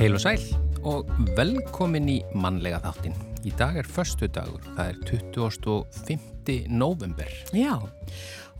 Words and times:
Heil 0.00 0.14
og 0.16 0.22
sæl 0.22 0.40
og 0.88 1.10
velkomin 1.36 2.06
í 2.08 2.20
mannlega 2.32 2.78
þáttin. 2.80 3.12
Í 3.44 3.50
dag 3.60 3.76
er 3.76 3.88
förstu 3.88 4.30
dagur, 4.32 4.62
það 4.78 4.86
er 4.94 5.00
25. 5.36 6.54
november. 6.72 7.28
Já, 7.52 7.76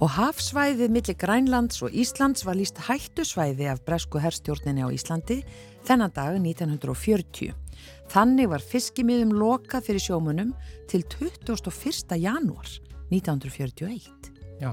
og 0.01 0.13
hafsvæðið 0.19 0.93
millir 0.93 1.17
Grænlands 1.21 1.81
og 1.85 1.97
Íslands 1.97 2.45
var 2.45 2.57
líst 2.61 2.81
hættusvæði 2.87 3.71
af 3.73 3.83
bresku 3.89 4.21
herrstjórninni 4.21 4.85
á 4.85 4.89
Íslandi 4.93 5.43
þennan 5.89 6.13
dag 6.17 6.37
1940. 6.41 7.57
Þannig 8.11 8.51
var 8.51 8.65
fiskimiðum 8.65 9.35
lokað 9.39 9.87
fyrir 9.89 10.03
sjómunum 10.03 10.55
til 10.91 11.05
21. 11.07 12.17
janúar 12.19 12.71
1941. 13.11 14.31
Já, 14.61 14.73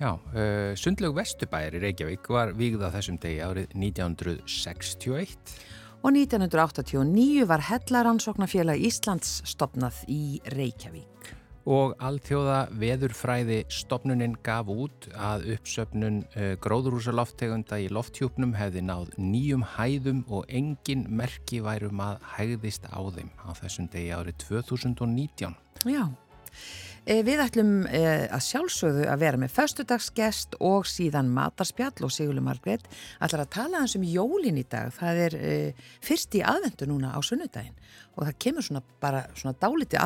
já 0.00 0.10
uh, 0.12 0.74
Sundlaug 0.76 1.16
Vestubæri 1.16 1.80
Reykjavík 1.82 2.28
var 2.28 2.52
vígða 2.58 2.92
þessum 2.94 3.20
degi 3.22 3.40
árið 3.44 3.72
1961. 3.76 5.56
Og 6.04 6.12
1989 6.12 7.46
var 7.48 7.64
Hellaransóknarfélag 7.64 8.82
Íslands 8.84 9.38
stopnað 9.48 10.02
í 10.12 10.38
Reykjavík. 10.52 11.32
Og 11.64 11.94
alþjóða 12.04 12.58
veðurfræði 12.76 13.62
stopnuninn 13.72 14.34
gaf 14.44 14.68
út 14.68 15.06
að 15.16 15.46
uppsöpnun 15.54 16.18
uh, 16.34 16.50
gróðrúsaloftegunda 16.60 17.78
í 17.80 17.88
lofthjúpnum 17.88 18.52
hefði 18.58 18.84
náð 18.84 19.14
nýjum 19.16 19.64
hæðum 19.76 20.24
og 20.28 20.44
engin 20.52 21.06
merki 21.08 21.62
værum 21.64 22.02
að 22.04 22.20
hægðist 22.34 22.84
á 22.92 23.00
þeim 23.00 23.32
á 23.40 23.50
þessum 23.62 23.88
degi 23.92 24.12
árið 24.12 24.42
2019. 24.44 25.56
Já. 25.88 26.04
Eh, 27.04 27.20
við 27.20 27.40
ætlum 27.44 27.72
eh, 27.84 28.24
að 28.32 28.44
sjálfsögðu 28.46 29.02
að 29.12 29.20
vera 29.20 29.40
með 29.40 29.52
föstudagsgest 29.52 30.54
og 30.64 30.86
síðan 30.88 31.28
matarspjall 31.36 32.06
og 32.06 32.12
Sigurlu 32.14 32.40
Margreit 32.40 32.86
ætlar 33.20 33.42
að 33.44 33.50
tala 33.58 33.82
hans 33.82 33.96
um 33.98 34.06
jólin 34.08 34.56
í 34.56 34.64
dag. 34.64 34.88
Það 34.96 35.20
er 35.26 35.36
eh, 35.36 35.82
fyrst 36.04 36.32
í 36.38 36.40
aðvendu 36.40 36.88
núna 36.88 37.12
á 37.12 37.20
sunnudaginn 37.20 37.76
og 38.14 38.24
það 38.24 38.38
kemur 38.46 38.64
svona 38.64 38.84
bara 39.04 39.20
svona 39.36 39.52
dáliti 39.60 40.00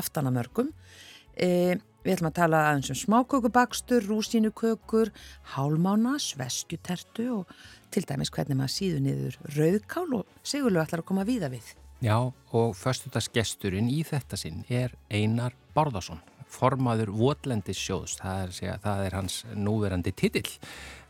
aftanamörgum. 1.39 1.85
Við 2.07 2.15
ætlum 2.15 2.29
að 2.31 2.37
tala 2.39 2.61
aðeins 2.71 2.89
um 2.93 2.97
smákökubakstur, 2.97 4.05
rúsínukökur, 4.07 5.11
hálmána, 5.53 6.15
sveskjutertu 6.23 7.27
og 7.41 7.51
til 7.93 8.05
dæmis 8.09 8.31
hvernig 8.33 8.57
maður 8.57 8.73
síður 8.73 9.03
niður 9.05 9.37
rauðkál 9.57 10.07
og 10.21 10.41
Sigurlu 10.47 10.81
ætlar 10.81 11.03
að 11.03 11.09
koma 11.11 11.27
víða 11.29 11.51
við. 11.53 11.75
Já 12.01 12.17
og 12.23 12.73
föstudagsgesturinn 12.79 13.91
í 13.93 14.05
þetta 14.07 14.39
sinn 14.41 14.63
er 14.71 14.95
Einar 15.11 15.59
Bárðarsson 15.75 16.23
formaður 16.53 17.13
Votlandis 17.17 17.81
sjóðs, 17.81 18.17
það 18.21 18.55
það 18.85 19.05
er 19.07 19.17
hans 19.19 19.43
núverandi 19.55 20.15
titill. 20.17 20.49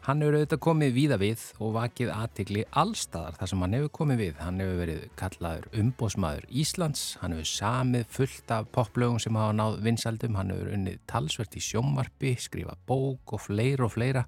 Hann 0.09 0.23
hefur 0.25 0.39
auðvitað 0.39 0.61
komið 0.65 0.93
víða 0.97 1.17
við 1.21 1.43
og 1.61 1.73
vakið 1.75 2.11
aðtikli 2.15 2.63
allstaðar 2.81 3.35
þar 3.37 3.51
sem 3.51 3.65
hann 3.65 3.75
hefur 3.77 3.91
komið 3.99 4.21
við. 4.23 4.37
Hann 4.41 4.61
hefur 4.63 4.79
verið 4.81 5.03
kallaður 5.21 5.67
umbósmaður 5.83 6.47
Íslands, 6.63 7.03
hann 7.21 7.35
hefur 7.37 7.51
samið 7.51 8.07
fullt 8.15 8.55
af 8.57 8.71
poplögum 8.73 9.19
sem 9.21 9.37
hafa 9.37 9.57
náð 9.59 9.81
vinsaldum, 9.85 10.39
hann 10.41 10.55
hefur 10.55 10.71
unnið 10.79 11.03
talsvert 11.13 11.59
í 11.59 11.65
sjómarpi, 11.67 12.33
skrifa 12.41 12.79
bók 12.89 13.37
og 13.37 13.45
fleira 13.51 13.85
og 13.85 13.93
fleira 13.99 14.25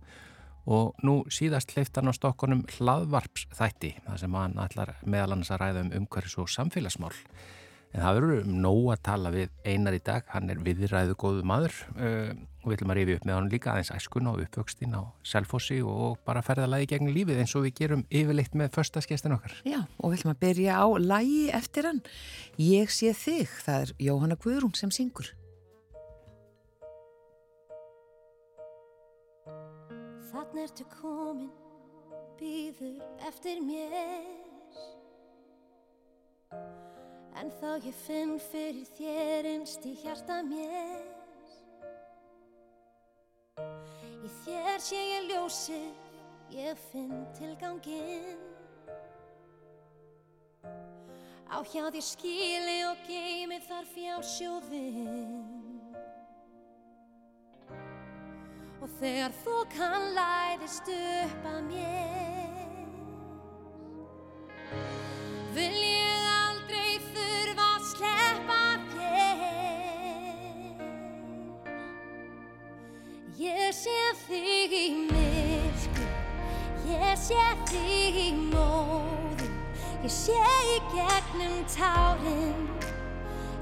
og 0.70 1.00
nú 1.06 1.22
síðast 1.32 1.72
hleyft 1.72 1.96
hann 1.96 2.12
á 2.12 2.14
stokkonum 2.14 2.66
hlaðvarps 2.76 3.46
þætti, 3.56 3.94
þar 4.04 4.20
sem 4.20 4.36
hann 4.36 4.60
ætlar 4.60 4.92
meðal 5.06 5.38
annars 5.38 5.54
að 5.54 5.62
ræða 5.64 5.86
um 5.86 5.94
umhverfis 6.02 6.36
og 6.38 6.52
samfélagsmál. 6.52 7.14
En 7.90 8.04
það 8.04 8.16
verður 8.20 8.44
um 8.44 8.58
nóg 8.62 8.84
að 8.94 9.00
tala 9.08 9.30
við 9.34 9.48
einar 9.66 9.96
í 9.96 10.02
dag, 10.06 10.26
hann 10.30 10.50
er 10.52 10.60
viðræðu 10.62 11.16
góðu 11.18 11.42
maður 11.50 11.74
uh, 11.96 12.30
og 12.60 12.68
við 12.68 12.76
ætlum 12.76 12.92
að 12.92 12.98
rifja 13.00 13.16
upp 13.18 13.26
með 13.26 13.36
hann 13.36 13.48
líka 13.50 13.72
aðeins 13.72 13.90
æskun 13.96 14.28
og 14.30 14.42
uppvöxtin 14.44 14.94
á 14.94 15.02
selfossi 15.26 15.80
og 15.82 16.20
bara 16.28 16.42
ferða 16.44 16.68
lagi 16.70 16.90
gegn 16.92 17.10
lífið 17.10 17.40
eins 17.42 17.54
og 17.58 17.64
við 17.66 17.74
gerum 17.80 18.04
yfirleitt 18.06 18.54
með 18.54 18.70
förstaskestin 18.76 19.34
okkar. 19.34 19.56
Já, 19.66 19.80
og 19.98 20.12
við 20.12 20.20
ætlum 20.20 20.34
að 20.36 20.42
byrja 20.44 20.76
á 20.78 20.86
lagi 21.02 21.42
eftir 21.56 21.88
hann. 21.88 22.02
Ég 22.60 22.92
sé 22.94 23.14
þig, 23.16 23.56
það 23.64 23.86
er 23.86 23.94
Jóhanna 24.06 24.38
Guðrún 24.38 24.76
sem 24.78 24.92
syngur. 24.94 25.32
Þannig 30.30 30.68
ertu 30.68 30.86
komin, 31.00 31.50
býður 32.38 33.02
eftir 33.26 33.58
mér 33.64 34.49
En 37.38 37.50
þá 37.60 37.78
ég 37.86 37.96
finn 38.02 38.36
fyrir 38.50 38.88
þér 38.96 39.48
einst 39.54 39.86
í 39.86 39.94
hjarta 40.02 40.40
mér. 40.42 41.06
Í 44.20 44.30
þér 44.42 44.80
sé 44.82 44.98
ég 44.98 45.28
ljósi, 45.30 45.82
ég 46.54 46.80
finn 46.90 47.26
tilganginn. 47.38 48.50
Á 51.50 51.58
hjá 51.66 51.88
því 51.90 52.00
skili 52.06 52.76
og 52.86 53.00
geimi 53.08 53.58
þar 53.66 53.86
fjár 53.90 54.22
sjóðinn 54.22 55.40
Og 58.78 58.88
þegar 59.00 59.34
þú 59.42 59.56
kann 59.74 60.06
læðist 60.14 60.94
upp 60.94 61.48
að 61.50 61.60
mér 61.72 62.90
Vil 65.58 65.72
Ég 65.74 65.89
þig 74.30 74.74
í 74.78 74.88
myrku, 75.08 76.04
ég 76.86 77.16
sé 77.18 77.38
þig 77.66 78.18
í 78.20 78.26
móðum, 78.52 79.56
ég 80.04 80.12
sé 80.14 80.36
í 80.70 80.76
gegnum 80.92 81.56
tárin, 81.72 82.68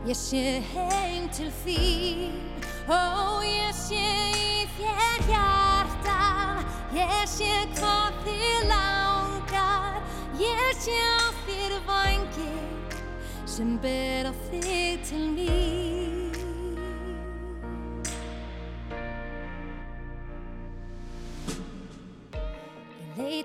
ég 0.04 0.18
sé 0.18 0.58
heim 0.74 1.30
til 1.32 1.48
þín, 1.62 2.36
ó 2.84 3.40
ég 3.46 3.72
sé 3.78 4.04
í 4.36 4.68
þér 4.76 5.24
hjarta, 5.30 6.20
ég 6.98 7.16
sé 7.32 7.50
hvað 7.78 8.20
þið 8.28 8.68
langar, 8.74 9.98
ég 10.36 10.84
sé 10.84 11.00
á 11.00 11.32
þér 11.48 11.80
vangir 11.88 13.02
sem 13.48 13.76
ber 13.80 14.28
á 14.28 14.32
þig 14.50 15.00
til 15.08 15.26
mín. 15.32 15.77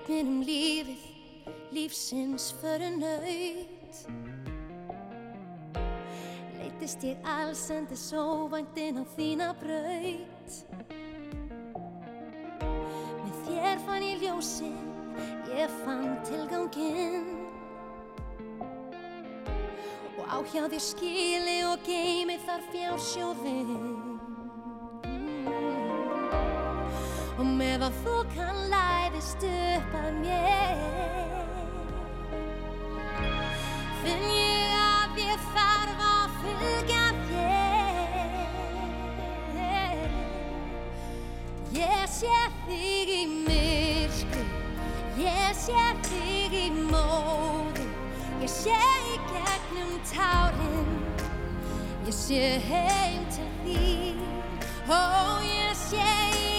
Mér 0.04 0.26
um 0.28 0.42
lífið, 0.44 1.04
lífsins 1.72 2.50
fyrir 2.60 2.92
nöyt 2.98 4.02
Leitist 6.58 7.06
ég 7.08 7.16
allsendis 7.24 8.12
óvæntinn 8.12 9.00
á 9.00 9.04
þína 9.16 9.48
braut. 9.56 10.52
Með 13.22 13.40
þér 13.48 13.80
fann 13.86 14.04
ég 14.04 14.20
ljósinn, 14.26 14.92
ég 15.56 15.72
fann 15.86 16.18
tilganginn. 16.28 17.30
Og 20.20 20.24
á 20.28 20.36
hjá 20.52 20.66
þér 20.68 20.84
skili 20.92 21.60
og 21.64 21.80
geimi 21.88 22.36
þar 22.44 22.68
fjársjóðinn 22.74 24.03
Og 27.74 27.80
með 27.80 27.88
að 27.88 27.96
þú 28.04 28.12
kann 28.30 28.58
læðist 28.70 29.44
upp 29.48 29.94
að 29.98 30.18
mér. 30.20 30.82
Finn 33.98 34.26
ég 34.30 34.74
að 34.78 35.18
ég 35.18 35.48
þarf 35.56 36.04
að 36.06 36.36
fylgja 36.44 37.06
þér. 37.32 38.14
Ég 41.80 42.06
sé 42.14 42.38
þig 42.68 43.12
í 43.16 43.26
myrkri 43.48 44.46
Ég 45.24 45.58
sé 45.64 45.84
þig 46.06 46.54
í 46.54 46.70
móðu 46.78 47.90
Ég 48.38 48.50
sé 48.54 48.78
í 49.10 49.18
gegnum 49.34 49.98
tárin 50.14 50.94
Ég 52.06 52.14
sé 52.22 52.42
heim 52.70 53.26
til 53.34 53.50
þín. 53.66 54.26
Ó, 54.86 55.42
ég 55.42 55.74
sé 55.88 56.12
í 56.38 56.53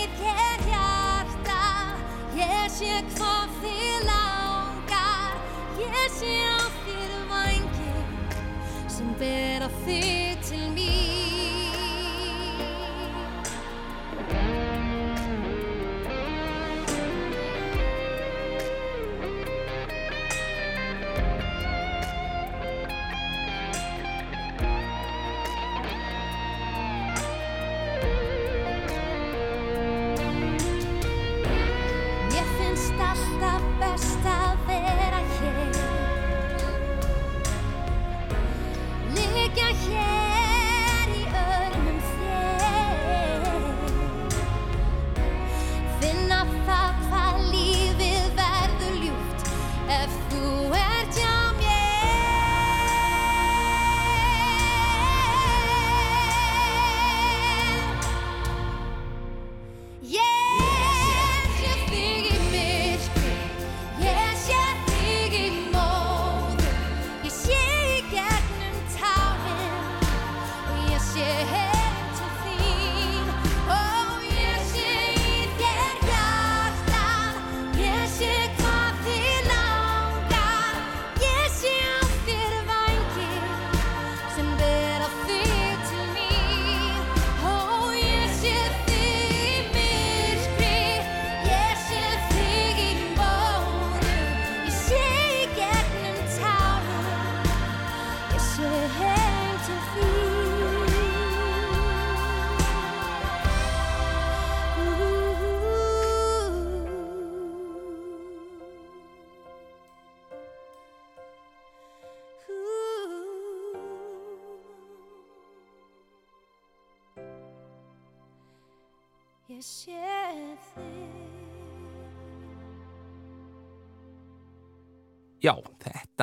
Ég 2.45 2.69
sé 2.71 2.99
hvað 3.15 3.55
þið 3.61 4.05
langar. 4.09 5.37
Ég 5.81 6.13
sé 6.19 6.33
á 6.45 6.61
þér 6.85 7.13
vangir 7.31 8.03
sem 8.91 9.13
ber 9.19 9.65
á 9.65 9.69
þig 9.85 10.45
til 10.49 10.65
mín 10.77 11.25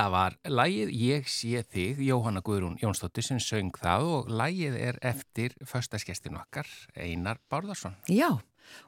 þetta 0.02 0.10
var 0.10 0.34
lægið 0.50 0.88
Ég 0.98 1.28
sé 1.30 1.60
þig, 1.62 2.00
Jóhanna 2.02 2.40
Guðrún 2.42 2.78
Jónsdóttir 2.80 3.22
sem 3.22 3.38
söng 3.38 3.76
það 3.78 4.08
og 4.10 4.32
lægið 4.34 4.74
er 4.74 4.98
eftir 4.98 5.54
förstaskestin 5.62 6.38
okkar, 6.40 6.66
Einar 6.96 7.38
Bárðarsson. 7.52 7.94
Já, 8.10 8.40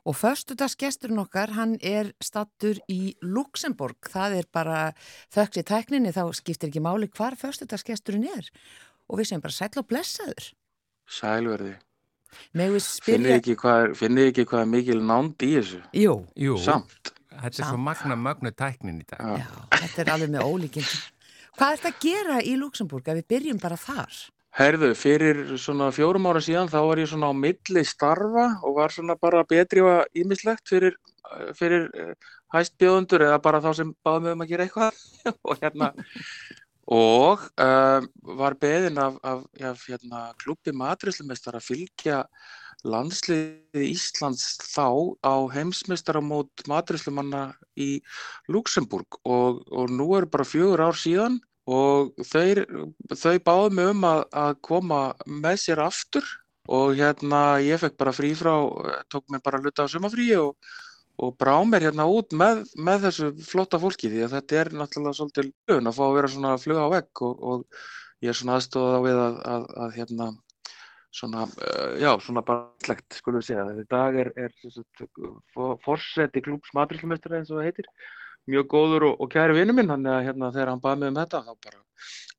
og 0.02 0.16
förstudagsgesturinn 0.18 1.22
okkar, 1.22 1.54
hann 1.54 1.76
er 1.78 2.10
stattur 2.18 2.80
í 2.90 3.14
Luxemburg. 3.22 4.10
Það 4.10 4.40
er 4.40 4.50
bara 4.50 4.80
þökk 5.30 5.62
í 5.62 5.66
tækninni, 5.70 6.10
þá 6.10 6.34
skiptir 6.34 6.72
ekki 6.72 6.82
máli 6.82 7.06
hvar 7.14 7.38
förstudagsgesturinn 7.38 8.26
er. 8.34 8.50
Og 9.06 9.20
við 9.20 9.30
sem 9.30 9.44
bara 9.44 9.54
sæl 9.54 9.70
og 9.78 9.86
blessaður. 9.86 10.50
Sælverði. 11.06 11.76
Spyrja... 12.82 13.36
ekki 13.38 13.54
hvað 13.54 13.92
er, 13.94 14.46
hvað 14.48 14.60
er 14.64 14.70
mikil 14.72 14.98
nánd 14.98 15.44
í 15.46 15.52
þessu? 15.60 15.84
Jú, 15.94 16.24
Jú, 16.34 16.58
Samt. 16.58 17.14
Þetta 17.42 17.62
er 17.62 17.68
svo 17.68 17.80
magna 17.80 18.16
mögnu 18.18 18.52
tæknin 18.54 19.02
í 19.02 19.08
dag. 19.08 19.42
Já. 19.42 19.48
þetta 19.74 20.04
er 20.04 20.12
alveg 20.14 20.32
með 20.34 20.46
ólíkinn. 20.48 20.92
Hvað 21.54 21.72
er 21.72 21.82
þetta 21.82 21.92
að 21.92 22.06
gera 22.06 22.38
í 22.42 22.54
Luxemburg 22.58 23.10
ef 23.10 23.20
við 23.20 23.28
byrjum 23.34 23.60
bara 23.62 23.78
þar? 23.78 24.22
Herðu, 24.54 24.92
fyrir 24.94 25.40
svona 25.58 25.90
fjórum 25.94 26.28
ára 26.30 26.42
síðan 26.42 26.70
þá 26.70 26.78
var 26.86 27.00
ég 27.02 27.10
svona 27.10 27.30
á 27.30 27.34
milli 27.34 27.82
starfa 27.86 28.46
og 28.62 28.76
var 28.76 28.94
svona 28.94 29.16
bara 29.18 29.42
betri 29.50 29.82
og 29.82 30.04
ímislegt 30.14 30.70
fyrir, 30.70 30.94
eh, 31.34 31.50
fyrir 31.58 31.88
hæstbjóðundur 32.54 33.26
eða 33.26 33.40
bara 33.42 33.62
þá 33.62 33.72
sem 33.80 33.90
báðum 34.06 34.28
við 34.28 34.36
um 34.36 34.44
að 34.44 34.52
gera 34.52 34.68
eitthvað 34.68 35.00
og 35.48 35.58
hérna 35.62 35.90
og 36.84 37.40
um, 37.64 38.08
var 38.38 38.56
beðin 38.60 39.00
af, 39.00 39.16
af, 39.24 39.44
af 39.70 39.86
hérna, 39.88 40.26
klubbi 40.40 40.74
matrislumestar 40.76 41.56
að 41.56 41.68
fylgja 41.70 42.18
landsliði 42.84 43.88
Íslands 43.90 44.58
þá 44.60 45.16
á 45.24 45.34
heimsmeistaramót 45.54 46.66
matrislumanna 46.70 47.48
í 47.80 47.98
Luxemburg 48.52 49.18
og, 49.24 49.64
og 49.72 49.90
nú 49.90 50.12
er 50.18 50.28
bara 50.30 50.46
fjögur 50.46 50.84
ár 50.84 50.98
síðan 50.98 51.40
og 51.64 52.12
þeir, 52.28 52.64
þau 53.16 53.36
báðu 53.44 53.70
mig 53.76 53.92
um 53.94 54.08
að, 54.08 54.24
að 54.36 54.56
koma 54.68 55.02
með 55.24 55.60
sér 55.64 55.84
aftur 55.86 56.26
og 56.68 56.96
hérna 56.96 57.60
ég 57.64 57.80
fekk 57.80 57.96
bara 58.00 58.12
frí 58.16 58.32
frá, 58.36 58.52
tók 59.12 59.28
mér 59.32 59.42
bara 59.44 59.60
hluta 59.60 59.84
á 59.84 59.88
sumafríi 59.88 60.36
og, 60.40 60.54
og 61.20 61.34
brá 61.40 61.56
mér 61.64 61.88
hérna 61.88 62.06
út 62.08 62.32
með, 62.36 62.64
með 62.76 63.08
þessu 63.08 63.32
flotta 63.48 63.80
fólki 63.80 64.12
því 64.12 64.24
að 64.26 64.38
þetta 64.38 64.60
er 64.60 64.72
náttúrulega 64.76 65.18
svolítið 65.20 65.52
lögn 65.72 65.90
að 65.90 65.98
fá 65.98 66.04
að 66.06 66.16
vera 66.18 66.32
svona 66.36 66.54
að 66.54 66.64
fluga 66.64 66.88
á 66.88 66.94
vegg 66.98 67.24
og, 67.28 67.44
og 67.52 67.84
ég 68.24 68.32
er 68.32 68.40
svona 68.40 68.58
aðstofað 68.58 68.96
á 68.96 69.00
við 69.04 69.20
að, 69.24 69.38
að, 69.54 69.68
að 69.84 69.96
hérna 69.98 70.30
svona, 71.14 71.46
uh, 71.46 71.94
já, 72.02 72.10
svona 72.22 72.42
bara 72.46 72.66
slegt, 72.84 73.18
skulum 73.20 73.42
við 73.42 73.48
segja. 73.50 73.64
Þetta 73.70 73.96
dag 73.96 74.20
er, 74.24 74.32
er 74.36 74.52
forseti 75.86 76.42
klúbs 76.44 76.74
matrilsumestari 76.76 77.40
eins 77.40 77.52
og 77.52 77.60
það 77.60 77.70
heitir 77.70 77.90
mjög 78.50 78.68
góður 78.74 79.08
og, 79.08 79.20
og 79.24 79.32
kæri 79.32 79.56
vinnu 79.56 79.76
minn 79.76 79.90
þannig 79.90 80.12
að 80.12 80.24
hérna 80.28 80.52
þegar 80.52 80.72
hann 80.74 80.84
baði 80.84 81.00
mig 81.00 81.12
um 81.12 81.20
þetta 81.22 81.42
þá 81.46 81.52
bara 81.54 81.82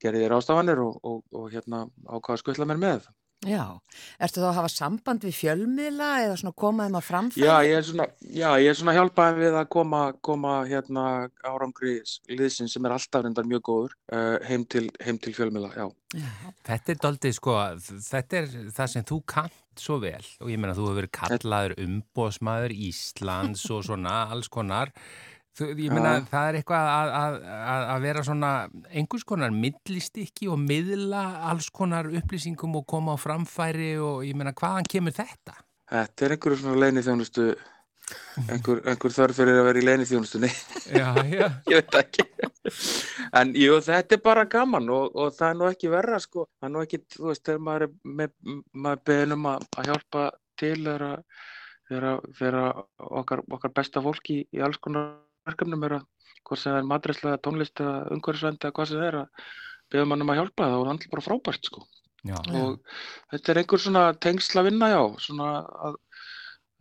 gerði 0.04 0.26
ég 0.26 0.32
rástafanir 0.32 0.82
og, 0.84 0.98
og, 1.02 1.22
og 1.34 1.48
hérna 1.54 1.86
ákvaða 2.06 2.36
að 2.36 2.42
skutla 2.44 2.68
mér 2.70 2.82
með. 2.82 3.08
Já, 3.46 3.78
ertu 4.18 4.42
þá 4.42 4.48
að 4.48 4.56
hafa 4.58 4.70
samband 4.74 5.26
við 5.26 5.36
fjölmiðla 5.38 6.08
eða 6.24 6.38
svona 6.40 6.56
komaðum 6.58 6.96
að 6.98 7.04
framfæri? 7.06 7.44
Já, 7.44 7.54
ég 7.68 7.76
er 7.78 7.86
svona, 7.86 8.08
já, 8.24 8.48
ég 8.64 8.70
er 8.72 8.80
svona 8.80 8.96
hjálpaði 8.96 9.44
við 9.44 9.58
að 9.60 9.68
koma, 9.76 10.00
koma 10.26 10.54
hérna 10.70 11.04
árangri 11.46 12.00
liðsinn 12.32 12.72
sem 12.72 12.88
er 12.88 12.96
alltaf 12.96 13.26
reyndar 13.26 13.46
mjög 13.50 13.66
góður 13.68 13.94
uh, 14.16 14.40
heim, 14.48 14.66
til, 14.66 14.88
heim 15.04 15.20
til 15.22 15.36
fjölmiðla, 15.38 15.76
já. 15.78 15.86
Þetta 16.66 16.96
er 16.96 17.00
doldið 17.04 17.38
sko, 17.38 17.60
þetta 18.08 18.42
er 18.42 18.50
það 18.74 18.92
sem 18.96 19.08
þú 19.12 19.22
kant 19.36 19.62
svo 19.80 20.00
vel 20.00 20.24
og 20.40 20.50
ég 20.50 20.60
meina 20.60 20.74
þú 20.76 20.88
hefur 20.88 21.00
verið 21.02 21.16
kallaður 21.20 21.78
umbóðsmaður 21.86 22.76
Íslands 22.88 23.66
og 23.76 23.86
svona 23.90 24.18
alls 24.32 24.50
konar. 24.50 24.94
Þú, 25.56 25.70
ég 25.80 25.94
meina 25.96 26.18
Já. 26.18 26.24
það 26.28 26.48
er 26.50 26.58
eitthvað 26.60 26.88
að, 26.92 27.12
að, 27.20 27.36
að, 27.74 27.84
að 27.94 28.02
vera 28.04 28.24
svona 28.28 28.50
einhvers 28.92 29.24
konar 29.28 29.54
millistikki 29.56 30.50
og 30.52 30.60
miðla 30.60 31.22
alls 31.52 31.70
konar 31.72 32.10
upplýsingum 32.12 32.76
og 32.82 32.84
koma 32.92 33.16
á 33.16 33.18
framfæri 33.22 33.94
og 34.04 34.26
ég 34.28 34.36
meina 34.36 34.52
hvaðan 34.52 34.90
kemur 34.92 35.16
þetta? 35.16 35.56
Þetta 35.94 36.26
er 36.28 36.36
einhverju 36.36 36.60
svona 36.60 36.82
leini 36.84 37.04
þjónustu, 37.06 37.46
einhver, 38.50 38.82
einhver 38.84 39.16
þörf 39.16 39.40
fyrir 39.40 39.62
að 39.62 39.68
vera 39.70 39.80
í 39.80 39.86
leini 39.88 40.08
þjónustunni. 40.10 40.50
Já, 40.92 41.08
já. 41.32 41.48
ég 41.72 41.80
veit 41.80 42.00
ekki 42.02 42.28
en 43.40 43.52
jú, 43.56 43.80
þetta 43.86 44.18
er 44.18 44.24
bara 44.26 44.46
gaman 44.50 44.90
og, 44.92 45.16
og 45.16 45.34
það 45.38 45.52
er 45.54 45.60
nú 45.60 45.68
ekki 45.70 45.92
verra 45.94 46.20
sko, 46.24 46.50
það 46.60 46.68
er 46.68 46.74
nú 46.76 46.84
ekki, 46.84 47.00
þú 47.16 47.30
veist, 47.30 47.44
þegar 47.48 47.64
maður 47.68 47.88
er 47.88 47.94
með, 48.20 48.34
maður 48.74 49.04
beðin 49.08 49.36
um 49.38 49.48
að, 49.54 49.68
hjálpa 49.88 50.26
til 50.60 50.80
að- 50.92 51.22
þegar 51.86 52.58
að 52.60 52.84
okkar, 53.22 53.44
okkar 53.56 53.74
besta 53.78 54.02
fólk 54.02 54.32
í, 54.34 54.40
í 54.50 54.64
alls 54.66 54.80
konar 54.82 55.14
verkefnum 55.50 55.86
er 55.88 56.00
að 56.00 56.08
hvort 56.46 56.62
sem 56.62 56.72
það 56.72 56.80
er 56.80 56.90
matræslega 56.90 57.42
tónlist 57.46 57.82
eða 57.82 58.00
umhverfisvændi 58.16 58.68
eða 58.68 58.78
hvað 58.78 58.90
sem 58.90 59.02
það 59.02 59.10
er 59.10 59.20
að 59.22 59.46
beða 59.94 60.10
mann 60.10 60.26
um 60.26 60.34
að 60.34 60.42
hjálpa 60.42 60.66
þá 60.66 60.76
er 60.76 60.82
það 60.82 60.94
alltaf 60.94 61.14
bara 61.14 61.26
frábært 61.26 61.70
sko 61.70 61.86
já. 62.26 62.38
og 62.60 62.80
þetta 63.34 63.52
er 63.52 63.62
einhver 63.62 63.82
svona 63.82 64.04
tengsla 64.26 64.66
vinna 64.66 64.92
já, 64.92 65.02
svona 65.26 65.50
að 65.90 66.00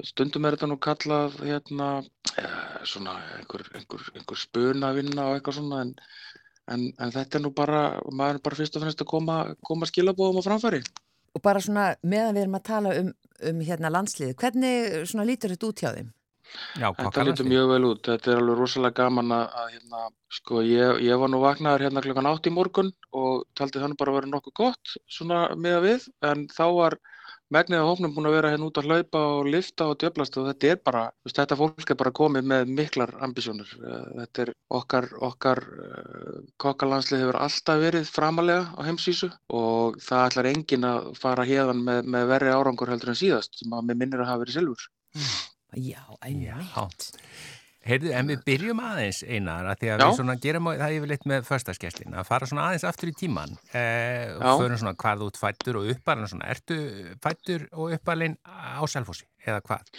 stundum 0.02 0.46
er 0.46 0.56
þetta 0.56 0.68
nú 0.70 0.78
kallað 0.82 1.36
hérna, 1.44 1.88
eh, 2.40 2.78
svona 2.88 3.14
einhver, 3.38 3.66
einhver, 3.78 4.06
einhver 4.14 4.40
spuna 4.40 4.92
vinna 4.96 5.28
og 5.28 5.36
eitthvað 5.36 5.60
svona 5.60 5.82
en, 5.84 5.92
en, 6.72 6.88
en 6.98 7.14
þetta 7.14 7.38
er 7.38 7.44
nú 7.44 7.52
bara, 7.54 7.84
maður 8.10 8.40
er 8.40 8.44
bara 8.48 8.58
fyrst 8.58 8.78
og 8.78 8.84
fremst 8.84 9.04
að 9.04 9.10
koma, 9.12 9.38
koma 9.62 9.86
skilabóðum 9.90 10.42
á 10.42 10.46
framfæri. 10.48 10.82
Og 11.34 11.42
bara 11.42 11.62
svona 11.62 11.92
meðan 12.02 12.34
við 12.34 12.44
erum 12.46 12.58
að 12.58 12.66
tala 12.66 12.96
um, 12.98 13.14
um 13.50 13.62
hérna 13.68 13.92
landsliði, 13.94 14.36
hvernig 14.42 15.00
svona 15.10 15.28
lítur 15.28 15.54
þetta 15.54 15.70
út 15.70 15.84
hjá 15.84 15.90
þeim? 15.94 16.10
Já, 16.78 16.88
Þetta 16.98 17.24
lítur 17.28 17.48
mjög 17.48 17.70
vel 17.72 17.88
út, 17.88 18.02
þetta 18.06 18.32
er 18.32 18.42
alveg 18.42 18.60
rosalega 18.60 18.98
gaman 19.02 19.34
að, 19.34 19.46
að 19.62 19.72
hérna, 19.76 20.02
sko 20.38 20.62
ég, 20.66 21.00
ég 21.06 21.22
var 21.22 21.32
nú 21.32 21.40
vaknaður 21.42 21.86
hérna 21.86 22.04
klokkan 22.04 22.30
átt 22.30 22.50
í 22.50 22.54
morgun 22.54 22.92
og 23.16 23.46
taldi 23.58 23.82
þannig 23.82 24.00
bara 24.00 24.14
að 24.14 24.20
vera 24.20 24.32
nokkuð 24.34 24.56
gott 24.60 24.94
svona 25.10 25.46
miða 25.56 25.82
við, 25.84 26.08
en 26.30 26.46
þá 26.52 26.64
var 26.78 26.98
megnið 27.52 27.80
af 27.80 27.88
hófnum 27.88 28.14
búin 28.14 28.28
að 28.28 28.34
vera 28.38 28.50
hérna 28.52 28.68
út 28.68 28.78
að 28.80 28.88
hlaupa 28.88 29.20
og 29.34 29.48
lifta 29.52 29.86
og 29.90 29.98
djöblast 30.00 30.36
og 30.40 30.48
þetta 30.48 30.70
er 30.72 30.80
bara, 30.88 31.02
þetta 31.28 31.58
fólk 31.60 31.92
er 31.92 31.98
bara 32.00 32.12
komið 32.18 32.48
með 32.50 32.72
miklar 32.78 33.12
ambisjónur. 33.26 33.70
Eh, 33.78 34.04
Þetta 34.20 34.44
er 34.44 34.52
okkar, 34.78 35.08
okkar 35.28 35.60
uh, 35.84 36.38
kokkalandslið 36.62 37.24
hefur 37.24 37.40
alltaf 37.44 37.82
verið 37.82 38.10
framalega 38.10 38.66
á 38.74 38.80
heimsvísu 38.88 39.30
og 39.54 39.98
það 40.02 40.28
ætlar 40.28 40.50
enginn 40.50 40.88
að 40.88 41.10
fara 41.20 41.46
hérðan 41.48 41.82
með, 41.86 42.12
með 42.16 42.30
verri 42.32 42.54
árangur 42.54 42.94
heldur 42.94 43.12
en 43.12 43.20
síðast 43.20 43.60
sem 43.60 43.76
að 43.76 43.90
mér 43.90 44.00
minnir 44.02 44.24
að 44.24 44.32
hafa 44.32 44.44
verið 44.46 44.60
silfur. 44.60 44.88
Já, 45.76 46.02
einmitt. 46.22 47.18
Heyrðu, 47.84 48.12
en 48.16 48.30
við 48.30 48.44
byrjum 48.46 48.78
aðeins 48.80 49.18
einar 49.28 49.66
að 49.68 49.82
því 49.82 49.88
að 49.92 49.98
Já. 49.98 50.04
við 50.04 50.14
svona 50.18 50.34
gerum 50.40 50.68
það 50.70 50.94
yfirleitt 50.96 51.26
með 51.28 51.48
förstaskesslin 51.50 52.14
að 52.16 52.28
fara 52.30 52.46
svona 52.48 52.68
aðeins 52.70 52.86
aftur 52.88 53.10
í 53.10 53.16
tíman 53.20 53.52
eh, 53.76 54.30
og 54.38 54.62
förum 54.62 54.80
svona 54.80 54.94
hvað 55.02 55.24
ert 55.26 55.40
fættur 55.42 55.78
og 55.80 55.90
uppalinn 55.92 56.30
svona, 56.30 56.48
ertu 56.54 56.78
fættur 57.20 57.66
og 57.74 57.92
uppalinn 57.98 58.38
á 58.48 58.80
Selfossi 58.88 59.28
eða 59.44 59.60
hvað? 59.66 59.92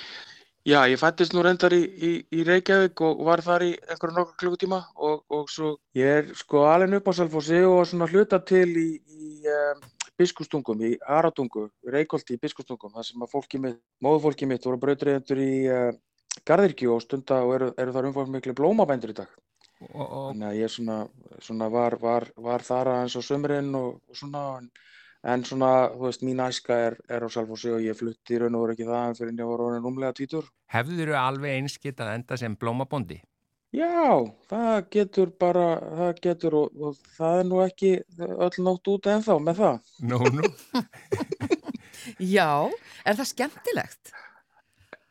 Já, 0.65 0.79
ég 0.89 0.97
fættist 0.97 1.35
nú 1.37 1.43
reyndar 1.45 1.75
í, 1.77 1.83
í, 1.85 2.11
í 2.33 2.45
Reykjavík 2.47 3.05
og 3.05 3.21
var 3.27 3.45
þar 3.45 3.67
í 3.67 3.71
einhverjum 3.85 4.17
nokkur 4.17 4.39
klukkutíma 4.41 4.79
og, 4.97 5.21
og 5.29 5.51
svo 5.53 5.75
ég 5.93 6.23
er 6.23 6.31
sko 6.39 6.65
alveg 6.65 6.97
upp 6.97 7.13
á 7.13 7.17
Selfossi 7.21 7.61
og 7.69 7.83
svona 7.85 8.09
hluta 8.09 8.41
til 8.41 8.71
í, 8.73 8.87
í 8.97 9.35
um, 9.45 9.85
biskustungum, 10.19 10.81
í 10.85 10.95
Aradungu, 11.11 11.67
Reykjóldi 11.91 12.37
í 12.37 12.41
biskustungum, 12.41 12.93
þar 12.95 13.07
sem 13.07 13.23
að 13.25 13.31
fólki 13.33 13.61
mitt, 13.61 13.81
móðufólki 14.03 14.47
mitt 14.49 14.65
voru 14.65 14.79
brautriðendur 14.81 15.41
í 15.43 15.51
uh, 15.71 15.89
Garðirkju 16.47 16.93
og 16.95 17.03
stunda 17.03 17.41
og 17.45 17.53
eru, 17.57 17.69
eru 17.79 17.93
þar 17.95 18.09
umfangmikli 18.11 18.55
blómabændur 18.57 19.13
í 19.13 19.17
dag. 19.21 19.29
Og, 19.83 20.01
og, 20.01 20.25
Þannig 20.31 20.47
að 20.49 20.57
ég 20.59 20.71
svona, 20.71 20.97
svona 21.43 21.69
var, 21.71 21.97
var, 22.01 22.27
var 22.41 22.63
þar 22.63 22.91
aðeins 22.93 23.17
á 23.19 23.21
sömurinn 23.27 23.71
og, 23.75 24.01
og 24.07 24.19
svona, 24.19 24.43
en, 24.61 24.69
en 25.33 25.45
svona, 25.47 25.71
þú 25.93 26.07
veist, 26.07 26.25
mín 26.27 26.43
æska 26.43 26.79
er, 26.89 26.97
er 27.11 27.27
á 27.27 27.29
Selfossi 27.31 27.73
og 27.75 27.83
ég 27.83 27.99
flutti 27.99 28.37
í 28.37 28.41
raun 28.41 28.55
og 28.55 28.65
voru 28.65 28.75
ekki 28.75 28.87
það 28.87 29.07
en 29.09 29.17
fyrir 29.19 29.33
en 29.33 29.43
ég 29.43 29.51
voru 29.51 29.69
orðin 29.69 29.87
rúmlega 29.87 30.15
tvítur. 30.15 30.51
hefðu 30.71 30.99
þér 31.01 31.15
alveg 31.21 31.57
eins 31.59 31.79
getað 31.83 32.13
enda 32.15 32.39
sem 32.39 32.55
blómabondi? 32.59 33.19
Já, 33.75 34.23
það 34.47 34.75
getur 34.93 35.31
bara, 35.41 35.65
það 35.99 36.19
getur 36.23 36.55
og, 36.61 36.75
og 36.79 36.99
það 37.17 37.39
er 37.39 37.47
nú 37.49 37.57
ekki 37.65 37.89
öll 38.23 38.61
nótt 38.63 38.91
út 38.93 39.09
ennþá 39.11 39.35
með 39.43 39.59
það. 39.63 39.89
Nú, 40.11 40.19
nú. 40.37 40.51
Já, 42.35 42.69
er 43.03 43.17
það 43.17 43.29
skemmtilegt? 43.33 44.13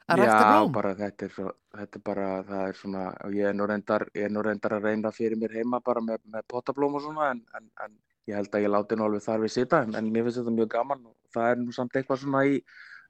Að 0.04 0.22
Já, 0.28 0.64
bara 0.68 0.92
þetta 0.96 1.26
er, 1.26 1.30
svo, 1.32 1.50
þetta 1.72 1.98
er 1.98 2.04
bara, 2.04 2.26
það 2.44 2.64
er 2.70 2.80
svona, 2.80 3.04
og 3.24 3.36
ég 3.36 3.48
er 3.48 3.54
nú 3.56 3.68
reyndar, 3.68 4.04
ég 4.16 4.28
er 4.28 4.32
nú 4.32 4.42
reyndar 4.44 4.76
að 4.76 4.88
reyna 4.90 5.12
fyrir 5.16 5.40
mér 5.40 5.56
heima 5.56 5.80
bara 5.84 6.02
með, 6.04 6.20
með 6.32 6.44
potablóm 6.52 6.98
og 6.98 7.04
svona, 7.06 7.30
en, 7.32 7.40
en, 7.56 7.70
en 7.84 7.94
ég 8.28 8.36
held 8.36 8.52
að 8.52 8.66
ég 8.66 8.72
láti 8.74 8.98
nú 9.00 9.06
alveg 9.08 9.24
þar 9.24 9.44
við 9.44 9.54
sita, 9.56 9.80
en, 9.84 9.96
en 9.96 10.10
mér 10.12 10.26
finnst 10.26 10.42
þetta 10.42 10.56
mjög 10.58 10.72
gaman 10.76 11.06
og 11.08 11.14
það 11.36 11.48
er 11.50 11.62
nú 11.62 11.76
samt 11.76 11.96
eitthvað 11.96 12.20
svona 12.20 12.44
í 12.48 12.60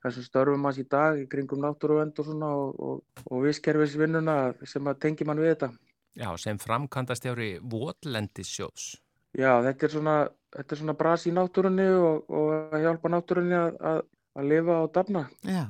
þessum 0.04 0.26
störfum 0.26 0.68
hans 0.68 0.80
í 0.80 0.84
dag, 0.90 1.18
í 1.20 1.28
kringum 1.30 1.62
náttúruvend 1.64 2.18
og 2.20 2.28
svona 2.28 2.50
og, 2.58 2.74
og, 2.78 3.24
og 3.30 3.46
visskerfisvinnuna 3.46 4.36
sem 4.68 4.90
að 4.90 5.00
tengi 5.06 5.26
mann 5.28 5.40
við 5.42 5.54
þetta. 5.54 5.70
Já, 6.14 6.28
sem 6.38 6.60
framkantastjári 6.62 7.56
Votlendissjóðs. 7.70 8.92
Já, 9.34 9.58
þetta 9.64 9.86
er 9.86 9.94
svona, 9.96 10.18
þetta 10.54 10.76
er 10.76 10.80
svona 10.80 10.96
bras 10.98 11.24
í 11.26 11.32
náttúrunni 11.34 11.88
og, 11.98 12.28
og 12.30 12.52
að 12.76 12.84
hjálpa 12.84 13.10
náttúrunni 13.10 13.56
að, 13.58 13.80
að, 13.90 13.98
að 14.38 14.52
lifa 14.52 14.76
og 14.84 14.92
dafna. 14.94 15.24
Já. 15.48 15.64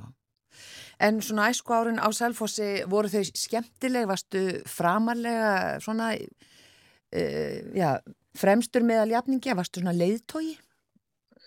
En 1.02 1.22
svona 1.24 1.48
æsku 1.50 1.74
árin 1.74 1.98
á 1.98 2.08
Selfossi, 2.14 2.84
voru 2.90 3.10
þau 3.10 3.24
skemmtileg, 3.26 4.06
varstu 4.10 4.44
framarlega 4.70 5.80
svona, 5.82 6.12
uh, 6.14 7.56
já, 7.74 7.96
fremstur 8.38 8.86
meðal 8.86 9.16
jafningja, 9.16 9.56
varstu 9.58 9.82
svona 9.82 9.96
leiðtói? 9.96 10.54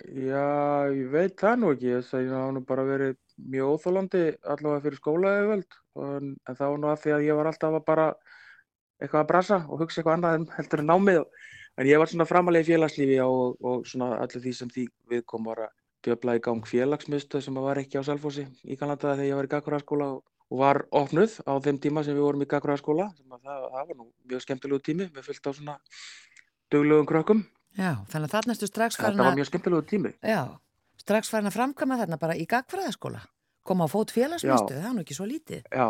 Já, 0.05 0.89
ég 0.93 1.07
veit 1.09 1.33
það 1.39 1.55
nú 1.61 1.71
ekki, 1.73 1.93
þess 1.95 2.13
að 2.13 2.25
ég 2.27 2.33
hafa 2.35 2.53
nú 2.53 2.61
bara 2.67 2.85
verið 2.85 3.15
mjög 3.53 3.71
óþólandi 3.73 4.23
allavega 4.43 4.83
fyrir 4.83 4.99
skólaauðvöld 5.01 5.77
en, 6.03 6.35
en 6.37 6.57
það 6.59 6.71
var 6.73 6.81
nú 6.83 6.91
að 6.91 7.01
því 7.03 7.13
að 7.15 7.25
ég 7.25 7.39
var 7.39 7.49
alltaf 7.49 7.77
að 7.79 7.85
bara 7.87 8.05
eitthvað 9.01 9.23
að 9.23 9.29
brasa 9.31 9.59
og 9.65 9.81
hugsa 9.81 10.01
eitthvað 10.01 10.17
annað 10.19 10.37
en 10.37 10.47
heldur 10.57 10.83
en 10.83 10.89
námið. 10.91 11.23
En 11.77 11.89
ég 11.89 12.01
var 12.01 12.09
svona 12.09 12.29
framalega 12.29 12.65
í 12.65 12.69
félagslífi 12.71 13.17
og, 13.25 13.57
og 13.61 13.89
svona 13.89 14.15
allir 14.21 14.45
því 14.45 14.53
sem 14.59 14.71
því 14.73 14.87
við 15.09 15.25
kom 15.29 15.49
var 15.49 15.65
að 15.67 15.75
djöfla 16.05 16.37
í 16.37 16.41
gang 16.45 16.65
félagsmyndstöð 16.65 17.43
sem 17.43 17.59
var 17.61 17.81
ekki 17.81 18.01
á 18.01 18.07
Salfossi 18.07 18.45
í 18.63 18.77
Kanada 18.79 19.15
þegar 19.17 19.27
ég 19.27 19.39
var 19.39 19.49
í 19.49 19.53
Gagurarskóla 19.53 20.09
og, 20.17 20.23
var 20.47 20.85
opnuð 20.95 21.41
á 21.43 21.59
þeim 21.59 21.81
tíma 21.83 22.05
sem 22.07 22.15
við 22.15 22.23
vorum 22.23 22.45
í 22.45 22.47
Gagurarskóla 22.47 23.09
það, 23.17 23.65
það 23.73 23.89
var 23.89 23.97
nú 23.97 24.05
mjög 24.31 24.43
skemmtilegu 24.45 24.85
tími 24.85 25.09
við 25.11 25.25
fylgta 25.25 25.51
á 25.51 25.57
svona 25.57 25.75
döglegum 26.71 27.09
krökkum 27.09 27.41
Já, 27.77 27.91
þannig 28.09 28.27
að 28.27 28.33
þarna 28.33 28.55
ertu 28.55 28.69
strax 28.69 28.97
farin 28.97 29.13
að... 29.13 29.17
Þetta 29.17 29.29
var 29.29 29.37
mjög 29.37 29.49
skemmtilegu 29.51 29.87
tími. 29.91 30.11
Já, 30.25 30.41
strax 31.03 31.31
farin 31.33 31.49
að 31.49 31.57
framkama 31.57 31.97
þarna 32.01 32.19
bara 32.21 32.37
í 32.37 32.45
gagfræðaskóla. 32.49 33.21
Koma 33.67 33.85
á 33.85 33.89
fót 33.91 34.13
félagsmyndu, 34.15 34.77
það 34.77 34.89
er 34.89 34.95
nú 34.95 35.03
ekki 35.03 35.17
svo 35.17 35.27
lítið. 35.29 35.67
Já, 35.69 35.87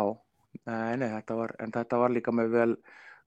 nei, 0.68 0.96
nei, 1.00 1.08
þetta 1.14 1.38
var, 1.38 1.54
en 1.64 1.72
þetta 1.74 2.00
var 2.02 2.12
líka 2.12 2.34
með 2.34 2.52
vel, 2.56 2.76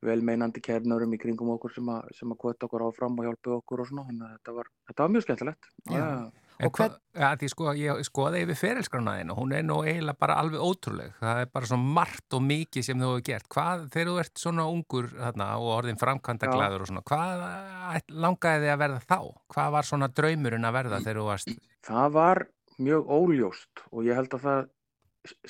vel 0.05 0.19
meinandi 0.27 0.61
kærnurum 0.61 1.15
í 1.15 1.19
kringum 1.21 1.53
okkur 1.55 1.73
sem 1.73 1.89
að, 1.93 2.11
sem 2.17 2.33
að 2.35 2.41
kvota 2.43 2.67
okkur 2.67 2.85
áfram 2.89 3.17
og 3.17 3.29
hjálpa 3.29 3.57
okkur 3.57 3.83
og 3.85 3.89
svona, 3.89 4.31
þetta 4.35 4.55
var, 4.59 4.71
þetta 4.91 5.05
var 5.05 5.13
mjög 5.15 5.25
skemmtilegt. 5.27 5.71
Já. 5.89 5.97
Já. 5.97 6.40
En 6.61 6.69
hvað, 6.75 6.97
ja, 7.17 7.29
því 7.39 7.47
sko, 7.49 7.71
ég 7.77 8.01
skoði 8.05 8.41
yfir 8.45 8.57
ferilskránaðinu, 8.59 9.35
hún 9.37 9.53
er 9.57 9.63
nú 9.65 9.79
eiginlega 9.81 10.19
bara 10.21 10.35
alveg 10.41 10.61
ótrúleg, 10.61 11.13
það 11.21 11.39
er 11.41 11.47
bara 11.55 11.69
svona 11.69 11.93
margt 11.97 12.35
og 12.37 12.43
mikið 12.45 12.85
sem 12.85 13.01
þú 13.01 13.13
hefur 13.13 13.23
gert. 13.29 13.47
Hvað, 13.55 13.85
þegar 13.95 14.11
þú 14.11 14.17
ert 14.23 14.43
svona 14.43 14.65
ungur 14.69 15.07
þarna 15.15 15.47
og 15.57 15.71
orðin 15.77 16.01
framkvæmda 16.01 16.51
glæður 16.51 16.85
og 16.85 16.91
svona, 16.91 17.05
hvað 17.11 18.11
langaði 18.25 18.65
þið 18.65 18.73
að 18.75 18.83
verða 18.83 18.99
þá? 19.07 19.17
Hvað 19.55 19.71
var 19.77 19.89
svona 19.89 20.11
draumurinn 20.19 20.69
að 20.69 20.77
verða 20.77 21.01
þegar 21.01 21.21
þú 21.21 21.25
varst? 21.31 21.55
Það 21.87 22.13
var 22.19 22.43
mjög 22.81 23.15
óljóst 23.17 23.83
og 23.89 24.05
ég 24.05 24.21
held 24.21 24.37
að 24.37 24.45
það 24.45 24.61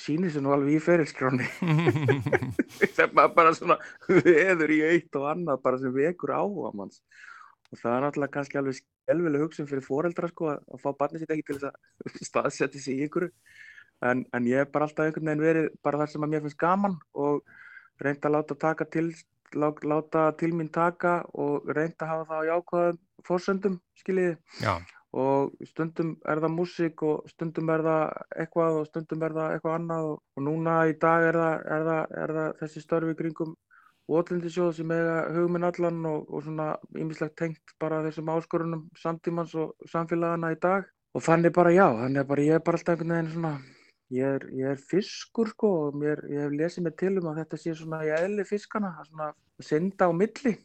sýnir 0.00 0.32
sér 0.32 0.44
nú 0.44 0.52
alveg 0.52 0.78
í 0.78 0.80
ferilskráni. 0.84 1.50
það 2.96 3.04
er 3.04 3.36
bara 3.36 3.52
svona 3.56 3.78
veður 4.08 4.72
í 4.72 4.80
eitt 4.88 5.20
og 5.20 5.28
annað 5.32 5.62
bara 5.64 5.80
sem 5.80 5.92
vekur 5.96 6.34
áhuga 6.36 6.72
manns 6.76 7.00
og 7.72 7.80
það 7.80 7.94
er 7.94 8.04
náttúrulega 8.04 8.36
kannski 8.36 8.60
alveg 8.60 8.80
skelvileg 9.02 9.44
hugsun 9.44 9.68
fyrir 9.70 9.84
foreldra 9.84 10.30
sko 10.30 10.54
að 10.54 10.80
fá 10.82 10.90
barnið 10.98 11.24
sitt 11.24 11.34
ekki 11.34 11.48
til 11.50 11.58
þess 11.58 11.70
að 11.70 12.24
staðsetja 12.30 12.82
sig 12.82 13.00
í 13.00 13.08
ykkur 13.08 13.28
en, 14.02 14.24
en 14.34 14.48
ég 14.48 14.62
hef 14.62 14.72
bara 14.74 14.88
alltaf 14.88 15.06
einhvern 15.06 15.30
veginn 15.30 15.46
verið 15.46 15.68
bara 15.84 16.02
þar 16.02 16.14
sem 16.14 16.26
að 16.26 16.32
mér 16.34 16.44
finnst 16.46 16.62
gaman 16.62 16.96
og 17.12 17.42
reynda 18.02 18.28
að 18.28 18.36
láta 18.38 18.58
taka 18.66 18.88
til 18.90 19.12
láta 19.52 20.32
til 20.38 20.54
mín 20.56 20.70
taka 20.72 21.22
og 21.34 21.68
reynda 21.68 22.06
að 22.06 22.12
hafa 22.12 22.26
það 22.30 22.40
á 22.40 22.48
jákvæðum 22.50 23.00
fórsöndum 23.26 23.78
skiljiði 24.00 24.36
Já. 24.62 24.74
og 25.12 25.52
stundum 25.68 26.14
er 26.24 26.40
það 26.40 26.54
músík 26.56 27.04
og 27.06 27.28
stundum 27.30 27.70
er 27.70 27.84
það 27.86 28.04
eitthvað 28.44 28.78
og 28.80 28.88
stundum 28.88 29.26
er 29.26 29.36
það 29.36 29.56
eitthvað 29.56 29.76
annað 29.78 30.08
og, 30.12 30.22
og 30.36 30.46
núna 30.48 30.78
í 30.88 30.96
dag 31.04 31.28
er 31.28 31.38
það, 31.42 31.66
er 31.76 31.86
það, 31.90 32.16
er 32.22 32.34
það 32.38 32.56
þessi 32.62 32.84
störfi 32.86 33.18
kringum 33.20 33.54
Votlendisjóð 34.10 34.72
sem 34.76 34.90
eiga 34.90 35.18
hugminn 35.36 35.68
allan 35.68 36.00
og, 36.10 36.24
og 36.32 36.42
svona 36.46 36.72
ýmislegt 36.98 37.36
tengt 37.38 37.76
bara 37.80 38.02
þessum 38.06 38.32
áskorunum 38.34 38.88
samtímans 38.98 39.54
og 39.54 39.76
samfélagana 39.92 40.52
í 40.54 40.58
dag 40.62 40.88
og 41.14 41.22
þannig 41.22 41.54
bara 41.54 41.70
já, 41.74 41.86
þannig 42.00 42.26
bara 42.28 42.48
ég 42.48 42.58
er 42.58 42.66
bara 42.66 42.80
alltaf 42.80 42.96
einhvern 42.96 43.14
veginn 43.14 43.32
svona 43.36 43.52
ég 44.12 44.36
er, 44.36 44.46
ég 44.58 44.74
er 44.74 44.82
fiskur 44.90 45.52
sko 45.52 45.70
og 45.86 45.98
mér, 46.02 46.24
ég 46.32 46.46
hef 46.46 46.56
lesið 46.58 46.86
mig 46.86 46.96
til 47.00 47.14
um 47.20 47.30
að 47.30 47.42
þetta 47.42 47.60
sé 47.62 47.74
svona 47.78 48.02
ég 48.08 48.26
eðli 48.26 48.46
fiskana, 48.48 48.92
svona 49.08 49.32
synda 49.62 50.08
á 50.08 50.12
milli 50.12 50.56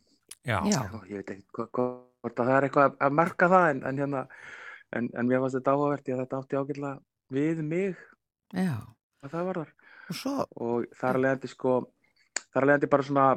Já, 0.47 0.59
já. 0.67 0.81
ég 1.07 1.21
veit 1.21 1.31
ekki 1.35 1.67
hvort 1.75 2.39
að 2.39 2.47
það 2.47 2.55
er 2.57 2.67
eitthvað 2.67 2.97
að 3.03 3.15
merka 3.19 3.49
það 3.51 3.69
en, 3.71 3.83
en 3.87 4.01
hérna 4.01 4.23
en, 4.95 5.09
en 5.13 5.27
mér 5.27 5.43
fannst 5.43 5.59
þetta 5.59 5.75
áhugavert, 5.75 6.09
ég 6.09 6.21
þetta 6.21 6.39
átti 6.41 6.59
ágjörlega 6.59 6.93
við 7.35 7.61
mig 7.67 7.99
já. 8.55 8.75
að 9.23 9.33
það 9.33 9.47
var 9.49 9.59
þar 9.61 9.71
og, 10.07 10.17
svo... 10.21 10.35
og 10.55 10.87
þar 10.99 11.21
leðandi 11.23 11.51
sko 11.51 11.75
þar 12.57 12.65
er 12.65 12.71
leiðandi 12.71 12.91
bara 12.91 13.05
svona 13.05 13.27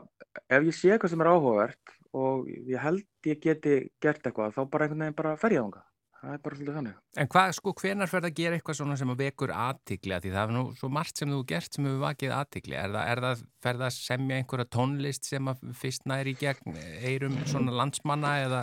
ef 0.48 0.66
ég 0.70 0.76
sé 0.76 0.94
eitthvað 0.94 1.12
sem 1.12 1.22
er 1.22 1.30
áhugavert 1.30 1.94
og 2.16 2.48
ég 2.48 2.80
held 2.80 3.28
ég 3.28 3.44
geti 3.44 3.78
gert 4.02 4.24
eitthvað 4.24 4.56
þá 4.56 4.60
bara 4.72 4.88
einhvern 4.88 5.06
veginn 5.06 5.20
bara 5.20 5.36
fer 5.38 5.54
ég 5.54 5.68
á 5.68 5.68
það 5.68 5.86
það 6.20 6.34
er 6.34 6.40
bara 6.44 6.56
svolítið 6.56 6.76
þannig. 6.76 6.96
En 7.20 7.28
hvað, 7.32 7.52
sko, 7.56 7.72
hvenar 7.80 8.10
fer 8.10 8.20
það 8.20 8.28
að 8.28 8.40
gera 8.40 8.58
eitthvað 8.58 8.76
svona 8.76 8.96
sem 9.00 9.12
að 9.12 9.22
vekur 9.22 9.52
aðtikli 9.56 10.18
því 10.20 10.32
það 10.34 10.42
er 10.42 10.52
nú 10.56 10.64
svo 10.76 10.90
margt 10.92 11.20
sem 11.20 11.32
þú 11.32 11.38
gert 11.48 11.76
sem 11.76 11.88
hefur 11.88 12.02
vakið 12.02 12.34
aðtikli 12.36 12.76
er 12.76 12.92
það, 12.92 13.06
er 13.14 13.22
það, 13.24 13.46
fer 13.64 13.80
það 13.80 13.86
að 13.86 13.96
semja 13.96 14.40
einhverja 14.40 14.68
tónlist 14.76 15.30
sem 15.30 15.50
að 15.52 15.64
fyrst 15.80 16.06
næri 16.10 16.36
gegn? 16.40 16.76
Eirum 17.08 17.40
svona 17.48 17.76
landsmanna 17.80 18.34
eða? 18.44 18.60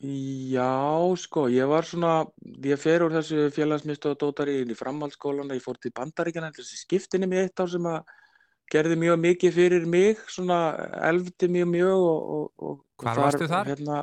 Já, 0.00 0.70
sko, 1.20 1.48
ég 1.52 1.68
var 1.68 1.84
svona, 1.84 2.12
ég 2.64 2.78
fer 2.80 3.02
úr 3.04 3.12
þessu 3.18 3.50
félagsmyndstöðu 3.52 4.16
dótari 4.22 4.60
inn 4.62 4.70
í 4.72 4.78
framhaldsskólan, 4.78 5.50
ég 5.52 5.64
fór 5.64 5.76
til 5.82 5.92
bandaríkjana, 5.98 6.54
þessi 6.56 6.78
skiptinni 6.86 7.28
mér 7.28 7.48
eitt 7.48 7.60
ár 7.60 7.68
sem 7.68 7.90
að 7.90 8.14
gerði 8.70 8.98
mjög 9.00 9.18
mikið 9.24 9.56
fyrir 9.56 9.86
mig, 9.90 10.20
svona 10.30 10.60
elfdi 11.08 11.48
mjög 11.50 11.72
mjög 11.74 12.06
og, 12.10 12.44
og 12.60 12.78
Hvar 13.00 13.16
þar, 13.16 13.24
varstu 13.24 13.48
þar? 13.48 13.70
Hérna, 13.72 13.98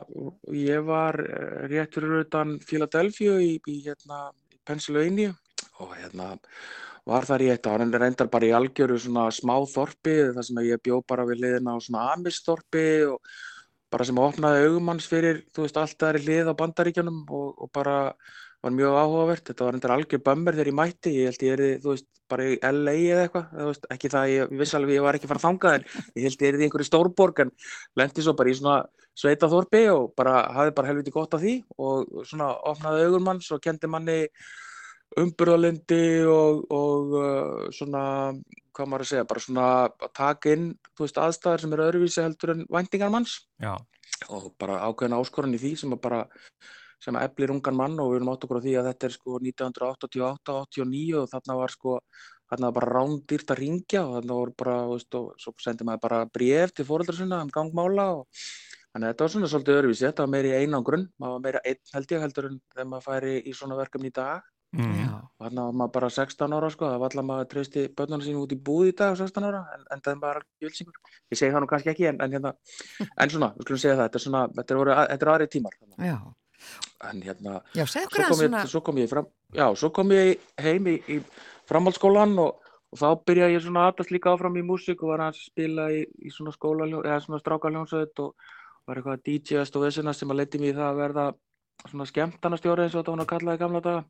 ég 0.58 0.86
var 0.88 1.20
eh, 1.22 1.60
réttur 1.72 2.08
utan 2.24 2.58
Philadelphia 2.66 3.38
í, 3.44 3.56
í 3.62 3.78
hérna, 3.86 4.28
Pennsylvania 4.68 5.36
og 5.78 5.94
hérna 5.94 6.34
var 7.08 7.28
þar 7.28 7.46
í 7.46 7.52
eitt 7.54 7.68
ár 7.70 7.84
en 7.84 7.94
reyndar 7.94 8.30
bara 8.32 8.50
í 8.50 8.56
algjöru 8.56 8.98
svona 9.00 9.28
smá 9.32 9.54
þorpi 9.70 10.16
þar 10.36 10.48
sem 10.48 10.64
ég 10.66 10.82
bjó 10.84 11.00
bara 11.08 11.28
við 11.30 11.46
liðina 11.46 11.78
á 11.78 11.84
svona 11.84 12.08
amisþorpi 12.16 12.88
og 13.14 13.22
bara 13.94 14.08
sem 14.08 14.20
opnaði 14.20 14.66
augumanns 14.68 15.08
fyrir, 15.08 15.46
þú 15.56 15.64
veist, 15.64 15.78
allt 15.80 15.96
það 16.02 16.10
er 16.10 16.26
lið 16.26 16.52
á 16.52 16.60
bandaríkjanum 16.60 17.22
og, 17.32 17.54
og 17.64 17.72
bara 17.72 17.96
var 18.66 18.74
mjög 18.74 18.96
áhugavert, 18.98 19.46
þetta 19.48 19.66
var 19.68 19.78
endur 19.78 19.94
algjör 19.94 20.22
bömmur 20.26 20.56
þegar 20.58 20.72
ég 20.72 20.78
mætti, 20.78 21.14
ég 21.14 21.30
held 21.30 21.44
ég 21.46 21.56
er 21.56 21.82
þú 21.84 21.94
veist, 21.94 22.08
bara 22.28 22.46
í 22.48 22.56
LA 22.60 22.94
eða 22.98 23.26
eitthvað, 23.26 23.82
ekki 23.94 24.12
það, 24.12 24.30
ég 24.34 24.54
viss 24.60 24.76
alveg 24.78 24.98
ég 24.98 25.06
var 25.06 25.18
ekki 25.18 25.30
fara 25.30 25.42
að 25.42 25.48
þanga 25.48 25.74
en 25.78 25.86
ég 26.18 26.28
held 26.28 26.42
ég 26.44 26.48
er 26.50 26.58
í 26.58 26.68
einhverju 26.68 26.88
stórborg 26.90 27.44
en 27.44 27.52
lendi 28.00 28.26
svo 28.26 28.34
bara 28.38 28.52
í 28.52 28.58
svona 28.58 28.78
sveitaþorpi 29.18 29.84
og 29.94 30.12
bara 30.18 30.42
hafði 30.54 30.74
bara 30.78 30.92
helviti 30.92 31.14
gott 31.14 31.36
af 31.38 31.44
því 31.44 31.58
og 31.82 32.26
svona 32.28 32.52
opnaði 32.70 33.06
augur 33.08 33.24
manns 33.26 33.50
og 33.54 33.62
kendi 33.64 33.90
manni 33.90 34.18
umburðalindi 35.18 36.02
og, 36.30 36.66
og 36.74 37.14
uh, 37.18 37.68
svona, 37.74 38.02
hvað 38.76 38.90
maður 38.90 39.06
að 39.06 39.12
segja, 39.12 39.28
bara 39.30 39.44
svona 39.44 39.68
að 39.86 40.10
taka 40.18 40.52
inn, 40.54 40.68
þú 40.98 41.06
veist, 41.06 41.22
aðstæðar 41.24 41.64
sem 41.64 41.78
eru 41.78 41.86
öðruvísi 41.88 42.24
heldur 42.26 42.54
en 42.54 42.66
væntingar 42.74 43.14
manns. 43.14 43.40
Já. 43.64 43.78
og 44.34 44.50
bara 44.58 44.80
ákveðina 44.88 45.20
áskorun 45.22 45.54
í 45.54 45.60
því 45.62 45.72
sem 45.78 45.92
að 45.94 46.00
bara 46.02 46.22
sem 47.04 47.18
eflir 47.22 47.54
ungan 47.54 47.78
mann 47.78 48.00
og 48.02 48.12
við 48.12 48.20
erum 48.20 48.32
átt 48.34 48.48
okkur 48.48 48.60
á 48.62 48.66
því 48.66 48.74
að 48.80 48.90
þetta 48.90 49.08
er 49.08 49.16
sko 49.16 49.38
1988-89 49.44 51.20
og 51.22 51.30
þarna 51.34 51.58
var 51.60 51.74
sko 51.74 52.00
þarna 52.48 52.70
var 52.70 52.76
bara 52.80 52.94
rándýrt 52.96 53.54
að 53.54 53.62
ringja 53.62 54.04
og 54.06 54.16
þarna 54.18 54.40
voru 54.40 54.56
bara, 54.58 54.78
veist, 54.92 55.18
og 55.20 55.42
svo 55.42 55.54
sendi 55.62 55.88
maður 55.88 56.04
bara 56.08 56.20
bref 56.38 56.74
til 56.74 56.88
fóröldra 56.88 57.18
sinna 57.18 57.42
um 57.44 57.54
gangmála 57.54 58.08
og 58.22 58.28
þannig 58.34 59.08
að 59.08 59.10
þetta 59.12 59.26
var 59.26 59.34
svona 59.34 59.50
svolítið 59.52 59.80
öðruvísi, 59.80 60.06
þetta 60.08 60.26
var 60.26 60.34
meiri 60.34 60.54
einangrun, 60.58 61.10
maður 61.20 61.36
var 61.36 61.44
meira 61.48 61.64
einn 61.68 61.82
held 61.94 62.14
ég 62.14 62.24
heldur 62.24 62.50
en 62.50 62.62
þegar 62.74 62.88
maður 62.94 63.08
færi 63.10 63.34
í 63.44 63.58
svona 63.58 63.82
verkefni 63.82 64.14
í 64.14 64.16
dag. 64.16 64.54
Mm. 64.76 65.14
og 65.40 65.46
þarna 65.46 65.64
var 65.64 65.76
maður 65.80 65.92
bara 65.96 66.08
16 66.12 66.54
ára 66.58 66.70
sko, 66.74 66.90
það 66.92 66.98
var 67.00 67.14
alltaf 67.14 67.26
maður 67.26 67.46
treysti 67.54 67.84
börnarna 67.96 68.26
sín 68.26 68.36
út 68.36 68.52
í 68.52 68.58
búð 68.60 68.90
í 68.90 68.96
dag 69.00 69.14
16 69.16 69.46
ára 69.48 69.62
en, 69.78 69.86
en 69.96 70.02
það 70.04 70.12
er 70.12 70.20
bara 70.26 70.42
jölsingur, 70.60 70.98
ég 71.32 71.40
segi 71.40 71.54
það 71.54 71.64
nú 71.64 71.70
kannski 71.72 71.94
ekki 71.94 72.10
en, 72.10 72.20
en, 72.26 72.36
hérna, 72.36 72.52
en 73.08 73.32
svona, 73.32 73.50
við 73.56 73.64
skulum 73.64 73.80
segja 73.80 73.96
það, 73.96 74.10
þetta 74.10 74.20
er 74.20 74.26
svona, 74.26 74.42
þetta 74.58 74.76
er, 74.76 74.92
þetta 75.14 75.28
er 75.28 75.32
aðri 75.34 75.50
tímar. 75.56 75.80
Já 76.04 76.18
en 77.10 77.22
hérna 77.22 77.60
já, 77.78 77.86
svo, 77.86 78.06
kom 78.10 78.42
ég, 78.42 78.56
svo 78.68 78.82
kom 78.82 79.02
fram 79.10 79.28
já, 79.54 79.68
svo 79.76 79.92
kom 79.94 80.12
ég 80.16 80.42
heim 80.62 80.88
í, 80.90 80.98
í 81.08 81.20
framhaldsskólan 81.70 82.36
og, 82.42 82.62
og 82.92 83.02
þá 83.02 83.08
byrja 83.28 83.52
ég 83.54 83.66
svona 83.66 83.88
aðast 83.88 84.14
líka 84.14 84.34
áfram 84.34 84.58
í 84.58 84.66
músík 84.66 85.04
og 85.04 85.14
var 85.14 85.28
að 85.28 85.42
spila 85.42 85.90
í, 85.94 86.04
í 86.04 86.34
svona 86.34 86.56
skóla 86.56 86.88
eða 86.90 87.20
svona 87.24 87.42
strákaljónsöð 87.44 88.24
og 88.26 88.50
var 88.88 89.02
eitthvað 89.02 89.24
DJ-ast 89.28 89.76
og 89.76 89.88
vissina 89.88 90.16
sem 90.16 90.32
að 90.32 90.42
leti 90.42 90.62
mér 90.64 90.78
það 90.80 90.90
að 90.90 91.02
verða 91.02 91.26
svona 91.88 92.08
skemmtarnastjóri 92.10 92.86
eins 92.86 92.96
og 92.96 93.04
þetta 93.04 93.16
var 93.16 93.26
að 93.26 93.34
kalla 93.34 93.58
í 93.58 93.62
gamla 93.62 93.84
daga 93.84 94.06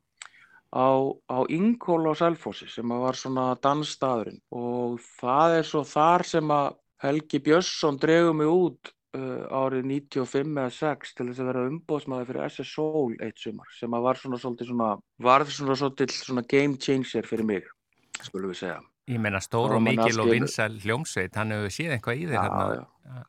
á, 0.72 0.88
á 1.28 1.38
Ingól 1.48 2.06
og 2.10 2.18
Selfossi 2.18 2.68
sem 2.70 2.92
að 2.92 3.04
var 3.06 3.18
svona 3.18 3.46
dansstaðurinn. 3.62 4.40
Og 4.52 5.00
það 5.20 5.58
er 5.60 5.66
svo 5.68 5.82
þar 5.88 6.24
sem 6.28 6.52
að 6.52 6.76
Helgi 7.02 7.40
Björnsson 7.44 7.98
dregu 8.00 8.34
mig 8.34 8.50
út 8.50 8.92
uh, 9.16 9.44
árið 9.60 9.88
95 9.88 10.52
eða 10.58 10.74
6 10.74 11.16
til 11.16 11.28
þess 11.30 11.42
að 11.42 11.50
vera 11.52 11.64
umbóðsmaður 11.70 12.28
fyrir 12.30 12.44
SS 12.48 12.74
Soul 12.74 13.16
eitt 13.24 13.40
sumar 13.40 13.72
sem 13.78 13.96
að 13.96 14.06
var 14.08 14.20
svona 14.20 14.40
svolítið 14.42 14.70
svona 14.72 14.90
varð 15.28 15.54
svona 15.54 15.78
svolítið 15.80 16.14
svona 16.18 16.44
game 16.50 16.78
changer 16.82 17.28
fyrir 17.28 17.48
mig, 17.48 17.72
skulum 18.20 18.52
við 18.52 18.62
segja. 18.64 18.78
Ég 19.08 19.22
meina 19.24 19.40
stór 19.40 19.78
og, 19.78 19.82
mikil 19.84 20.20
og 20.20 20.32
vinsal 20.34 20.74
hljómsveit 20.82 21.36
hann 21.40 21.54
hefur 21.54 21.72
séð 21.72 21.94
eitthvað 21.96 22.20
í 22.20 22.26
þig 22.28 22.36
já, 22.36 22.72
já. 22.76 23.22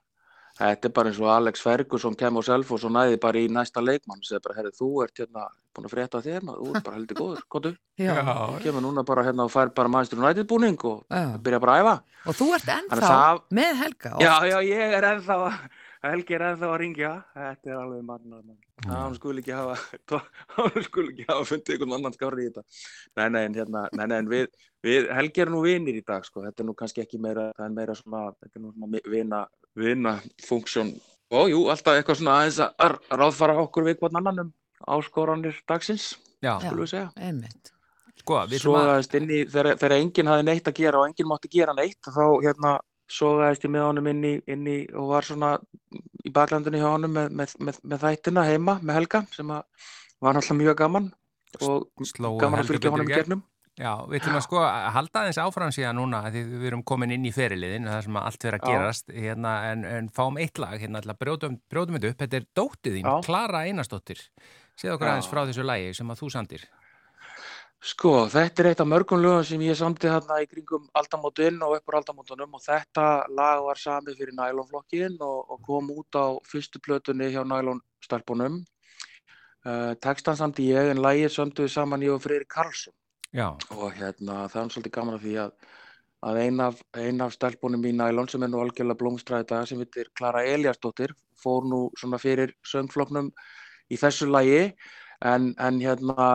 Þetta 0.60 0.90
er 0.90 0.94
bara 1.00 1.10
eins 1.12 1.20
og 1.24 1.32
Alex 1.34 1.64
Ferguson 1.64 2.16
kem 2.20 2.38
á 2.38 2.42
Selfoss 2.46 2.86
og 2.88 2.92
næði 2.96 3.20
bara 3.24 3.40
í 3.42 3.48
næsta 3.52 3.82
leikmann. 3.84 4.20
Og 4.20 4.28
segði 4.28 4.44
bara, 4.48 4.58
herri, 4.60 4.72
þú 4.76 4.90
ert 5.06 5.22
hérna 5.24 5.48
búin 5.76 5.88
að 5.88 5.94
frétta 5.96 6.22
þér, 6.26 6.46
maður, 6.48 6.62
þú 6.66 6.76
ert 6.76 6.86
bara 6.90 6.98
heldur 7.00 7.20
góður, 7.20 7.44
kontu 7.54 7.74
Já. 8.02 8.16
kemur 8.64 8.84
núna 8.84 9.04
bara 9.08 9.24
hérna 9.24 9.46
og 9.46 9.52
fær 9.54 9.70
bara 9.76 9.92
Manchester 9.92 10.20
United 10.20 10.48
búning 10.50 10.80
og 10.90 11.06
Já. 11.10 11.38
byrja 11.40 11.60
bara 11.64 11.76
að 11.78 11.84
æfa. 11.84 11.94
Og 12.28 12.36
þú 12.40 12.48
ert 12.58 12.72
ennþá 12.76 13.04
það- 13.06 13.44
með 13.60 13.76
Helga. 13.84 14.16
Já, 14.20 14.34
já, 14.50 14.58
ég 14.66 14.98
er 14.98 15.04
ennþá 15.14 15.38
að 15.46 15.70
Helgi 16.00 16.34
er 16.36 16.44
ennþá 16.48 16.68
að 16.72 16.78
ringja. 16.80 17.12
Þetta 17.36 17.70
er 17.70 17.76
alveg 17.76 18.04
mann. 18.08 18.58
Hann 18.88 19.16
skul 19.16 19.36
ekki 19.42 19.52
hafa 19.52 19.76
hann 20.56 20.84
skul 20.86 21.10
ekki 21.12 21.26
hafa 21.28 21.44
fundið 21.44 21.74
einhvern 21.76 21.96
annan 21.98 22.14
skári 22.16 22.46
í 22.46 22.50
þetta. 22.50 22.64
Nei, 23.20 23.30
nei, 23.30 23.42
en 23.50 23.54
hérna, 23.58 23.82
nei, 23.94 24.06
nei, 24.08 24.18
en 24.24 24.30
við, 24.32 24.48
við 24.84 25.10
Helgi 25.12 25.42
er 25.44 25.52
nú 25.52 25.60
vinir 25.66 25.98
í 26.00 26.04
dag, 26.08 26.24
sko. 26.24 26.44
Þetta 26.46 26.64
er 26.64 26.70
nú 26.70 26.76
kannski 26.80 27.04
ekki 27.04 27.20
meira, 27.20 27.50
það 27.58 27.66
er 27.68 27.76
meira 27.76 27.96
svona 28.00 28.22
þetta 28.40 28.56
er 28.56 28.64
nú 28.64 28.72
svona 28.74 29.02
vina, 29.12 29.42
vina 29.78 30.16
funksjón 30.46 30.94
og 31.30 31.52
jú, 31.52 31.66
alltaf 31.70 32.00
eitthvað 32.00 32.22
svona 32.22 32.38
aðeins 32.40 32.62
að 32.66 32.96
ráðfara 33.22 33.58
okkur 33.64 33.86
við 33.90 34.00
hvern 34.02 34.22
annan 34.22 34.44
um 34.46 34.54
áskoranir 34.90 35.58
dagsins, 35.70 36.16
Já, 36.40 36.56
Já. 36.56 36.70
skulum 36.70 36.86
við 36.86 36.94
segja 36.94 37.10
Einmitt. 37.20 37.74
sko, 38.20 38.38
við 38.48 38.60
ætlum 38.62 38.78
að 38.80 38.86
sogaðist 38.86 39.18
inn 39.20 39.30
í, 39.30 39.40
þegar, 39.46 39.70
þegar 39.82 39.98
enginn 39.98 40.32
hafði 40.32 40.46
neitt 40.48 40.70
að 40.72 40.80
gera 40.80 41.02
og 41.02 41.10
enginn 41.10 41.30
mátti 41.30 41.52
gera 41.52 41.76
neitt 41.76 42.10
þá 42.10 42.24
hérna 42.46 42.74
sogaðist 43.10 43.66
ég 43.66 43.74
með 43.74 43.86
honum 43.88 44.10
inn 44.12 44.24
í, 44.24 44.34
inn 44.48 44.68
í 44.70 44.80
og 44.94 45.14
var 45.14 45.28
svona 45.28 45.54
í 46.26 46.32
baklandinu 46.34 46.82
hjá 46.82 46.90
honum 46.92 47.16
með, 47.18 47.32
með, 47.34 47.56
með, 47.60 47.80
með 47.84 48.04
þættina 48.06 48.46
heima 48.48 48.78
með 48.82 49.00
Helga 49.00 49.24
sem 49.34 49.54
að 49.54 49.64
var 50.20 50.36
náttúrulega 50.36 50.60
mjög 50.64 50.78
gaman 50.84 51.08
og 51.66 52.06
slóu 52.06 52.38
gaman 52.40 52.62
að 52.62 52.70
fylgja 52.70 52.94
honum 52.94 53.10
í 53.10 53.16
gegnum 53.16 53.44
Já, 53.80 53.94
við 54.12 54.18
ætlum 54.20 54.36
að 54.36 54.42
sko 54.44 54.58
að 54.60 54.90
halda 54.92 55.22
aðeins 55.22 55.38
áfram 55.40 55.70
síðan 55.72 55.96
núna 56.02 56.20
því 56.28 56.42
við 56.50 56.66
erum 56.68 56.82
komin 56.84 57.14
inn 57.16 57.28
í 57.30 57.32
feriliðin 57.32 57.88
það 57.88 58.02
sem 58.04 58.18
allt 58.20 58.46
verið 58.46 58.58
að 58.58 58.74
gerast 58.74 59.14
hérna, 59.16 59.54
en, 59.70 59.86
en 59.88 60.10
fáum 60.12 60.40
eitt 60.44 60.60
lag 60.60 60.76
hérna 60.82 61.16
brjótum, 61.16 61.56
brjótum 61.72 61.96
þetta 61.96 62.12
upp, 62.12 62.18
þetta 62.26 62.42
er 62.42 62.48
dóttið 62.60 62.98
þín, 62.98 63.08
Já. 63.08 63.24
Klara 63.30 63.64
Einarsdóttir 63.70 64.26
segð 64.76 64.98
okkur 64.98 65.08
Já. 65.08 65.12
aðeins 65.14 65.32
frá 65.32 65.42
þessu 65.46 65.68
lagi 65.70 65.96
sem 65.96 66.12
að 66.12 66.20
þú 66.26 66.32
sandir 66.36 66.68
Sko, 67.80 68.14
þetta 68.28 68.66
er 68.66 68.72
eitt 68.74 68.84
af 68.84 68.92
mörgum 68.92 69.24
lögum 69.24 69.48
sem 69.48 69.62
ég 69.64 69.80
samti 69.80 70.12
hérna 70.12 70.42
í 70.44 70.50
kringum 70.52 70.92
aldamótin 71.00 71.64
og 71.64 71.78
uppur 71.78 72.02
aldamótunum 72.02 72.60
og 72.60 72.66
þetta 72.66 73.08
lag 73.32 73.64
var 73.64 73.80
samið 73.80 74.20
fyrir 74.20 74.36
nælonflokkin 74.36 75.16
og, 75.24 75.54
og 75.56 75.64
kom 75.64 75.88
út 75.96 76.20
á 76.20 76.36
fyrstu 76.44 76.84
plötunni 76.84 77.32
hjá 77.32 77.46
nælonstelpunum. 77.48 78.60
Uh, 79.64 79.96
tekstan 80.04 80.36
samti 80.36 80.68
ég 80.74 80.92
en 80.92 81.00
lagið 81.00 81.32
sömdu 81.32 81.64
við 81.64 81.78
saman 81.78 82.04
ég 82.04 82.18
og 82.18 82.20
Freyri 82.24 82.48
Karlsson 82.52 82.99
Já, 83.36 83.54
og 83.76 83.94
hérna 83.94 84.48
það 84.50 84.64
er 84.64 84.72
svolítið 84.74 84.94
gaman 84.96 85.16
af 85.20 85.22
því 85.22 85.34
að, 85.44 85.50
að 86.26 86.38
ein 86.44 86.62
af, 86.66 86.80
ein 86.98 87.22
af 87.22 87.34
stelpunum 87.36 87.84
í 87.86 87.92
nælon 87.94 88.30
sem 88.32 88.46
er 88.46 88.50
nú 88.50 88.62
algjörlega 88.64 88.98
blómstræði 88.98 89.46
dag 89.52 89.68
sem 89.70 89.82
heitir 89.84 90.10
Klara 90.18 90.42
Eliasdóttir 90.50 91.14
fór 91.38 91.68
nú 91.70 91.82
svona 92.00 92.18
fyrir 92.22 92.56
söngfloknum 92.66 93.30
í 93.90 94.00
þessu 94.02 94.32
lagi. 94.32 94.72
En, 95.26 95.52
en 95.60 95.78
hérna 95.84 96.30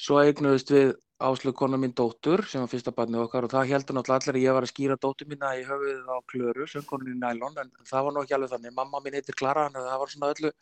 svo 0.00 0.18
eignuðust 0.24 0.72
við 0.74 0.96
áslug 1.22 1.54
kona 1.58 1.78
mín 1.78 1.94
dóttur 1.94 2.44
sem 2.50 2.62
var 2.62 2.70
fyrsta 2.70 2.94
barnið 2.94 3.24
okkar 3.26 3.46
og 3.46 3.54
það 3.54 3.70
heldur 3.72 3.98
náttúrulega 3.98 4.22
allir 4.22 4.38
að 4.38 4.44
ég 4.44 4.56
var 4.56 4.66
að 4.66 4.72
skýra 4.72 4.98
dóttur 5.02 5.30
mína 5.30 5.54
í 5.58 5.64
höfuðið 5.66 6.10
á 6.14 6.16
Klöru, 6.30 6.66
söngkonin 6.70 7.14
í 7.14 7.18
nælon 7.18 7.58
en 7.62 7.72
það 7.86 8.04
var 8.06 8.14
nú 8.14 8.22
ekki 8.22 8.36
alveg 8.38 8.52
þannig, 8.52 8.74
mamma 8.76 9.02
mín 9.02 9.18
heitir 9.18 9.38
Klara 9.38 9.66
en 9.66 9.78
það 9.78 10.02
var 10.02 10.12
svona 10.12 10.30
öllu, 10.34 10.52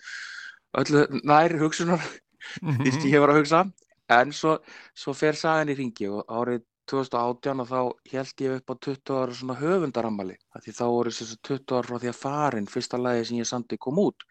öllu 0.81 1.03
nær 1.29 1.57
hugsunar 1.61 2.09
því 2.81 2.95
sem 2.95 3.11
ég 3.13 3.25
var 3.25 3.35
að 3.35 3.43
hugsa 3.43 3.67
en 4.15 4.33
svo, 4.33 4.59
svo 4.95 5.15
fer 5.17 5.39
sagan 5.39 5.73
í 5.73 5.77
ringi 5.79 6.09
og 6.11 6.25
árið 6.31 6.65
2018 6.91 7.63
og 7.63 7.71
þá 7.71 7.81
held 8.13 8.45
ég 8.45 8.61
upp 8.61 8.71
á 8.71 8.75
20 8.87 9.17
ára 9.19 9.35
svona 9.35 9.59
höfundarammali 9.59 10.37
því 10.63 10.75
þá 10.77 10.85
voru 10.85 11.15
þess 11.15 11.35
að 11.35 11.43
20 11.51 11.75
ára 11.79 11.89
frá 11.89 11.99
því 12.03 12.13
að 12.13 12.21
farin 12.21 12.71
fyrsta 12.71 13.01
lagi 13.01 13.27
sem 13.27 13.41
ég 13.41 13.51
sandi 13.51 13.79
kom 13.81 13.99
út. 13.99 14.27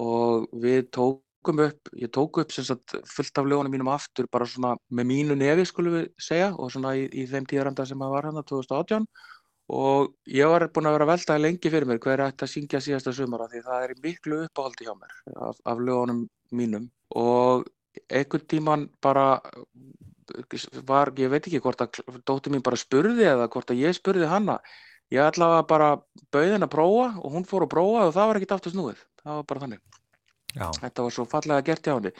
Og 0.00 0.48
við 0.64 0.88
tókum 0.96 1.60
upp 1.66 1.92
ég 2.00 2.12
tók 2.14 2.40
upp 2.40 2.56
sem 2.56 2.64
sagt 2.64 2.96
fullt 3.04 3.38
af 3.38 3.50
lögunum 3.50 3.76
mínum 3.76 3.92
aftur 3.92 4.28
bara 4.32 4.48
svona 4.48 4.74
með 4.88 5.10
mínu 5.12 5.36
nefi 5.38 5.68
skulum 5.68 5.98
við 6.00 6.08
segja 6.16 6.50
og 6.56 6.72
svona 6.72 6.96
í, 6.96 7.04
í 7.12 7.28
þeim 7.28 7.46
tíðaranda 7.50 7.86
sem 7.86 8.02
að 8.02 8.16
var 8.16 8.30
hann 8.30 8.40
2018 8.40 9.06
og 9.74 10.10
ég 10.28 10.48
var 10.48 10.66
búin 10.72 10.88
að 10.88 10.96
vera 10.96 11.06
að 11.06 11.12
velta 11.12 11.38
lengi 11.40 11.70
fyrir 11.72 11.88
mér 11.88 12.00
hver 12.04 12.24
ætti 12.26 12.44
að 12.44 12.52
syngja 12.52 12.80
síðasta 12.84 13.14
sumara 13.16 13.46
því 13.52 13.62
það 13.64 13.86
er 13.86 13.94
miklu 14.02 14.40
uppáhaldi 14.48 14.88
hjá 14.88 14.96
mér 14.96 15.14
af, 15.36 15.60
af 15.64 15.78
lögunum 15.80 16.26
mínum. 16.52 16.90
Og 17.14 17.64
einhvern 18.08 18.48
tíman 18.50 18.88
bara 19.02 19.40
var, 20.88 21.12
ég 21.20 21.30
veit 21.30 21.44
ekki 21.44 21.60
hvort 21.60 21.84
að 21.84 22.00
dóttir 22.24 22.52
mín 22.54 22.64
bara 22.64 22.80
spurði 22.80 23.26
eða 23.28 23.50
hvort 23.52 23.70
að 23.70 23.82
ég 23.84 23.96
spurði 23.96 24.28
hanna 24.30 24.58
ég 25.12 25.22
allavega 25.22 25.64
bara 25.68 25.90
bauð 26.34 26.54
henn 26.54 26.66
að 26.66 26.72
prófa 26.74 27.08
og 27.20 27.34
hún 27.36 27.46
fór 27.48 27.66
að 27.66 27.72
prófa 27.74 28.06
og 28.08 28.14
það 28.16 28.30
var 28.30 28.40
ekkit 28.40 28.54
aftur 28.56 28.74
snúið. 28.74 29.00
Það 29.22 29.38
var 29.38 29.48
bara 29.50 29.64
þannig, 29.64 29.82
já, 30.52 30.66
þetta 30.80 31.06
var 31.06 31.16
svo 31.16 31.24
fallega 31.28 31.66
gert 31.68 31.88
hjá 31.88 31.94
henni. 31.94 32.14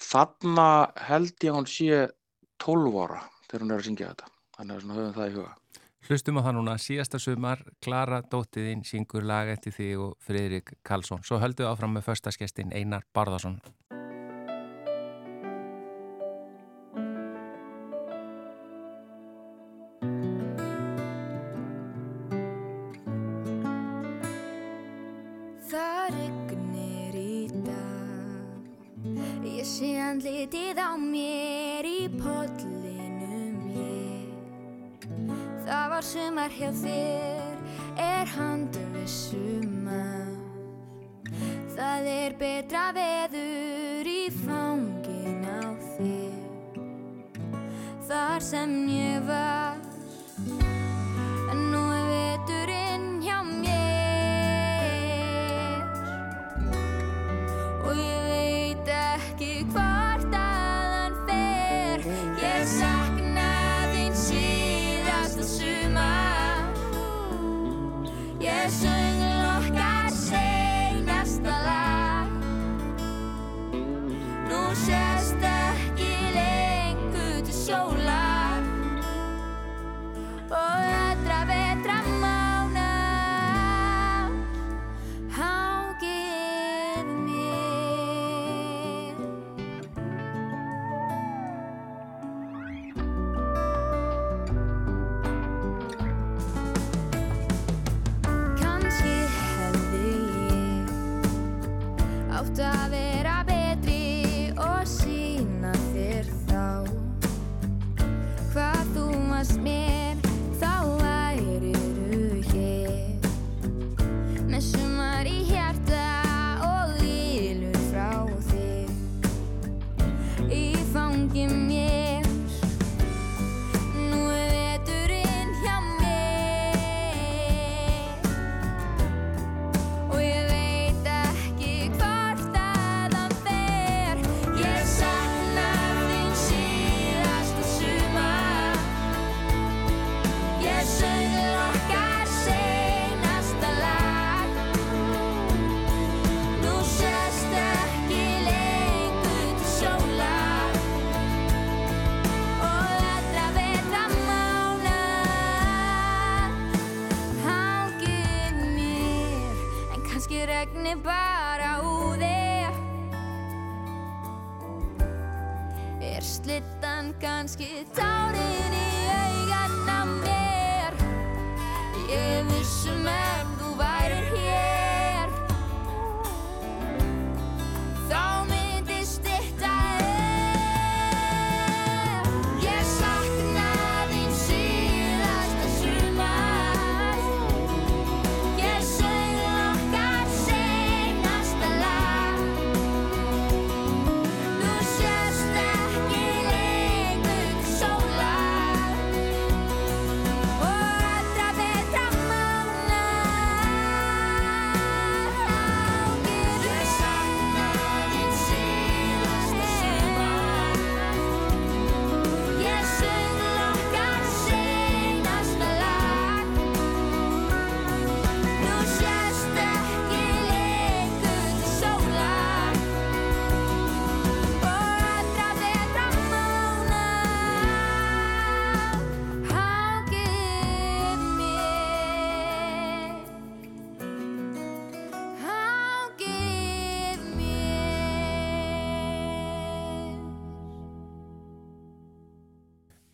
Þarna 0.00 0.68
held 1.08 1.32
ég 1.44 1.50
að 1.50 1.58
hún 1.58 1.70
sé 1.70 2.02
12 2.64 3.00
ára 3.04 3.24
þegar 3.48 3.64
hún 3.64 3.72
er 3.72 3.82
að 3.82 3.88
syngja 3.88 4.12
þetta. 4.12 4.30
Þannig 4.56 4.76
að 4.76 4.94
höfum 4.98 5.18
það 5.18 5.26
í 5.26 5.34
huga. 5.38 5.56
Hlustum 6.08 6.40
á 6.40 6.42
það 6.42 6.56
núna. 6.56 6.78
Síðasta 6.80 7.20
sumar, 7.20 7.60
Klara 7.84 8.22
dóttið 8.24 8.70
þín 8.70 8.86
syngur 8.88 9.26
lag 9.28 9.50
eftir 9.52 9.76
þig 9.76 10.06
og 10.06 10.16
Friðrik 10.24 10.72
Karlsson. 10.86 11.22
Svo 11.26 11.38
höldum 11.42 11.66
við 11.66 11.70
áfram 11.70 11.94
með 11.94 12.08
förstaskestin 12.08 12.72
Einar 12.74 13.04
Barðarsson 13.14 13.60
sumar 36.60 36.72
hjá 36.72 37.19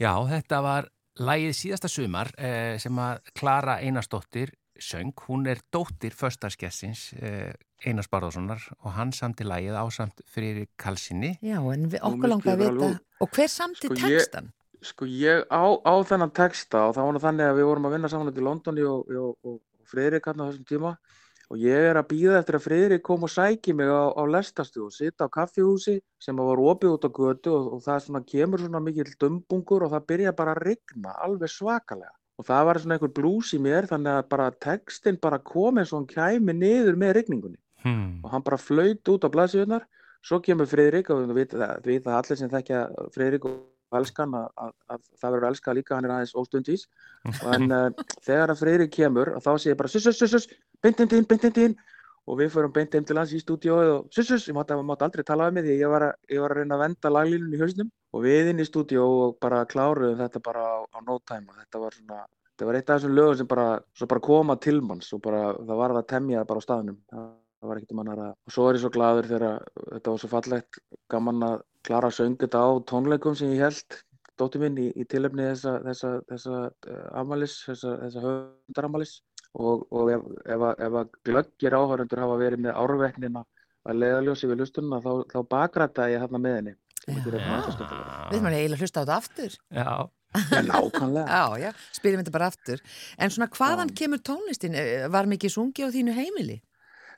Já, 0.07 0.15
þetta 0.31 0.59
var 0.63 0.87
lægið 1.19 1.55
síðasta 1.59 1.89
sumar 1.91 2.29
eh, 2.39 2.77
sem 2.79 2.99
að 3.03 3.31
Klara 3.35 3.79
Einarsdóttir 3.83 4.53
söng. 4.79 5.15
Hún 5.27 5.49
er 5.51 5.59
dóttir 5.75 6.15
föstaskessins 6.15 7.09
eh, 7.19 7.51
Einars 7.83 8.07
Barðarssonar 8.13 8.63
og 8.85 8.95
hann 8.95 9.11
samti 9.17 9.47
lægið 9.47 9.79
ásamt 9.81 10.23
fyrir 10.31 10.69
kalsinni. 10.79 11.33
Já, 11.43 11.59
en 11.59 11.89
við, 11.91 11.99
okkur 12.07 12.33
langar 12.33 12.55
að 12.55 12.63
ég 12.69 12.79
vita, 12.79 12.91
og 13.25 13.33
hver 13.35 13.51
samti 13.51 13.91
Sko, 13.91 13.99
ég- 13.99 14.21
textan? 14.21 14.53
Sko 14.87 15.09
ég 15.11 15.43
á, 15.51 15.65
á 15.75 15.95
þennan 16.07 16.35
texta 16.37 16.85
og 16.87 16.95
það 16.95 17.11
var 17.11 17.23
þannig 17.27 17.51
að 17.51 17.59
við 17.59 17.71
vorum 17.73 17.89
að 17.89 17.97
vinna 17.97 18.13
saman 18.13 18.31
í 18.31 18.45
Londoni 18.47 18.87
og, 18.87 19.11
og, 19.11 19.33
og, 19.43 19.59
og 19.59 19.91
Friðrik 19.91 20.29
hann 20.31 20.45
á 20.45 20.47
þessum 20.47 20.69
tíma 20.71 20.93
og 20.95 21.26
ég 21.55 21.89
er 21.91 21.99
að 22.01 22.09
býða 22.11 22.41
eftir 22.41 22.59
að 22.59 22.65
Friðrik 22.65 23.03
kom 23.07 23.23
og 23.23 23.31
sæki 23.31 23.75
mig 23.77 23.87
á, 23.87 24.11
á 24.11 24.23
lestastu 24.27 24.89
og 24.89 24.95
sitta 24.95 25.29
á 25.31 25.35
kaffihúsi 25.37 26.01
sem 26.19 26.37
var 26.37 26.59
opið 26.59 26.97
út 26.97 27.07
á 27.07 27.11
götu 27.11 27.53
og, 27.55 27.69
og 27.77 27.85
það 27.85 28.01
svona 28.07 28.23
kemur 28.27 28.65
svona 28.65 28.83
mikill 28.83 29.13
dumbungur 29.21 29.87
og 29.87 29.93
það 29.95 30.09
byrja 30.11 30.33
bara 30.41 30.57
að 30.57 30.65
rigna 30.67 31.15
alveg 31.23 31.53
svakalega. 31.55 32.11
Og 32.37 32.45
það 32.45 32.67
var 32.69 32.81
svona 32.83 32.99
einhver 32.99 33.15
blús 33.15 33.53
í 33.55 33.61
mér 33.63 33.87
þannig 33.89 34.13
að 34.19 34.27
bara 34.35 34.51
textin 34.67 35.21
bara 35.23 35.39
kom 35.39 35.79
eins 35.79 35.95
og 35.95 36.03
hann 36.03 36.11
kæmi 36.11 36.57
niður 36.57 36.99
með 36.99 37.21
rigningunni. 37.21 37.61
Hmm. 37.87 38.19
og 38.25 38.33
hann 38.33 38.43
bara 38.43 38.59
flaut 38.59 39.09
út 39.13 39.25
á 39.27 39.31
blaðsíðunar 39.31 39.85
svo 40.27 40.41
kemur 40.43 40.67
Friðrik 40.67 41.11
og 41.15 41.29
við 41.29 41.53
við 41.55 41.85
vita 41.87 42.17
allir 42.19 42.39
sem 42.41 42.51
þekkja 42.51 42.81
Friðrik 43.15 43.47
og 43.47 43.61
elskan 43.95 44.35
að, 44.35 44.47
að, 44.65 44.73
að 44.93 45.03
það 45.21 45.35
verður 45.35 45.49
elskað 45.51 45.77
líka, 45.79 45.97
hann 45.97 46.09
er 46.09 46.15
aðeins 46.17 46.37
óstundvís. 46.39 46.87
En 47.55 47.69
uh, 47.75 48.07
þegar 48.27 48.53
að 48.53 48.63
Friðrik 48.63 48.95
kemur 48.97 49.35
þá 49.43 49.53
sé 49.59 49.73
ég 49.73 49.79
bara 49.79 49.93
sus, 49.93 50.07
sus, 50.07 50.19
sus, 50.19 50.35
sus, 50.35 50.49
beint 50.83 50.99
heim 51.01 51.11
til 51.11 51.21
þín, 51.21 51.29
beint 51.31 51.47
heim 51.47 51.55
til 51.55 51.69
þín 51.69 51.79
og 52.27 52.41
við 52.41 52.49
förum 52.57 52.73
beint 52.75 52.95
heim 52.95 53.05
til 53.07 53.17
hans 53.21 53.35
í 53.35 53.39
stúdíóið 53.39 53.93
og 53.93 54.09
sus, 54.11 54.27
sus, 54.27 54.49
ég 54.51 54.57
mátti, 54.57 54.75
mátti 54.83 55.07
aldrei 55.07 55.27
tala 55.27 55.47
við 55.47 55.59
mig 55.59 55.67
því 55.69 55.77
ég 55.79 55.93
var, 55.93 56.09
að, 56.09 56.17
ég 56.35 56.43
var 56.43 56.55
að 56.55 56.63
reyna 56.63 56.79
að 56.79 56.83
venda 56.83 57.13
laglínun 57.13 57.55
í 57.55 57.61
hausnum. 57.61 57.93
Og 58.17 58.25
við 58.25 58.51
inn 58.51 58.63
í 58.63 58.67
stúdíó 58.67 59.07
og 59.27 59.37
bara 59.43 59.63
kláruðum 59.71 60.19
þetta 60.25 60.43
bara 60.43 60.65
á, 60.67 60.77
á 60.91 60.99
no 61.07 61.21
time. 61.23 61.47
Og 61.53 61.61
þetta 61.61 61.83
var 61.83 61.95
svona 61.95 62.25
þetta 62.57 62.69
var 62.71 62.79
eitt 62.79 62.91
af 62.91 62.99
þessum 62.99 63.17
lögum 63.17 63.37
sem 63.37 63.49
bara, 63.51 63.67
bara 64.09 64.25
koma 64.25 64.57
til 64.57 64.79
manns 64.81 65.11
og 65.13 65.21
bara, 65.23 65.51
það 65.61 65.81
var 65.83 65.93
að 65.93 66.07
temja 66.09 66.45
bara 66.49 66.63
á 66.63 66.67
staðnum. 66.67 66.99
Það 67.13 67.69
var 67.71 67.81
ekkert 67.81 67.93
um 67.93 68.01
annar 68.03 68.23
að 68.25 68.31
og 68.33 68.55
svo 68.55 68.67
er 68.69 68.77
ég 68.77 68.83
svo 68.83 68.91
gladur 68.95 69.29
þegar 69.29 69.67
þetta 69.77 70.15
var 70.15 70.23
svo 70.23 70.31
fallegt 70.33 70.79
gaman 71.13 71.45
að 71.47 71.57
klara 71.87 72.11
að 72.11 72.17
sönga 72.19 72.43
þetta 72.45 72.61
á 72.63 72.71
tónleikum 72.91 73.37
sem 73.39 73.53
ég 73.55 73.63
held 73.67 73.99
dóttir 74.37 74.61
minn 74.67 74.77
í, 74.83 74.89
í 74.93 75.05
tilefni 75.09 75.47
þessa, 75.49 75.77
þessa, 75.87 76.11
þessa 76.29 76.57
uh, 76.69 77.05
amalis, 77.23 77.55
þessa, 77.69 77.95
þessa 78.03 78.25
höfundaramalis 78.27 79.15
og, 79.57 79.87
og 79.97 80.11
ef, 80.13 80.27
ef, 80.45 80.65
að- 80.71 80.83
ef 80.89 80.99
að 81.01 81.15
glöggir 81.31 81.77
áhörundur 81.79 82.21
hafa 82.27 82.37
verið 82.43 82.65
með 82.67 82.77
árvetnina 82.83 83.45
að 83.87 84.01
leiðaljósi 84.03 84.51
við 84.51 84.61
lustununa 84.65 84.99
þá, 85.05 85.11
þá 85.33 85.39
bakræta 85.55 86.11
ég 86.13 86.21
hérna 86.25 86.43
með 86.43 86.59
henni. 86.59 86.75
Við 87.07 87.27
erum 87.31 88.51
eiginlega 88.51 88.77
að 88.77 88.81
hlusta 88.83 88.99
á 88.99 89.03
þetta 89.07 89.17
aftur. 89.23 89.53
Já, 89.71 89.89
Já, 90.37 90.59
nákvæmlega. 90.69 91.27
Já, 91.31 91.45
já, 91.63 91.69
spyrjum 91.97 92.21
þetta 92.25 92.33
bara 92.35 92.49
aftur. 92.51 92.81
En 93.17 93.31
svona 93.33 93.47
hvaðan 93.57 93.93
Já. 93.93 93.97
kemur 94.03 94.21
tónlistin? 94.27 94.75
Eh, 94.77 95.07
Var 95.15 95.29
mikið 95.31 95.53
sungi 95.55 95.87
á 95.87 95.89
þínu 95.95 96.13
heimili? 96.19 96.59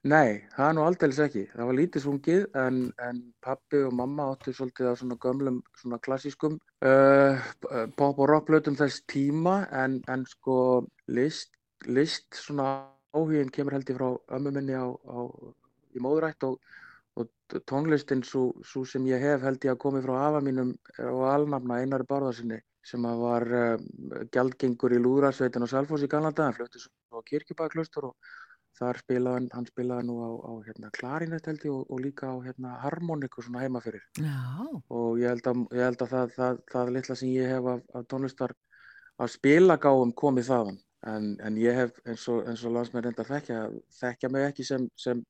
Nei, 0.07 0.45
það 0.55 0.69
er 0.69 0.75
nú 0.77 0.83
aldeilis 0.87 1.19
ekki. 1.25 1.41
Það 1.51 1.69
var 1.69 1.77
lítið 1.79 2.03
svungið 2.05 2.45
en, 2.61 2.77
en 3.03 3.17
pappi 3.43 3.81
og 3.83 3.97
mamma 3.99 4.29
áttu 4.31 4.55
svolítið 4.55 4.93
á 4.93 4.95
svona 5.01 5.19
gömlum, 5.19 5.59
svona 5.81 5.99
klassískum 5.99 6.59
uh, 6.87 7.49
pop 7.99 8.21
og 8.23 8.31
rockblötum 8.31 8.79
þess 8.79 9.03
tíma 9.11 9.65
en, 9.75 9.99
en 10.07 10.23
sko 10.31 10.87
list, 11.11 11.51
list 11.87 12.39
svona 12.39 12.69
áhugin 13.11 13.51
kemur 13.51 13.75
held 13.75 13.91
ég 13.91 13.99
frá 13.99 14.15
ömmu 14.39 14.55
minni 14.55 14.79
á, 14.79 14.87
á, 14.87 15.19
í 15.97 16.03
móðurætt 16.05 16.47
og, 16.47 16.61
og 17.19 17.59
tónlistin 17.67 18.23
svo, 18.23 18.53
svo 18.63 18.85
sem 18.87 19.07
ég 19.11 19.19
hef 19.25 19.43
held 19.43 19.65
ég 19.67 19.75
að 19.75 19.83
komi 19.83 20.05
frá 20.05 20.15
afa 20.29 20.45
mínum 20.45 20.77
og 21.11 21.25
alnafna 21.27 21.83
Einari 21.83 22.07
Bárðarsinni 22.07 22.61
sem 22.87 23.03
var 23.03 23.51
uh, 23.51 23.81
gjaldgengur 24.31 24.95
í 24.95 25.03
Lúðrarsveitin 25.03 25.67
og 25.67 25.73
Salfós 25.73 26.07
í 26.07 26.13
Galanda, 26.13 26.47
hann 26.47 26.55
flutti 26.55 26.87
svo 26.87 27.19
á 27.19 27.27
Kirkjubæklustur 27.27 28.13
og 28.13 28.39
þar 28.79 29.01
spilaði 29.03 29.39
hann, 29.39 29.49
hann 29.55 29.69
spilaði 29.69 30.07
nú 30.09 30.17
á, 30.23 30.31
á 30.49 30.53
hérna, 30.67 30.91
klarinett 30.95 31.49
held 31.51 31.65
ég 31.67 31.75
og, 31.75 31.85
og 31.93 32.03
líka 32.05 32.31
á 32.31 32.37
hérna, 32.45 32.75
harmoniku 32.85 33.45
svona 33.45 33.65
heima 33.65 33.83
fyrir. 33.85 34.05
Já, 34.19 34.39
og 34.95 35.21
ég 35.21 35.33
held 35.33 35.51
að, 35.51 35.65
ég 35.77 35.89
held 35.89 36.05
að 36.05 36.13
það, 36.15 36.35
það, 36.37 36.61
það 36.73 36.93
litla 36.97 37.19
sem 37.21 37.33
ég 37.35 37.55
hef 37.55 37.71
af, 37.75 37.87
af 37.99 38.11
tónlistar 38.13 38.55
af 39.19 39.33
spilagáum 39.35 40.15
komið 40.17 40.51
þaðan. 40.53 40.83
En, 41.09 41.33
en 41.47 41.59
ég 41.63 41.77
hef 41.79 41.99
eins 42.07 42.27
og, 42.31 42.43
eins 42.51 42.65
og 42.67 42.75
landsmenn 42.75 43.07
reynda 43.07 43.27
þekkja, 43.27 43.63
þekkja 44.01 44.31
mig 44.35 44.49
ekki 44.49 44.67
sem, 44.67 44.89
sem, 44.99 45.23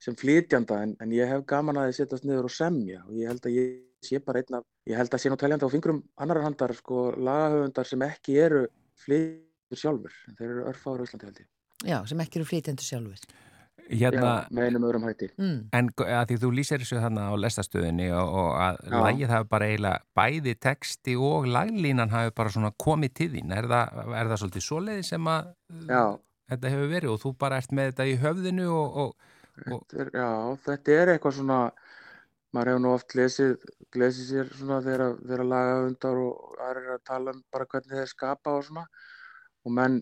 sem 0.00 0.16
flytjanda 0.16 0.80
en, 0.86 0.96
en 1.04 1.12
ég 1.12 1.28
hef 1.28 1.44
gaman 1.48 1.80
að 1.80 1.90
þið 1.90 1.98
sittast 1.98 2.26
niður 2.28 2.48
og 2.48 2.56
semja. 2.56 3.02
Og 3.08 3.20
ég 3.20 3.28
held 3.28 3.48
að 3.48 3.58
ég 3.58 3.78
sé 4.04 4.20
bara 4.24 4.40
einn 4.40 4.60
af, 4.60 4.66
ég 4.88 4.96
held 4.96 5.14
að 5.14 5.22
sé 5.22 5.32
nú 5.32 5.38
teljandi 5.40 5.68
á 5.68 5.74
fingrum 5.74 6.02
annar 6.20 6.42
handar 6.44 6.72
sko 6.76 7.10
lagahöfundar 7.16 7.88
sem 7.88 8.04
ekki 8.08 8.38
eru 8.40 8.66
flytjur 9.04 9.82
sjálfur 9.82 10.20
en 10.28 10.38
þeir 10.38 10.50
eru 10.50 10.68
örfáður 10.72 11.04
á 11.04 11.06
Íslandi 11.08 11.28
held 11.28 11.42
ég 11.42 11.50
já, 11.86 12.00
sem 12.06 12.20
ekki 12.20 12.40
eru 12.40 12.48
flytjendur 12.50 12.84
sjálfur. 12.86 13.22
hérna, 13.90 14.20
Já, 14.22 14.48
með 14.54 14.66
einum 14.68 14.84
öðrum 14.86 15.04
hætti 15.08 15.28
Mm. 15.38 15.68
en 15.74 15.88
að 15.98 16.26
því 16.30 16.36
þú 16.38 16.50
lýsir 16.54 16.78
þessu 16.78 17.00
þarna 17.02 17.24
á 17.26 17.34
lestastöðinni 17.42 18.10
og, 18.14 18.28
og 18.38 18.50
að 18.62 18.76
Já. 18.86 19.00
lægið 19.02 19.32
hafi 19.34 19.48
bara 19.50 19.66
eiginlega 19.66 20.00
bæði 20.14 20.54
texti 20.60 21.16
og 21.16 21.46
laglínan 21.50 22.10
hafi 22.12 22.30
bara 22.36 22.48
svona 22.54 22.70
komið 22.78 23.14
til 23.14 23.28
þín. 23.34 23.50
Er 23.56 23.66
það, 23.66 24.14
er 24.14 24.30
það 24.30 24.40
svolítið 24.44 24.66
svoleiði 24.68 25.04
sem 25.10 25.26
að 25.26 25.50
Já, 25.90 26.04
þetta 26.52 26.70
hefur 26.70 26.88
verið 26.94 27.10
og 27.16 27.20
þú 27.24 27.32
bara 27.38 27.56
ert 27.58 27.72
með 27.72 27.90
þetta 27.90 28.06
í 28.06 28.16
höfðinu 28.22 28.68
og, 28.70 28.96
og, 28.96 29.14
og 29.72 29.82
þetta 29.90 30.00
er, 30.04 30.10
já, 30.14 30.30
þetta 30.68 30.96
er 31.00 31.12
eitthvað 31.16 31.36
svona 31.40 31.58
maður 32.54 32.70
hefur 32.70 32.80
nú 32.82 32.94
oft 32.94 33.14
lesið, 33.18 33.52
lesið 33.94 34.24
sér 34.30 34.48
svona 34.54 34.80
þegar, 34.86 35.16
þegar 35.22 35.44
lagahöfundar 35.50 36.22
og 36.28 36.56
aðrir 36.68 36.94
að 36.94 37.04
tala 37.10 37.34
um 37.34 37.42
bara 37.52 37.66
hvernig 37.66 37.98
þeir 37.98 38.10
skapa 38.14 38.54
og 38.58 38.64
svona 38.70 38.86
og 39.66 39.74
menn 39.76 40.00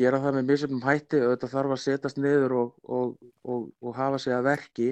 gera 0.00 0.20
það 0.22 0.38
með 0.38 0.48
misjöfnum 0.50 0.82
hætti 0.86 1.20
og 1.20 1.34
þetta 1.34 1.50
þarf 1.52 1.74
að 1.76 1.82
setjast 1.84 2.18
niður 2.20 2.56
og, 2.62 2.72
og, 2.96 3.12
og, 3.44 3.68
og 3.84 3.94
hafa 4.00 4.18
sig 4.22 4.34
að 4.36 4.48
verki. 4.48 4.88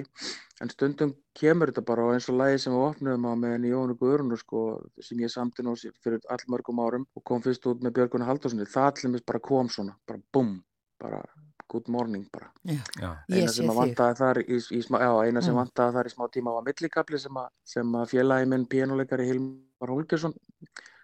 En 0.59 0.71
stundum 0.71 1.13
kemur 1.39 1.71
þetta 1.71 1.85
bara 1.87 2.07
eins 2.13 2.29
og 2.31 2.39
lagi 2.39 2.61
sem 2.63 2.75
við 2.75 2.85
opnum 2.87 3.27
á 3.27 3.33
með 3.39 3.67
Jónu 3.69 3.97
Guðrunu 3.99 4.39
sko, 4.39 4.63
sem 5.03 5.21
ég 5.23 5.31
samti 5.33 5.63
nú 5.65 5.75
sér 5.79 5.93
fyrir 6.03 6.23
allmörgum 6.31 6.81
árum 6.83 7.05
og 7.15 7.23
kom 7.27 7.43
fyrst 7.45 7.67
út 7.71 7.85
með 7.85 7.95
Björguna 7.99 8.27
Haldurssoni 8.27 8.67
það 8.69 9.05
allir 9.05 9.27
bara 9.27 9.45
kom 9.51 9.71
svona, 9.71 9.95
bara 10.07 10.19
bum 10.33 10.57
bara 10.99 11.23
good 11.69 11.87
morning 11.87 12.27
bara. 12.33 12.51
Já, 12.65 12.81
já, 12.99 13.09
eina 13.29 13.51
sem 13.53 13.69
vantaði 13.69 14.17
þar 14.19 14.39
í, 14.41 14.57
í 14.57 14.79
smá, 14.83 14.99
já, 15.03 15.11
eina 15.25 15.41
sem 15.41 15.53
Mm. 15.53 15.59
vantaði 15.61 15.95
þar 15.95 16.09
í 16.09 16.13
smá 16.15 16.27
tíma 16.33 16.53
var 16.55 16.65
millikabli 16.65 17.19
sem 17.21 17.37
að, 17.37 17.49
sem 17.63 17.95
að 17.95 18.09
félagi 18.13 18.49
minn 18.49 18.65
pínuleikari 18.65 19.27
Hilmar 19.29 19.93
Holgersson 19.93 20.33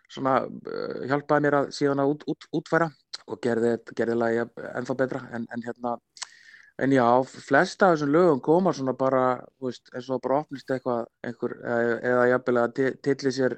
svona 0.10 0.36
uh, 0.46 1.06
hjálpaði 1.10 1.46
mér 1.46 1.58
að 1.60 1.70
síðan 1.78 2.02
að 2.04 2.12
út, 2.14 2.26
út, 2.34 2.48
útfæra 2.60 2.90
og 3.28 3.40
gerði, 3.44 3.76
gerði 3.98 4.18
lagi 4.20 4.44
ennþá 4.76 4.96
betra 5.00 5.24
en, 5.34 5.48
en 5.54 5.66
hérna 5.66 5.96
en 6.84 6.92
já, 6.92 7.06
flesta 7.24 7.88
af 7.90 7.96
þessum 7.96 8.12
lögum 8.12 8.42
koma 8.44 8.74
svona 8.76 8.94
bara, 9.00 9.22
þú 9.60 9.70
veist, 9.70 9.90
eins 9.96 10.10
og 10.12 10.20
bara 10.26 10.42
opnist 10.44 10.72
eitthvað, 10.76 11.06
einhver, 11.24 11.54
eða, 11.64 12.26
jafnvel 12.34 12.62
að 12.66 12.74
ti- 12.76 12.96
tilli 13.08 13.32
sér 13.32 13.56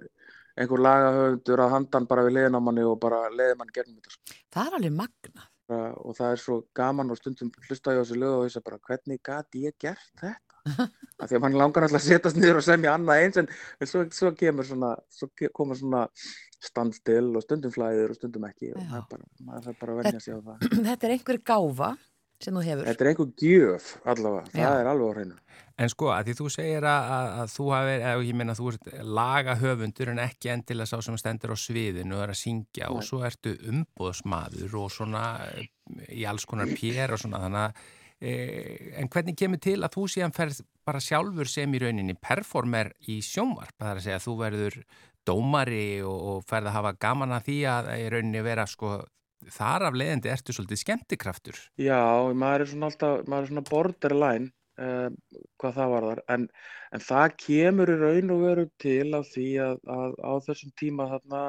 einhver 0.57 0.81
lagahöfundur 0.85 1.63
að 1.65 1.73
handan 1.73 2.05
bara 2.09 2.25
við 2.27 2.35
liðin 2.37 2.57
á 2.57 2.61
manni 2.61 2.85
og 2.85 2.99
bara 3.01 3.23
leiði 3.33 3.57
mann 3.57 3.73
gegnum 3.73 3.97
þetta 3.97 4.13
sko. 4.13 4.37
Það 4.53 4.67
er 4.69 4.77
alveg 4.79 4.95
magna. 4.99 5.47
Og 5.67 6.13
það 6.15 6.31
er 6.31 6.39
svo 6.41 6.59
gaman 6.77 7.09
og 7.11 7.17
stundum 7.19 7.49
hlusta 7.67 7.91
ég 7.93 7.99
á 7.99 8.01
þessu 8.05 8.19
lög 8.21 8.35
og 8.37 8.45
þess 8.47 8.59
að 8.61 8.67
bara 8.69 8.79
hvernig 8.87 9.19
gat 9.25 9.57
ég 9.59 9.75
gert 9.81 10.13
þetta 10.21 10.37
af 11.21 11.29
því 11.29 11.35
að 11.37 11.43
mann 11.43 11.57
langar 11.59 11.85
alltaf 11.87 11.99
að 12.01 12.05
setjast 12.07 12.37
niður 12.39 12.61
og 12.61 12.65
semja 12.65 12.93
annað 12.95 13.21
eins 13.25 13.37
en, 13.41 13.49
svo, 13.87 14.05
svo 14.13 14.31
kemur 14.37 14.67
svona 14.67 14.93
svo 15.11 15.27
ke- 15.35 15.49
koma 15.55 15.75
svona 15.79 16.05
standstill 16.63 17.31
og 17.37 17.43
stundum 17.45 17.71
flæður 17.73 18.13
og 18.13 18.17
stundum 18.19 18.45
ekki 18.49 18.73
og 18.73 18.83
það 18.83 18.99
er 18.99 19.07
bara, 19.11 19.27
maður 19.45 19.65
þarf 19.69 19.81
bara 19.81 19.95
að 19.95 20.03
venja 20.03 20.21
sig 20.23 20.33
á 20.33 20.39
það 20.41 20.69
Þetta 20.87 21.07
er 21.07 21.13
einhver 21.17 21.41
gáfa 21.51 21.89
sem 22.37 22.53
þú 22.53 22.61
hefur. 22.67 22.85
þetta 22.85 23.03
er 23.03 23.09
einhver 23.11 23.29
gjöf 23.41 23.85
allavega, 24.05 24.49
Já. 24.53 24.61
það 24.61 24.79
er 24.81 24.89
alveg 24.91 25.07
á 25.09 25.13
hreinu 25.17 25.37
En 25.77 25.91
sko, 25.93 26.07
að 26.09 26.25
því 26.25 26.33
þú 26.39 26.47
segir 26.49 26.85
að, 26.89 27.07
að, 27.13 27.27
að 27.37 27.49
þú 27.53 27.65
hafi, 27.69 27.91
eða 27.97 28.21
ég 28.25 28.37
meina 28.37 28.53
þú 28.57 28.69
ert 28.71 28.87
lagahöfundur 29.17 30.09
en 30.09 30.21
ekki 30.23 30.49
endilega 30.49 30.89
sá 30.89 31.05
sem 31.05 31.17
stendur 31.21 31.53
á 31.53 31.57
sviðinu 31.61 32.17
og 32.17 32.23
er 32.23 32.33
að 32.33 32.39
syngja 32.39 32.87
og 32.93 33.01
Nei. 33.01 33.05
svo 33.09 33.19
ertu 33.29 33.53
umbóðsmaður 33.73 34.73
og 34.81 34.87
svona 34.95 35.23
eh, 35.51 35.67
í 36.17 36.25
alls 36.29 36.47
konar 36.49 36.71
pér 36.77 37.13
og 37.13 37.21
svona 37.21 37.43
þannig 37.45 37.67
að 37.67 37.83
e, 38.17 38.33
en 39.01 39.11
hvernig 39.13 39.37
kemur 39.37 39.61
til 39.61 39.77
að 39.85 39.93
þú 39.97 40.07
síðan 40.15 40.33
ferð 40.37 40.63
bara 40.89 41.01
sjálfur 41.03 41.49
sem 41.53 41.77
í 41.77 41.83
rauninni 41.85 42.17
performer 42.21 42.93
í 43.13 43.19
sjónvarp, 43.25 43.75
það 43.77 43.91
er 43.93 44.01
að 44.01 44.07
segja 44.07 44.17
að 44.21 44.25
þú 44.25 44.35
verður 44.41 44.79
dómari 45.27 46.01
og, 46.05 46.17
og 46.31 46.43
ferð 46.49 46.71
að 46.71 46.77
hafa 46.79 46.95
gaman 47.05 47.35
að 47.37 47.47
því 47.49 47.59
að 47.73 47.91
í 47.97 48.09
rauninni 48.13 48.43
vera 48.45 48.67
sko 48.69 48.97
þar 49.53 49.87
af 49.89 49.97
leiðandi 49.97 50.31
ertu 50.33 50.55
svolítið 50.55 50.81
skemmtikraftur. 50.81 51.59
Já, 51.79 52.01
maður 52.33 52.65
er 52.65 52.71
svona 52.71 52.89
alltaf, 52.89 53.23
maður 53.29 53.45
er 53.45 53.51
svona 53.51 53.65
borderline 53.69 54.49
um, 54.81 55.17
hvað 55.61 55.77
það 55.77 55.93
varðar, 55.93 56.21
en, 56.33 56.47
en 56.95 57.05
það 57.05 57.37
kemur 57.45 57.93
í 57.93 57.97
raun 58.01 58.35
og 58.35 58.45
veru 58.47 58.67
til 58.81 59.07
af 59.17 59.31
því 59.33 59.47
að, 59.67 59.81
að 59.97 60.19
á 60.25 60.33
þessum 60.47 60.75
tíma 60.81 61.09
þarna 61.13 61.43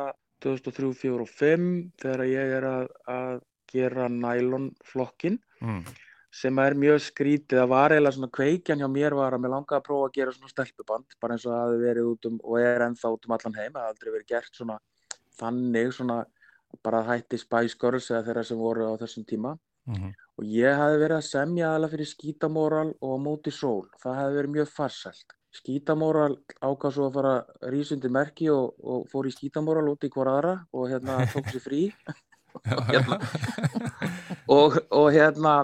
2003, 0.45 0.93
2004 1.03 1.15
og 1.25 1.33
2005 1.33 1.71
þegar 2.03 2.25
ég 2.31 2.57
er 2.59 2.69
að, 2.69 2.91
að 3.11 3.41
gera 3.73 4.07
nælonflokkin 4.13 5.41
Mm. 5.61 5.83
Sem 6.35 6.59
er 6.61 6.77
mjög 6.77 6.99
skrítið, 7.07 7.61
það 7.63 7.71
var 7.73 7.95
eiginlega 7.95 8.17
svona 8.19 8.35
kveikjan 8.37 8.83
hjá 8.83 8.89
mér 8.93 9.17
var 9.17 9.35
að 9.35 9.45
mér 9.45 9.55
langaði 9.55 9.79
að 9.79 9.87
prófa 9.87 10.09
að 10.09 10.17
gera 10.19 10.35
svona 10.37 10.53
stelpuband, 10.53 11.17
bara 11.21 11.37
eins 11.37 11.47
og 11.47 11.55
það 11.55 11.63
hafi 11.65 11.79
verið 11.85 12.11
út 12.13 12.29
um 12.29 12.41
og 12.45 12.59
er 12.61 12.85
ennþá 12.85 13.13
út 13.15 13.29
um 13.29 13.37
allan 13.39 13.57
heim, 13.57 13.73
það 13.73 13.87
hafi 13.87 13.95
aldrei 13.95 14.13
verið 14.13 14.29
gert 14.35 14.61
svona 14.61 14.77
þannig 15.39 15.95
svona 15.97 16.19
bara 16.85 17.01
hætti 17.07 17.41
Spice 17.41 17.81
Girls 17.81 18.11
eða 18.13 18.27
þeirra 18.27 18.45
sem 18.45 18.61
voru 18.61 18.91
á 18.93 19.01
þessum 19.01 19.25
tíma 19.29 19.57
Mm 19.89 20.11
og 20.39 20.47
ég 20.47 20.79
hafi 20.79 21.01
verið 21.01 21.17
að 21.19 21.27
semja 21.27 21.73
aðalega 21.73 21.95
fyrir 21.97 22.09
skítamóral 22.13 22.93
og 23.03 23.17
móti 23.23 23.53
sól. 23.55 23.89
Það 23.99 24.19
hafi 24.21 24.37
verið 24.39 24.55
mjög 24.55 24.71
farsælt. 24.71 25.35
Skítamóral 25.59 26.37
ákvað 26.63 26.95
svo 26.95 27.09
að 27.09 27.17
fara 27.17 27.33
rísundi 27.73 28.11
merki 28.13 28.47
og, 28.53 28.77
og 28.79 29.09
fór 29.11 29.27
í 29.27 29.35
skítamóral 29.35 29.89
út 29.91 30.07
í 30.07 30.11
hver 30.15 30.31
aðra 30.31 30.55
og 30.71 30.93
hérna 30.93 31.19
tók 31.33 31.49
sér 31.51 31.65
frí 31.65 31.81
hérna. 32.93 33.19
og, 34.47 34.79
og 34.95 35.09
hérna 35.17 35.55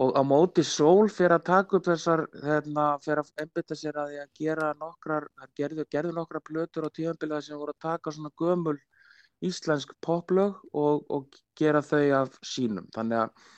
og 0.00 0.14
á 0.16 0.22
móti 0.24 0.64
sól 0.64 1.10
fyrir 1.12 1.36
að 1.36 1.46
taka 1.48 1.76
upp 1.78 1.88
þessar 1.88 2.24
hérna 2.44 2.86
fyrir 3.04 3.22
að 3.22 3.44
einbytta 3.44 3.76
sér 3.76 3.98
að 4.00 4.12
því 4.12 4.20
að 4.22 4.30
gera 4.40 4.70
nokkrar, 4.80 5.28
gerðu, 5.58 5.84
gerðu 5.92 6.14
nokkrar 6.16 6.44
plötur 6.46 6.88
á 6.88 6.94
tíðanbilað 6.96 7.46
sem 7.46 7.60
voru 7.60 7.74
að 7.74 7.84
taka 7.88 8.14
svona 8.14 8.32
gömul 8.40 8.78
íslensk 9.42 9.92
poplög 10.00 10.60
og, 10.72 11.02
og 11.10 11.40
gera 11.58 11.82
þau 11.82 12.04
af 12.22 12.38
sínum. 12.46 12.86
Þannig 12.94 13.24
að 13.24 13.50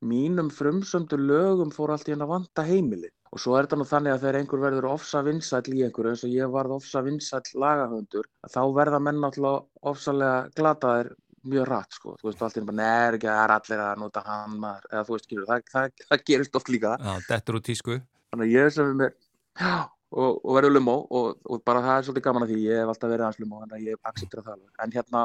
mínum 0.00 0.50
frumsöndu 0.52 1.18
lögum 1.20 1.72
fór 1.74 1.94
allt 1.94 2.08
í 2.08 2.14
henn 2.14 2.24
að 2.24 2.34
vanta 2.34 2.64
heimili. 2.64 3.10
Og 3.30 3.38
svo 3.38 3.54
er 3.54 3.66
þetta 3.66 3.78
nú 3.78 3.86
þannig 3.86 4.12
að 4.14 4.22
þegar 4.24 4.38
einhver 4.40 4.62
verður 4.64 4.86
ofsa 4.90 5.20
vinsæll 5.22 5.74
í 5.76 5.82
einhverju 5.86 6.12
eins 6.12 6.24
og 6.26 6.32
ég 6.34 6.54
varð 6.54 6.76
ofsa 6.80 7.02
vinsæll 7.06 7.60
lagahöndur, 7.62 8.26
þá 8.50 8.62
verða 8.74 8.98
menn 9.06 9.20
náttúrulega 9.22 9.90
ofsalega 9.92 10.48
glataðir 10.56 11.12
mjög 11.46 11.68
rætt 11.68 11.96
sko. 11.96 12.14
Þú 12.20 12.28
veist, 12.28 12.42
henn 12.56 12.68
bara, 12.68 12.78
neður 12.80 13.16
ekki, 13.18 13.28
það 13.30 13.42
er 13.44 13.54
allir 13.56 13.82
að 13.84 14.02
nota 14.02 14.22
hann 14.26 14.58
maður, 14.60 14.88
eða 14.90 15.04
þú 15.06 15.16
veist, 15.16 15.28
skilur, 15.28 15.46
það, 15.48 15.64
það, 15.72 16.04
það 16.10 16.24
gerist 16.30 16.58
oft 16.60 16.72
líka. 16.72 16.92
Já, 17.00 17.12
dettur 17.28 17.58
úr 17.58 17.64
tísku. 17.66 17.98
Þannig 18.30 18.46
að 18.46 18.54
ég 18.56 18.74
sem 18.74 19.04
er 19.06 19.14
já, 19.60 19.74
og, 20.10 20.40
og 20.44 20.56
verður 20.58 20.74
lumó 20.76 20.96
og, 21.06 21.30
og 21.46 21.62
bara 21.66 21.84
það 21.86 21.96
er 21.96 22.08
svolítið 22.08 22.26
gaman 22.26 22.46
að 22.46 22.52
því, 22.52 22.58
ég 22.66 22.82
hef 22.82 22.92
alltaf 22.92 23.12
verið 23.12 23.26
aðeins 23.26 23.40
lumó, 23.44 23.62
þannig 23.62 23.78
að 23.78 23.88
ég 23.88 24.10
acceptera 24.12 24.46
það. 24.50 24.60
En 24.84 24.94
hérna, 24.96 25.24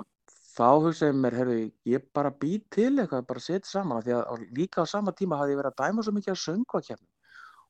þá 0.56 0.70
hugsaði 0.86 1.20
mér, 1.20 1.38
herru, 1.42 1.60
ég 1.92 2.08
bara 2.16 2.34
bý 2.46 2.54
til 2.74 2.94
eitthvað, 2.94 3.28
bara 3.34 3.44
setja 3.44 3.72
saman, 3.74 4.02
því 4.06 4.18
að 4.22 4.48
líka 4.56 4.88
á 4.88 4.94
sama 4.94 5.14
tíma 5.16 5.42
hafði 5.42 5.56
ég 5.56 5.62
verið 5.62 5.76
að 5.76 5.84
dæma 5.84 6.06
svo 6.06 6.16
mikið 6.16 6.36
að 6.36 6.42
söngu 6.46 6.80
að 6.80 6.90
kemna. 6.90 7.10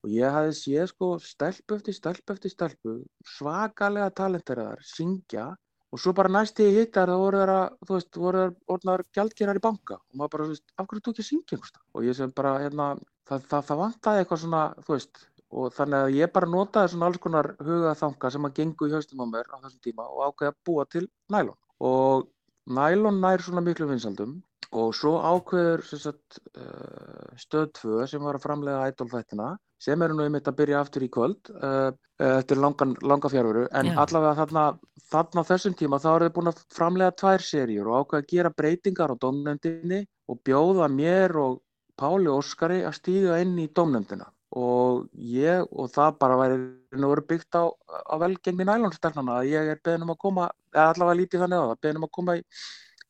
Og 0.05 0.11
ég 0.13 0.35
hafði 0.37 0.57
séð 0.59 0.89
sko 0.91 1.07
stelpu 1.23 1.79
eftir 1.79 1.95
stelpu 1.97 2.35
eftir 2.35 2.51
stelpu, 2.53 2.91
svakalega 3.25 4.11
talenteraðar, 4.13 4.83
syngja 4.85 5.47
og 5.95 6.01
svo 6.03 6.11
bara 6.17 6.31
næst 6.31 6.59
ég 6.59 6.75
hitt 6.75 6.97
þær 6.97 7.13
þá 7.13 7.17
voru 7.21 7.41
þær 7.41 7.51
að, 7.53 7.75
þú 7.87 7.93
veist, 7.95 8.17
voru 8.19 8.41
þær 8.41 8.73
orðnar 8.75 9.03
gjaldgerar 9.15 9.59
í 9.59 9.63
banka 9.63 9.95
og 9.95 10.17
maður 10.19 10.33
bara, 10.33 10.47
þú 10.47 10.55
veist, 10.55 10.65
af 10.75 10.89
hverju 10.89 11.03
þú 11.05 11.13
ekki 11.13 11.25
syngja 11.29 11.55
einhvers 11.55 11.71
staðar? 11.71 11.87
Og 11.95 12.07
ég 12.09 12.17
sem 12.17 12.33
bara, 12.35 12.51
hérna, 12.65 12.87
það, 13.29 13.45
það, 13.53 13.65
það 13.69 13.81
vantaði 13.81 14.23
eitthvað 14.23 14.41
svona, 14.43 14.63
þú 14.83 14.95
veist, 14.97 15.23
og 15.55 15.75
þannig 15.77 16.01
að 16.01 16.17
ég 16.17 16.33
bara 16.35 16.51
notaði 16.51 16.91
svona 16.91 17.09
alls 17.09 17.21
konar 17.23 17.51
hugaþanga 17.63 18.31
sem 18.35 18.47
að 18.49 18.55
gengu 18.59 18.89
í 18.89 18.95
haustum 18.95 19.23
á 19.23 19.27
mér 19.31 19.51
á 19.53 19.57
þessum 19.63 19.83
tíma 19.87 20.07
og 20.09 20.23
ákveði 20.27 20.51
að 20.51 20.59
búa 20.67 20.85
til 20.91 21.05
nælon. 21.31 21.59
Og 21.79 22.27
nælon 22.75 23.21
nær 23.23 23.45
svona 23.45 23.63
miklu 23.63 23.87
vinsaldum 23.87 24.39
og 24.73 24.95
svo 24.97 25.17
ákveður 25.21 25.83
sagt, 25.85 26.39
uh, 26.57 27.35
stöð 27.39 27.69
2 27.81 28.07
sem 28.09 28.23
var 28.23 28.39
að 28.39 28.47
framlega 28.47 28.89
Idol 28.89 29.11
þættina 29.11 29.53
sem 29.81 30.01
eru 30.01 30.15
nú 30.17 30.25
einmitt 30.25 30.47
að 30.49 30.59
byrja 30.61 30.81
aftur 30.81 31.05
í 31.05 31.11
kvöld 31.11 31.51
uh, 31.55 31.91
eftir 32.23 32.61
langan, 32.63 32.95
langa 33.03 33.29
fjárveru 33.31 33.65
en 33.75 33.91
Já. 33.91 33.97
allavega 34.05 34.37
þarna, 34.39 34.65
þarna 35.11 35.43
þessum 35.49 35.75
tíma 35.77 35.99
þá 35.99 36.09
eru 36.13 36.29
þið 36.29 36.35
búin 36.37 36.51
að 36.53 36.61
framlega 36.77 37.17
tvær 37.21 37.43
seríur 37.43 37.91
og 37.91 38.05
ákveða 38.05 38.23
að 38.23 38.31
gera 38.31 38.53
breytingar 38.55 39.13
á 39.13 39.21
dómnefndinni 39.21 40.01
og 40.31 40.41
bjóða 40.47 40.89
mér 40.91 41.37
og 41.41 41.61
Páli 41.95 42.27
Óskari 42.27 42.81
að 42.83 42.97
stíga 42.97 43.37
inn 43.39 43.53
í 43.59 43.69
dómnefndina 43.71 44.25
og 44.55 45.07
ég 45.15 45.67
og 45.71 45.91
það 45.91 46.17
bara 46.21 46.39
væri 46.39 46.57
nú 46.95 47.11
verið 47.11 47.27
byggt 47.31 47.57
á, 47.59 47.63
á 47.67 48.15
velgengni 48.21 48.67
nælonstelnana 48.67 49.39
að 49.41 49.51
ég 49.51 49.71
er 49.73 49.81
beðin 49.83 50.05
um 50.05 50.13
að 50.13 50.21
koma 50.21 50.49
eða 50.73 50.89
allavega 50.93 51.19
lítið 51.19 51.43
þannig 51.43 51.63
á 51.63 51.67
það, 51.69 51.79
beðin 51.83 51.99
um 51.99 52.07
að 52.07 52.13
koma 52.17 52.35
í, 52.37 52.43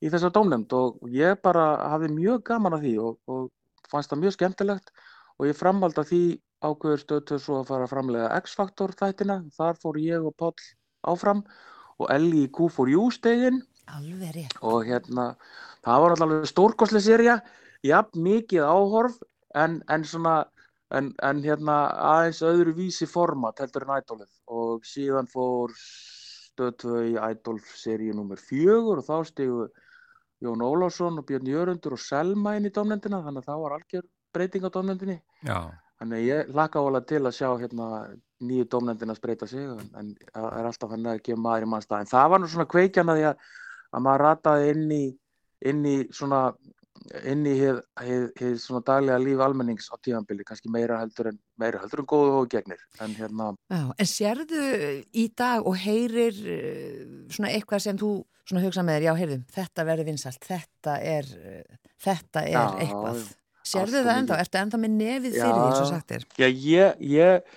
í 0.03 0.11
þessa 0.11 0.31
dómnefnd 0.33 0.73
og 0.77 1.03
ég 1.11 1.37
bara 1.45 1.67
hafði 1.93 2.11
mjög 2.15 2.43
gaman 2.49 2.77
að 2.77 2.87
því 2.87 2.95
og, 3.03 3.19
og 3.31 3.91
fannst 3.91 4.11
það 4.11 4.23
mjög 4.23 4.35
skemmtilegt 4.37 4.91
og 5.39 5.47
ég 5.49 5.59
framvaldi 5.59 6.01
að 6.01 6.09
því 6.11 6.23
ákveður 6.65 7.03
stöðtöð 7.03 7.43
svo 7.43 7.59
að 7.59 7.69
fara 7.69 7.85
að 7.85 7.93
framlega 7.93 8.41
X-Factor 8.41 8.95
þættina, 8.97 9.37
þar 9.55 9.79
fór 9.81 9.99
ég 10.01 10.25
og 10.25 10.35
Páll 10.39 10.67
áfram 11.05 11.43
og 12.01 12.09
Elli 12.11 12.45
í 12.45 12.51
Q4U 12.51 13.07
stegin 13.13 13.61
og 14.65 14.87
hérna 14.87 15.35
það 15.85 16.01
var 16.03 16.15
allavega 16.15 16.49
stórkostlega 16.49 17.05
serja 17.05 17.35
jafn 17.85 18.23
mikið 18.25 18.65
áhorf 18.65 19.19
en, 19.55 19.79
en 19.91 20.07
svona 20.07 20.39
en, 20.93 21.11
en 21.23 21.41
hérna 21.43 21.77
aðeins 22.13 22.41
öðru 22.45 22.75
vísi 22.77 23.07
format 23.09 23.59
heldur 23.61 23.85
en 23.85 23.95
Idolið. 23.99 24.31
Og 24.51 24.85
síðan 24.87 25.29
fór 25.29 25.73
stöðtöð 25.79 27.11
í 27.11 27.15
Idol 27.17 27.57
seríu 27.75 28.15
nummer 28.15 28.39
fjögur 28.41 29.01
og 29.01 29.07
þá 29.07 29.15
stigu 29.31 29.67
Jón 30.43 30.63
Ólásson 30.65 31.21
og 31.21 31.25
Björn 31.29 31.47
Jörundur 31.47 31.95
og 31.95 32.01
Selma 32.01 32.57
inn 32.57 32.67
í 32.67 32.73
domnendina 32.75 33.21
þannig 33.23 33.45
að 33.45 33.49
það 33.51 33.63
var 33.63 33.75
algjör 33.77 34.07
breyting 34.35 34.67
á 34.67 34.69
domnendinni 34.75 35.19
Já, 35.47 35.59
Þannig 35.99 36.17
að 36.17 36.25
ég 36.27 36.49
hlakka 36.51 36.81
álega 36.83 37.07
til 37.07 37.21
að 37.23 37.35
sjá 37.37 37.49
hérna 37.59 37.85
nýju 38.43 38.65
dómnefndin 38.71 39.13
að 39.13 39.19
spreita 39.21 39.47
sig 39.47 39.63
en, 39.63 39.85
en 39.95 40.09
það 40.33 40.47
er 40.59 40.67
alltaf 40.69 40.91
hann 40.91 41.07
að 41.07 41.21
gefa 41.23 41.41
maður 41.45 41.67
í 41.67 41.69
mannstað. 41.71 42.01
En 42.03 42.09
það 42.11 42.31
var 42.33 42.41
nú 42.41 42.49
svona 42.51 42.67
kveikjan 42.73 43.11
að, 43.13 43.21
að 43.95 44.03
maður 44.07 44.23
rataði 44.25 44.73
inn 44.73 44.91
í, 44.91 45.05
inn 45.71 45.85
í 45.87 45.95
svona 46.17 46.41
inn 47.29 47.45
í 47.45 47.53
hið 47.59 48.55
svona 48.61 48.81
daglega 48.87 49.19
líf 49.21 49.41
almennings 49.45 49.87
á 49.93 49.95
tíðanbili, 50.01 50.45
kannski 50.47 50.71
meira 50.73 50.97
heldur 51.01 51.29
en 51.31 51.39
meira 51.61 51.81
heldur 51.83 52.01
en 52.01 52.07
góðu 52.09 52.37
og 52.41 52.49
gegnir. 52.51 52.81
En 53.03 53.13
hérna, 53.17 53.51
Já, 53.69 53.81
en 54.01 54.09
sérðu 54.09 54.63
í 55.13 55.27
dag 55.37 55.65
og 55.67 55.77
heyrir 55.83 56.39
eh, 56.49 57.03
svona 57.29 57.51
eitthvað 57.53 57.85
sem 57.85 57.99
þú 58.01 58.11
svona 58.45 58.65
hugsa 58.65 58.83
með 58.85 58.99
þér, 58.99 59.07
já, 59.07 59.13
heyrðum, 59.21 59.45
þetta 59.55 59.85
verður 59.87 60.09
vinsalt, 60.11 60.43
þetta 60.45 60.97
er, 61.01 61.29
eh, 61.41 61.79
þetta 62.05 62.43
er 62.45 62.53
Já, 62.57 62.65
eitthvað. 62.85 63.21
já. 63.25 63.41
Sérðu 63.65 64.01
það 64.05 64.19
mikið. 64.21 64.41
Ertu 64.43 64.57
ennþá 64.61 64.77
með 64.83 64.91
nefið 64.99 65.37
fyrir 65.39 65.55
því, 65.55 65.69
og 65.81 65.87
sagt 65.89 66.11
er? 66.13 66.25
já, 66.37 66.45
ég, 66.45 66.99
ég 67.09 67.55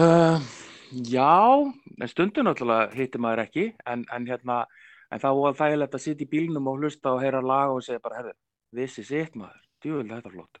uh, 0.00 0.46
já, 1.04 1.34
en 2.00 2.08
stundum 2.08 2.46
náttúrulega 2.48 2.94
hitti 2.96 3.20
maður 3.20 3.42
ekki, 3.44 3.66
en, 3.92 4.06
en 4.16 4.28
hérna, 4.30 4.62
en 5.12 5.22
það 5.22 5.40
var 5.42 5.56
þægilegt 5.60 5.94
að 5.98 6.04
sitja 6.06 6.26
í 6.26 6.30
bílnum 6.34 6.68
og 6.72 6.78
hlusta 6.82 7.12
og 7.14 7.20
heyra 7.22 7.40
lag 7.44 7.74
og 7.76 7.82
segja 7.86 8.00
bara, 8.02 8.20
herðu, 8.22 8.32
this 8.74 8.98
is 8.98 9.10
it 9.10 9.34
maður, 9.38 9.60
djúvel 9.84 10.08
þetta 10.10 10.30
er 10.30 10.36
flott. 10.36 10.60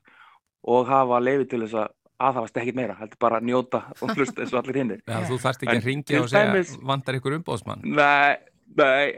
Og 0.66 0.86
hafa 0.90 1.20
leiði 1.22 1.48
til 1.50 1.62
þess 1.64 1.78
að 1.82 1.94
aðhafast 2.26 2.56
ekkit 2.62 2.76
meira, 2.78 2.94
heldur 2.96 3.18
bara 3.20 3.40
að 3.40 3.48
njóta 3.50 3.80
og 4.00 4.12
hlusta 4.16 4.40
eins 4.42 4.52
og 4.54 4.62
allir 4.62 4.78
hinnir. 4.80 5.00
Já, 5.06 5.18
þú 5.28 5.36
þarft 5.42 5.62
ekki 5.66 5.74
En 5.76 5.82
að 5.82 5.88
ringja 5.90 6.20
og 6.22 6.28
segja 6.32 6.52
dæmis- 6.54 6.76
vantar 6.92 7.18
ykkur 7.18 7.36
umbóðsmann. 7.40 7.82
Nei, 7.84 8.36
nei, 8.78 9.12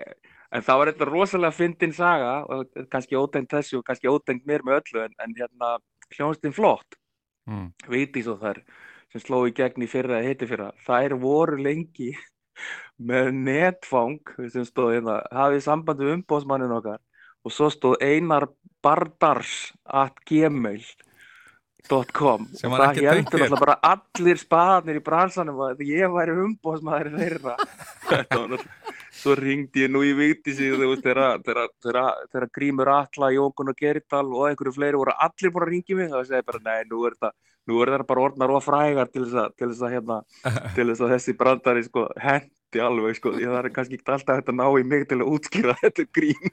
en 0.50 0.62
það 0.66 0.78
var 0.80 0.90
eitthvað 0.92 1.12
rosalega 1.12 1.54
fyndin 1.54 1.94
saga 1.94 2.32
og 2.48 2.72
kannski 2.90 3.14
ótengt 3.20 3.52
þessu 3.54 3.78
og 3.78 3.84
kannski 3.86 4.10
ótengt 4.10 4.44
mér 4.50 4.64
með 4.66 4.80
öllu 4.82 5.04
en, 5.04 5.14
en 5.22 5.34
hérna 5.38 5.76
hljónstinn 6.16 6.54
flott 6.56 6.96
Mm. 7.48 7.70
Vigdís 7.88 8.26
og 8.28 8.42
þær 8.42 8.58
sem 9.08 9.22
sló 9.24 9.38
í 9.48 9.54
gegn 9.56 9.80
í 9.80 9.86
fyrra 9.88 10.18
eða 10.18 10.28
hitti 10.28 10.46
fyrra, 10.50 10.66
þær 10.84 11.14
voru 11.16 11.56
lengi 11.64 12.10
með 12.98 13.30
netfang 13.36 14.32
sem 14.52 14.66
stóð 14.66 14.96
hérna, 14.96 15.20
hafið 15.34 15.64
samband 15.66 16.02
við 16.02 16.14
umbóðsmannin 16.18 16.76
okkar. 16.78 17.00
Og 17.46 17.54
svo 17.54 17.68
stóð 17.72 18.00
einar 18.02 18.48
bardars 18.84 19.72
at 19.84 20.18
gmail.com 20.28 20.88
og 21.88 22.76
það 22.76 23.02
heldur 23.06 23.44
alltaf 23.46 23.62
bara 23.62 23.78
allir 23.94 24.40
spaðnir 24.40 25.00
í 25.00 25.04
bransanum 25.04 25.62
að 25.70 25.84
ég 25.88 26.12
væri 26.12 26.36
umbóðsmaður 26.44 27.14
þeirra. 27.16 27.58
Þetta 28.10 28.42
var 28.42 28.56
náttúrulega 28.56 28.97
Svo 29.18 29.34
ringdi 29.38 29.82
ég 29.84 29.90
nú 29.90 30.04
í 30.06 30.12
veist, 30.94 31.02
þegar- 31.04 32.48
Grímur 32.54 32.90
Atla, 32.94 33.32
Jónkun 33.34 33.72
og 33.72 33.78
Geridal 33.78 34.26
og 34.30 34.48
einhverju 34.48 34.74
fleiri 34.78 35.00
voru 35.00 35.14
allir 35.18 35.52
búin 35.54 35.66
að 35.66 35.72
ringi 35.74 35.98
mig 35.98 36.10
þá 36.12 36.20
segi 36.22 36.38
ég 36.40 36.46
bara, 36.46 36.64
nei, 36.64 36.84
nú 36.90 37.04
er 37.08 37.16
er 37.84 37.90
þetta 37.92 38.06
bara 38.08 38.24
orðnar 38.24 38.52
og 38.54 38.62
frægar 38.64 39.10
til 39.12 39.24
þess 39.26 39.40
að, 39.42 39.50
til 39.58 39.68
þess 39.68 39.82
að, 39.84 39.94
hérna, 39.96 40.18
til 40.76 40.86
þess 40.88 41.02
að 41.04 41.12
þessi 41.14 41.34
brandari 41.42 41.82
sko, 41.84 42.04
hendi 42.22 42.82
alveg 42.84 43.18
sko, 43.18 43.32
það 43.36 43.58
er 43.58 43.68
kannski 43.76 43.98
ekki 43.98 44.14
alltaf 44.14 44.38
hægt 44.38 44.52
að 44.52 44.58
ná 44.60 44.66
í 44.78 44.86
mig 44.88 45.04
til 45.10 45.18
að 45.20 45.32
útskýra 45.34 45.74
þetta 45.82 46.06
grín, 46.16 46.48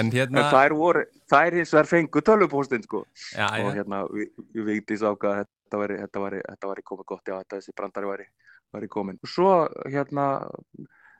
En 0.00 0.10
hérna, 0.10 0.42
en 0.42 0.50
þær 0.50 0.74
voru 0.80 1.04
þær 1.30 1.58
hins 1.60 1.72
vegar 1.76 1.90
fengu 1.92 2.24
tölvupóstinn 2.24 2.82
sko. 2.88 3.04
Já, 3.36 3.46
og 3.46 3.68
já, 3.70 3.76
hérna, 3.78 4.02
við, 4.10 4.32
við 4.56 4.66
Vigdís 4.72 5.04
ákvað 5.06 5.34
að 5.36 5.42
þetta 5.44 5.82
væri, 5.84 5.98
þetta 6.02 6.22
væri, 6.24 6.42
þetta 6.48 6.70
væri 6.72 6.86
komið 6.90 7.08
gott, 7.12 7.24
já, 7.28 7.36
þetta 7.38 7.60
þessi 7.60 7.76
brandari 7.78 8.10
væri, 8.10 8.26
væri 8.74 8.88
komin. 8.96 9.20
Og 9.22 9.30
svo, 9.30 9.52
hérna, 9.86 10.26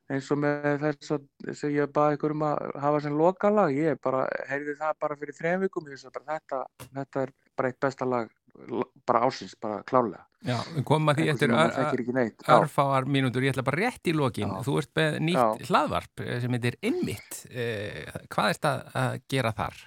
eins 0.08 0.30
og 0.32 0.40
með 0.40 0.68
þess 0.84 1.14
að 1.16 1.52
sem 1.58 1.74
ég 1.74 1.92
baði 1.92 2.16
ykkur 2.16 2.34
um 2.36 2.46
að 2.48 2.62
hafa 2.84 3.02
sem 3.04 3.18
lokalag, 3.18 3.74
ég 3.76 4.00
bara 4.04 4.24
heyrði 4.48 4.76
það 4.78 4.96
bara 5.04 5.18
fyrir 5.20 5.36
þrejum 5.36 5.66
vikum, 5.66 5.90
ég 5.90 5.98
veist 5.98 6.14
bara 6.14 6.38
þetta, 6.38 6.62
þetta 6.96 7.24
er 7.26 7.34
bara 7.58 7.72
eitt 7.72 7.80
besta 7.84 8.08
lag, 8.08 8.32
bara 9.08 9.22
ásins, 9.28 9.54
bara 9.60 9.82
klálega. 9.88 10.24
já, 10.46 10.56
að 10.56 11.18
því 11.18 11.28
eftir 11.32 11.52
örfáar 12.54 13.08
mínútur, 13.10 13.42
ég 13.42 13.52
ætla 13.52 13.66
bara 13.66 13.82
rétt 13.82 14.06
í 14.06 14.14
lokin 14.14 14.52
Já. 14.52 14.60
þú 14.62 14.76
ert 14.78 14.92
með 14.94 15.16
nýtt 15.26 15.40
Já. 15.40 15.68
hlaðvarp 15.68 16.22
eh, 16.22 16.40
sem 16.40 16.54
heitir 16.54 16.78
Einmitt 16.82 17.40
Eh, 17.50 18.04
hvað 18.30 18.48
er 18.52 18.58
þetta 18.58 18.72
að 18.94 19.16
gera 19.28 19.52
þar? 19.56 19.78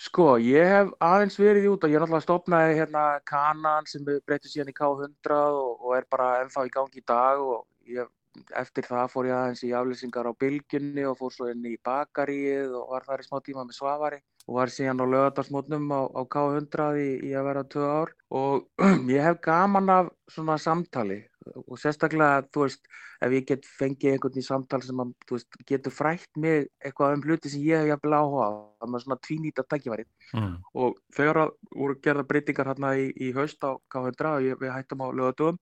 Sko, 0.00 0.26
ég 0.40 0.64
hef 0.64 0.92
aðeins 1.04 1.36
verið 1.36 1.66
út 1.74 1.82
og 1.84 1.92
ég 1.92 1.98
er 1.98 2.02
náttúrulega 2.02 2.24
stopnaði 2.24 2.76
hérna 2.78 3.02
kanan 3.28 3.88
sem 3.90 4.04
breytið 4.04 4.48
síðan 4.54 4.70
í 4.72 4.76
K100 4.78 5.36
og, 5.36 5.74
og 5.84 5.96
er 5.98 6.06
bara 6.08 6.28
ennþá 6.40 6.64
í 6.66 6.72
gangi 6.72 7.02
í 7.02 7.04
dag 7.04 7.42
og 7.44 7.66
ég, 7.84 8.08
eftir 8.56 8.86
það 8.86 9.08
fór 9.12 9.28
ég 9.30 9.36
aðeins 9.36 9.62
í 9.66 9.72
aflýsingar 9.74 10.28
á 10.30 10.32
Bylgjunni 10.40 11.06
og 11.08 11.18
fór 11.18 11.34
svo 11.34 11.48
inn 11.50 11.64
í 11.66 11.76
Bakaríið 11.86 12.76
og 12.78 12.92
var 12.94 13.06
þar 13.08 13.24
í 13.24 13.26
smá 13.26 13.40
tíma 13.46 13.64
með 13.66 13.78
Svavari 13.78 14.20
og 14.46 14.56
var 14.56 14.72
síðan 14.72 15.02
á 15.02 15.06
lögadagsmótnum 15.06 15.90
á, 15.94 16.00
á 16.10 16.22
K100 16.30 16.86
í, 17.02 17.10
í 17.30 17.34
að 17.34 17.48
vera 17.50 17.66
tvö 17.74 17.90
ár 17.90 18.14
og 18.30 18.68
ég 19.14 19.26
hef 19.26 19.42
gaman 19.44 19.92
af 19.92 20.14
svona 20.30 20.56
samtali 20.62 21.24
og 21.66 21.78
sérstaklega, 21.80 22.44
þú 22.52 22.66
veist, 22.66 22.82
ef 23.24 23.32
ég 23.32 23.46
get 23.48 23.64
fengið 23.78 24.12
einhvern 24.14 24.36
í 24.38 24.44
samtal 24.44 24.82
sem 24.84 25.00
að, 25.02 25.14
veist, 25.30 25.56
getur 25.66 25.94
frætt 25.94 26.28
mig 26.38 26.68
eitthvað 26.84 27.16
um 27.16 27.24
hluti 27.24 27.50
sem 27.50 27.64
ég 27.64 27.80
hef 27.80 27.88
jafnvel 27.90 28.18
áhuga 28.18 28.44
á, 28.46 28.50
það 28.84 28.98
er 28.98 29.04
svona 29.06 29.20
tvínýta 29.26 29.66
tækifæri 29.66 30.06
Mm. 30.30 30.60
og 30.78 30.94
þegar 31.10 31.38
að 31.42 31.48
voru 31.74 31.96
gerða 32.04 32.22
breytingar 32.22 32.68
hérna 32.70 32.92
í, 32.94 33.08
í 33.18 33.32
haust 33.34 33.64
á 33.66 33.74
K100 33.90 34.28
og 34.30 34.44
ég, 34.46 34.60
við 34.60 34.70
hættum 34.70 35.02
á 35.02 35.08
lögadöfum 35.10 35.58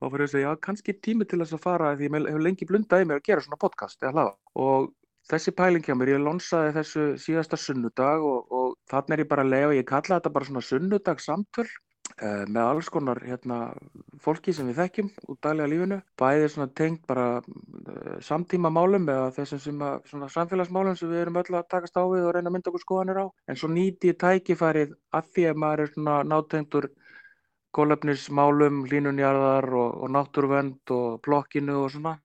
þá 0.00 0.06
fyrir 0.06 0.26
þess 0.26 0.38
að 0.38 0.46
já, 0.46 0.50
kannski 0.66 0.96
tími 1.04 1.26
til 1.28 1.42
þess 1.42 1.56
að 1.58 1.66
fara 1.66 1.92
því 1.98 2.08
ég 2.08 2.30
hef 2.30 2.40
lengi 2.46 2.68
blundaði 2.70 3.10
mér 3.10 3.20
að 3.20 3.28
gera 3.28 3.44
svona 3.44 3.60
podcast 3.60 4.00
eða 4.02 4.14
hlaða. 4.16 4.34
Og 4.64 4.88
þessi 5.30 5.54
pæling 5.56 5.84
hjá 5.84 5.94
mér, 5.98 6.14
ég 6.16 6.24
lonsaði 6.24 6.72
þessu 6.78 7.06
síðasta 7.20 7.60
sunnudag 7.60 8.24
og, 8.24 8.50
og 8.50 8.74
þannig 8.90 9.16
er 9.16 9.24
ég 9.24 9.30
bara 9.30 9.46
að 9.46 9.54
leiða, 9.54 9.78
ég 9.78 9.88
kalla 9.90 10.18
þetta 10.18 10.34
bara 10.34 10.48
svona 10.48 10.64
sunnudagssamtöl 10.66 11.66
uh, 11.68 12.44
með 12.48 12.62
alls 12.64 12.90
konar 12.92 13.20
hérna, 13.26 13.60
fólki 14.24 14.54
sem 14.56 14.70
við 14.70 14.80
þekkjum 14.80 15.10
út 15.28 15.40
daglega 15.44 15.70
lífinu, 15.72 16.00
bæði 16.20 16.48
svona 16.54 16.70
tengt 16.80 17.04
bara 17.10 17.26
uh, 17.40 18.16
samtíma 18.24 18.72
málum 18.74 19.08
eða 19.12 19.28
þessum 19.36 19.62
sem 19.66 19.84
að, 19.86 20.00
svona 20.10 20.30
samfélagsmálum 20.32 20.98
sem 20.98 21.12
við 21.12 21.26
erum 21.26 21.40
öll 21.42 21.60
að 21.60 21.68
takast 21.76 22.00
á 22.00 22.04
við 22.08 22.26
og 22.26 22.34
reyna 22.36 22.48
að 22.48 22.56
mynda 22.56 22.72
okkur 22.72 22.86
skoðanir 22.86 23.22
á. 23.22 23.26
En 23.50 23.60
svo 23.60 23.70
nýti 23.72 24.14
ég 24.14 24.18
tækifærið 24.24 24.96
að 25.14 25.30
því 25.36 25.46
að 25.52 25.62
maður 25.64 25.84
er 25.84 25.94
svona 25.94 26.18
nátengtur 26.26 26.90
kólefnismálum, 27.76 28.84
línunjarðar 28.90 29.68
og, 29.70 30.00
og 30.02 30.12
náttúruvend 30.16 30.94
og 30.96 31.20
plokkinu 31.24 31.84
og 31.84 31.92
svona 31.94 32.16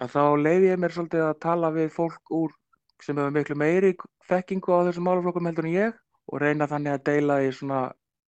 að 0.00 0.14
þá 0.14 0.22
leiði 0.40 0.70
ég 0.72 0.80
mér 0.82 0.94
svolítið 0.94 1.26
að 1.28 1.40
tala 1.44 1.70
við 1.74 1.92
fólk 1.94 2.32
úr 2.34 2.54
sem 3.02 3.18
hefur 3.18 3.34
miklu 3.34 3.58
meiri 3.58 3.92
þekkingu 4.28 4.72
á 4.74 4.86
þessum 4.88 5.06
málaflokkum 5.08 5.50
heldur 5.50 5.68
en 5.68 5.76
ég 5.76 6.00
og 6.32 6.40
reyna 6.42 6.68
þannig 6.70 6.96
að 6.96 7.06
deila 7.10 7.38
því 7.42 7.52
svona 7.58 7.80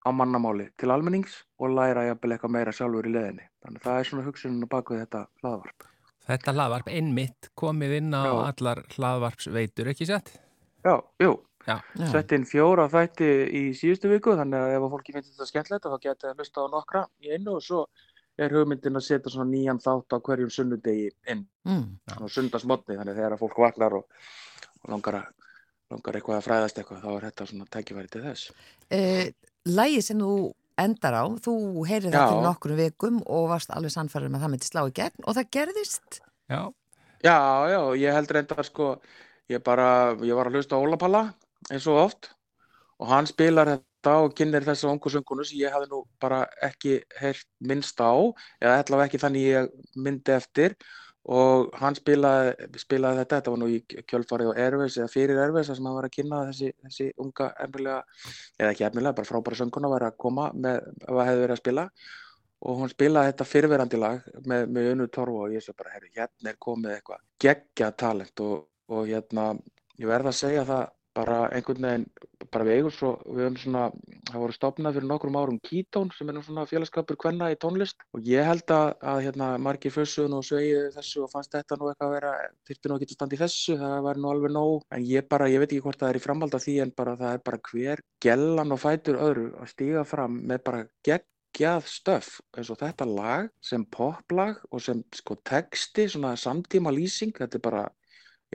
á 0.07 0.11
mannamáli 0.15 0.69
til 0.79 0.93
almennings 0.95 1.41
og 1.59 1.75
læra 1.75 2.07
jafnvel 2.07 2.37
eitthvað 2.37 2.55
meira 2.55 2.75
sjálfur 2.75 3.09
í 3.09 3.13
leðinni. 3.15 3.47
Þannig 3.65 3.81
að 3.81 3.89
það 3.89 3.99
er 3.99 4.09
svona 4.11 4.27
hugsunin 4.27 4.67
á 4.67 4.69
baku 4.77 4.99
þetta 5.01 5.23
hlaðvarp. 5.43 5.89
Þetta 6.27 6.55
hlaðvarp 6.55 6.91
Einmitt 6.91 7.51
komið 7.59 7.97
inn 8.01 8.15
á 8.15 8.23
Já. 8.27 8.35
allar 8.51 8.83
hlaðvarpsveitur, 8.95 9.91
ekki 9.91 10.09
sett? 10.11 10.33
Já, 10.87 10.95
jú. 11.23 11.33
Sett 12.13 12.33
inn 12.37 12.45
fjóra 12.47 12.89
þætti 12.93 13.29
í 13.51 13.63
síðustu 13.75 14.11
viku 14.13 14.37
þannig 14.39 14.61
að 14.63 14.75
ef 14.77 14.85
að 14.87 14.93
fólki 14.97 15.15
finnst 15.17 15.33
þetta 15.35 15.49
skemmtilegt 15.51 15.87
þá 15.89 15.97
geta 16.05 16.29
það 16.29 16.37
hlusta 16.43 16.63
á 16.63 16.67
nokkra 16.75 17.03
í 17.25 17.33
einu 17.35 17.57
og 17.57 17.63
svo 17.67 17.87
er 18.39 18.53
hugmyndin 18.53 18.99
að 19.01 19.07
setja 19.07 19.33
svona 19.33 19.49
nýjan 19.51 19.81
þátt 19.81 20.13
á 20.13 20.19
hverjum 20.21 20.51
sunnudegi 20.53 21.09
inn, 21.33 21.47
Mm. 21.67 21.87
svona 22.13 22.29
sundarsmotni 22.31 22.97
þannig 22.99 23.17
þegar 23.17 23.33
að 23.35 23.41
fólk 23.43 23.57
vaknar 23.59 23.95
og, 23.97 24.05
og 24.85 24.91
langar, 24.93 25.15
að, 25.23 25.51
langar 25.91 26.15
eitthvað 26.21 26.37
að 26.39 26.45
fræðast 26.47 26.79
eitthvað 26.79 27.01
þá 27.03 27.09
er 27.17 27.25
þetta 27.31 27.47
svona 27.51 27.67
tækifæri 27.75 28.11
til 28.13 28.23
þess. 28.27 28.51
Eh, 28.91 29.33
Lægi 29.67 30.03
sem 30.05 30.21
þú 30.21 30.53
endar 30.79 31.17
á, 31.17 31.25
þú 31.43 31.55
heyrið 31.89 32.13
það 32.13 32.21
Já. 32.21 32.29
til 32.31 32.45
nokkrum 32.45 32.77
vikum 32.79 33.17
og 33.27 33.49
varst 33.51 33.71
alveg 33.75 33.91
sannfæður 33.97 34.29
með 34.31 34.37
að 34.39 34.45
það 34.47 34.53
myndi 34.55 34.69
slá 34.69 34.83
í 34.85 34.93
gegn 35.01 35.25
og 35.27 35.35
það 35.41 35.51
gerðist. 35.57 36.21
já, 36.53 36.61
Já, 37.25 37.39
já, 37.73 37.81
ég 37.97 38.13
held 38.15 38.31
reyndar 38.37 38.63
sko, 38.69 39.01
ég 39.49 39.63
bara, 39.65 40.13
ég 40.21 40.37
var 40.37 40.47
að 40.51 40.61
hlusta 40.61 40.77
á 40.77 40.85
Óla 40.85 40.99
Palla 41.01 41.23
eins 41.73 41.87
og 41.91 42.03
oft. 42.07 42.31
Og 43.01 43.11
hann 43.11 43.29
spilar 43.29 43.75
þetta 43.75 44.15
og 44.25 44.37
kynir 44.37 44.65
þessa 44.65 44.89
ungu 44.89 45.11
söngunu 45.13 45.45
sem 45.45 45.61
ég 45.61 45.75
hafði 45.75 45.91
nú 45.91 46.05
bara 46.23 46.45
ekki 46.65 47.01
heyrt 47.21 47.49
minnst 47.61 47.99
á 48.01 48.13
eða 48.63 48.79
allavega 48.81 49.11
ekki 49.11 49.21
þannig 49.25 49.51
ég 49.51 49.75
myndi 50.01 50.33
eftir. 50.37 50.77
Og 51.27 51.73
hann 51.75 51.97
spilaði, 51.99 52.69
spilaði 52.79 53.19
þetta, 53.25 53.41
þetta 53.41 53.53
var 53.53 53.59
nú 53.59 53.69
í 53.75 53.81
kjölfarið 53.83 54.53
á 54.55 54.61
Erfis 54.63 54.99
eða 55.01 55.11
fyrir 55.11 55.41
Erfis 55.43 55.73
sem 55.73 55.89
hann 55.89 55.97
var 55.97 56.07
að 56.07 56.15
kynna 56.15 56.45
þessi, 56.53 56.69
þessi 56.85 57.07
unga 57.25 57.49
efnilega, 57.65 57.97
eða 58.61 58.71
ekki 58.71 58.87
efnilega, 58.87 59.17
bara 59.19 59.31
frábæra 59.33 59.59
sönguna 59.59 59.91
var 59.91 60.07
að 60.07 60.21
koma 60.23 60.45
með, 60.55 60.87
það 61.03 61.27
hefði 61.27 61.43
verið 61.43 61.57
að 61.57 61.63
spila. 61.65 61.87
Og 62.67 62.79
hún 62.79 62.93
spilaði 62.95 63.33
þetta 63.33 63.49
fyrverandi 63.51 64.01
lag 64.01 64.31
með, 64.47 64.69
með 64.77 64.93
Unnu 64.93 65.09
Torfa 65.19 65.43
og 65.49 65.57
ég 65.57 65.67
svo 65.67 65.75
bara, 65.77 65.97
herru, 65.97 66.13
hérna 66.15 66.53
er 66.53 66.61
komið 66.63 66.95
eitthvað 66.95 67.27
geggja 67.43 67.91
talent 68.05 68.45
og, 68.47 68.55
og 68.95 69.11
hérna, 69.11 69.49
ég 69.99 70.09
verð 70.13 70.31
að 70.31 70.39
segja 70.45 70.65
það 70.71 70.87
bara 71.17 71.39
einhvern 71.55 71.87
veginn, 71.87 72.07
bara 72.53 72.67
við 72.69 72.79
eigum 72.79 72.95
svo, 72.95 73.13
við 73.25 73.47
höfum 73.47 73.59
svona, 73.63 73.85
það 74.31 74.43
voru 74.43 74.57
stopnað 74.57 74.99
fyrir 74.99 75.09
nokkrum 75.11 75.39
árum 75.41 75.61
Keystone 75.65 76.17
sem 76.17 76.31
er 76.31 76.41
svona 76.45 76.67
félagskapur 76.69 77.19
kvenna 77.21 77.51
í 77.53 77.59
tónlist. 77.63 78.05
Og 78.17 78.29
ég 78.29 78.47
held 78.47 78.75
að, 78.77 78.89
að 79.13 79.23
hérna, 79.27 79.51
margir 79.67 79.95
fössuðun 79.95 80.39
og 80.39 80.47
sveigið 80.47 80.91
þessu 80.97 81.25
og 81.25 81.33
fannst 81.33 81.57
þetta 81.57 81.81
nú 81.81 81.91
eitthvað 81.91 82.11
að 82.11 82.17
vera, 82.19 82.35
þyrfti 82.69 82.91
nú 82.91 82.99
að 82.99 83.05
geta 83.05 83.19
standi 83.19 83.39
í 83.39 83.43
þessu, 83.45 83.79
það 83.83 83.97
væri 84.09 84.25
nú 84.25 84.33
alveg 84.33 84.57
nóg, 84.57 84.77
en 84.93 85.07
ég 85.11 85.31
bara, 85.33 85.49
ég 85.53 85.63
veit 85.63 85.71
ekki 85.71 85.85
hvort 85.87 86.03
það 86.03 86.13
er 86.13 86.21
í 86.21 86.27
framhald 86.27 86.59
af 86.59 86.67
því 86.67 86.77
en 86.85 86.93
bara 87.01 87.17
það 87.23 87.39
er 87.39 87.47
bara 87.49 87.63
hver 87.71 88.05
gellan 88.27 88.77
og 88.77 88.83
fætur 88.83 89.23
öðru 89.23 89.49
að 89.63 89.73
stíga 89.73 90.05
fram 90.09 90.39
með 90.47 90.63
bara 90.69 90.85
gegn 91.07 91.33
geggjað 91.57 91.87
stöf 91.89 92.27
eins 92.53 92.69
og 92.69 92.81
þetta 92.83 93.07
lag 93.09 93.47
sem 93.65 93.85
poplag 93.89 94.59
og 94.71 94.83
sem 94.85 95.01
sko 95.15 95.39
texti, 95.41 96.05
svona 96.09 96.35
samtíma 96.37 96.93
lýsing, 96.93 97.33
þetta 97.33 97.57
er 97.57 97.63
bara, 97.65 97.85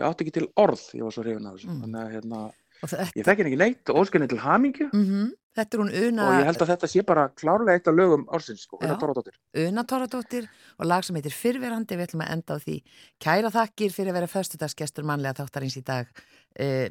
ég 0.01 0.07
átti 0.09 0.25
ekki 0.25 0.33
til 0.39 0.47
orð, 0.59 0.81
ég 0.97 1.05
var 1.05 1.13
svo 1.15 1.23
hrifin 1.25 1.45
af 1.47 1.55
þessu, 1.59 1.69
Mm. 1.69 1.81
þannig 1.85 2.01
að 2.01 2.15
hérna, 2.15 2.39
þetta, 2.81 3.05
ég 3.15 3.27
þekki 3.27 3.43
henni 3.45 3.51
ekki 3.53 3.61
neitt 3.61 3.93
og 3.93 4.01
óskenni 4.01 4.27
til 4.31 4.41
hamingju 4.41 4.89
mm 4.91 5.29
þetta 5.51 5.75
er 5.75 5.81
hún 5.81 5.91
Una, 6.07 6.27
og 6.27 6.37
ég 6.39 6.47
held 6.47 6.61
að 6.63 6.69
þetta 6.71 6.87
sé 6.87 7.03
bara 7.07 7.25
klárlega 7.35 7.75
eitt 7.75 7.89
af 7.91 7.97
lögum 7.97 8.23
ársins, 8.31 8.63
sko. 8.63 8.79
Una 8.81 8.95
Tóradóttir. 9.01 9.35
Una 9.67 9.83
Tóradóttir 9.83 10.47
og 10.79 10.85
lag 10.87 11.03
sem 11.03 11.15
heitir 11.19 11.35
Fyrverandi, 11.35 11.97
við 11.99 12.07
ætlum 12.07 12.23
að 12.23 12.31
enda 12.37 12.55
á 12.55 12.57
því. 12.63 12.77
Kæra 13.19 13.51
þakkir 13.51 13.91
fyrir 13.91 14.13
að 14.13 14.19
vera 14.21 14.31
föstudagsgestur 14.31 15.03
mannlega 15.03 15.43
þáttarins 15.43 15.75
í 15.77 15.83
dag, 15.83 16.07
eh, 16.55 16.89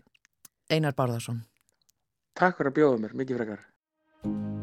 Einar 0.71 0.93
Bárðarsson. 0.93 1.41
Takk 2.37 2.59
fyrir 2.61 2.71
að 2.71 2.79
bjóða 2.81 3.01
mér, 3.01 3.17
mikið 3.17 3.41
frekar. 3.41 4.60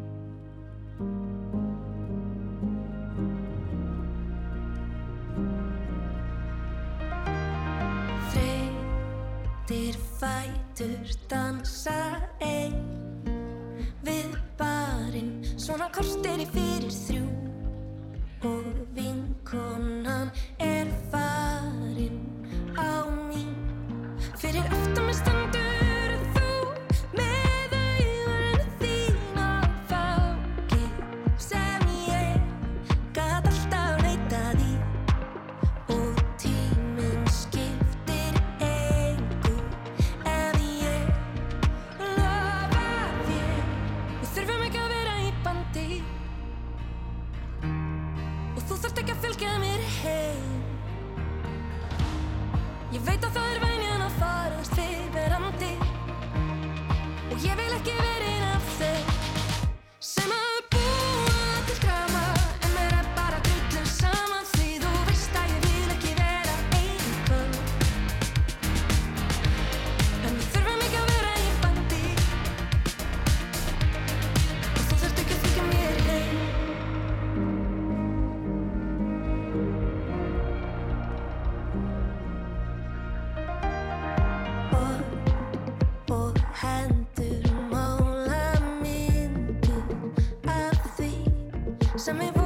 Fætur 10.78 11.10
dansa 11.30 12.22
einn 12.40 12.74
Við 14.06 14.36
barinn 14.58 15.42
svona 15.58 15.88
kortir 15.90 16.38
í 16.38 16.46
fyrir 16.54 16.92
þrjú. 16.94 17.24
Og 18.46 18.68
vinkonan 18.94 20.30
er 20.62 20.86
farin 21.10 22.22
á 22.78 23.02
mín 23.26 23.56
Fyrir 24.38 24.70
þú 24.94 25.08
með 25.08 25.32
augun 25.34 25.67
hendur 86.62 87.44
mála 87.70 88.46
myndu 88.82 89.78
af 90.46 90.78
því 90.96 91.12
sem 92.04 92.20
er 92.20 92.37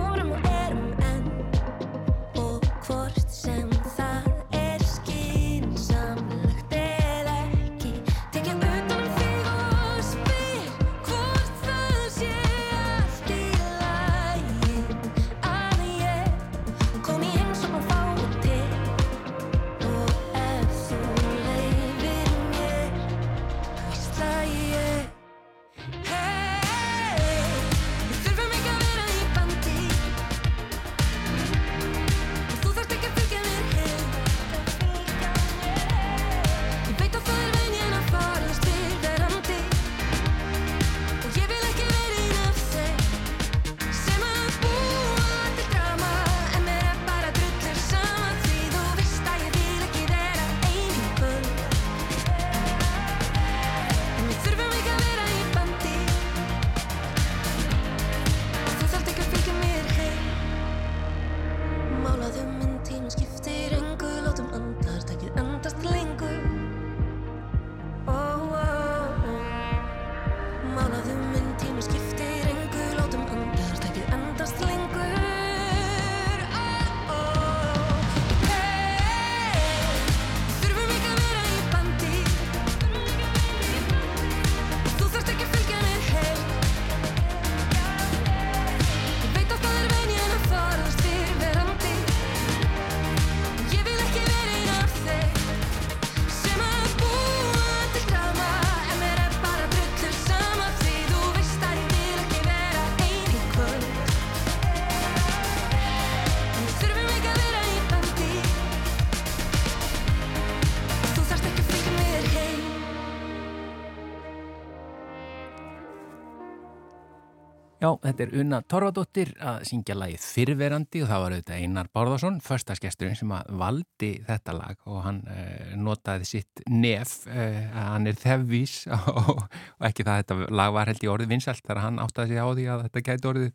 Já, 117.93 117.99
þetta 118.07 118.25
er 118.25 118.35
Una 118.41 118.61
Torfadóttir 118.65 119.33
að 119.43 119.65
syngja 119.69 119.97
lagið 119.97 120.25
Fyrverandi 120.25 121.03
og 121.05 121.11
það 121.11 121.23
var 121.23 121.35
auðvitað 121.37 121.65
Einar 121.65 121.91
Bárðarsson, 121.93 122.39
förstaskesturinn 122.45 123.19
sem 123.19 123.35
að 123.35 123.51
valdi 123.61 124.11
þetta 124.29 124.55
lag 124.57 124.87
og 124.89 125.01
hann 125.05 125.21
uh, 125.29 125.75
notaði 125.77 126.29
sitt 126.29 126.63
nef, 126.71 127.19
uh, 127.29 127.59
hann 127.77 128.09
er 128.09 128.19
þevvís 128.21 128.77
og, 128.97 129.33
og 129.79 129.89
ekki 129.89 130.07
það 130.09 130.23
þetta 130.23 130.51
lag 130.63 130.75
var 130.77 130.93
held 130.93 131.05
í 131.05 131.13
orðið 131.13 131.35
vinsalt 131.35 131.65
þar 131.67 131.81
að 131.81 131.87
hann 131.89 132.03
áttaði 132.05 132.33
sig 132.33 132.43
á 132.43 132.49
því 132.49 132.67
að 132.75 132.85
þetta 132.87 133.05
gæti 133.09 133.33
orðið 133.33 133.55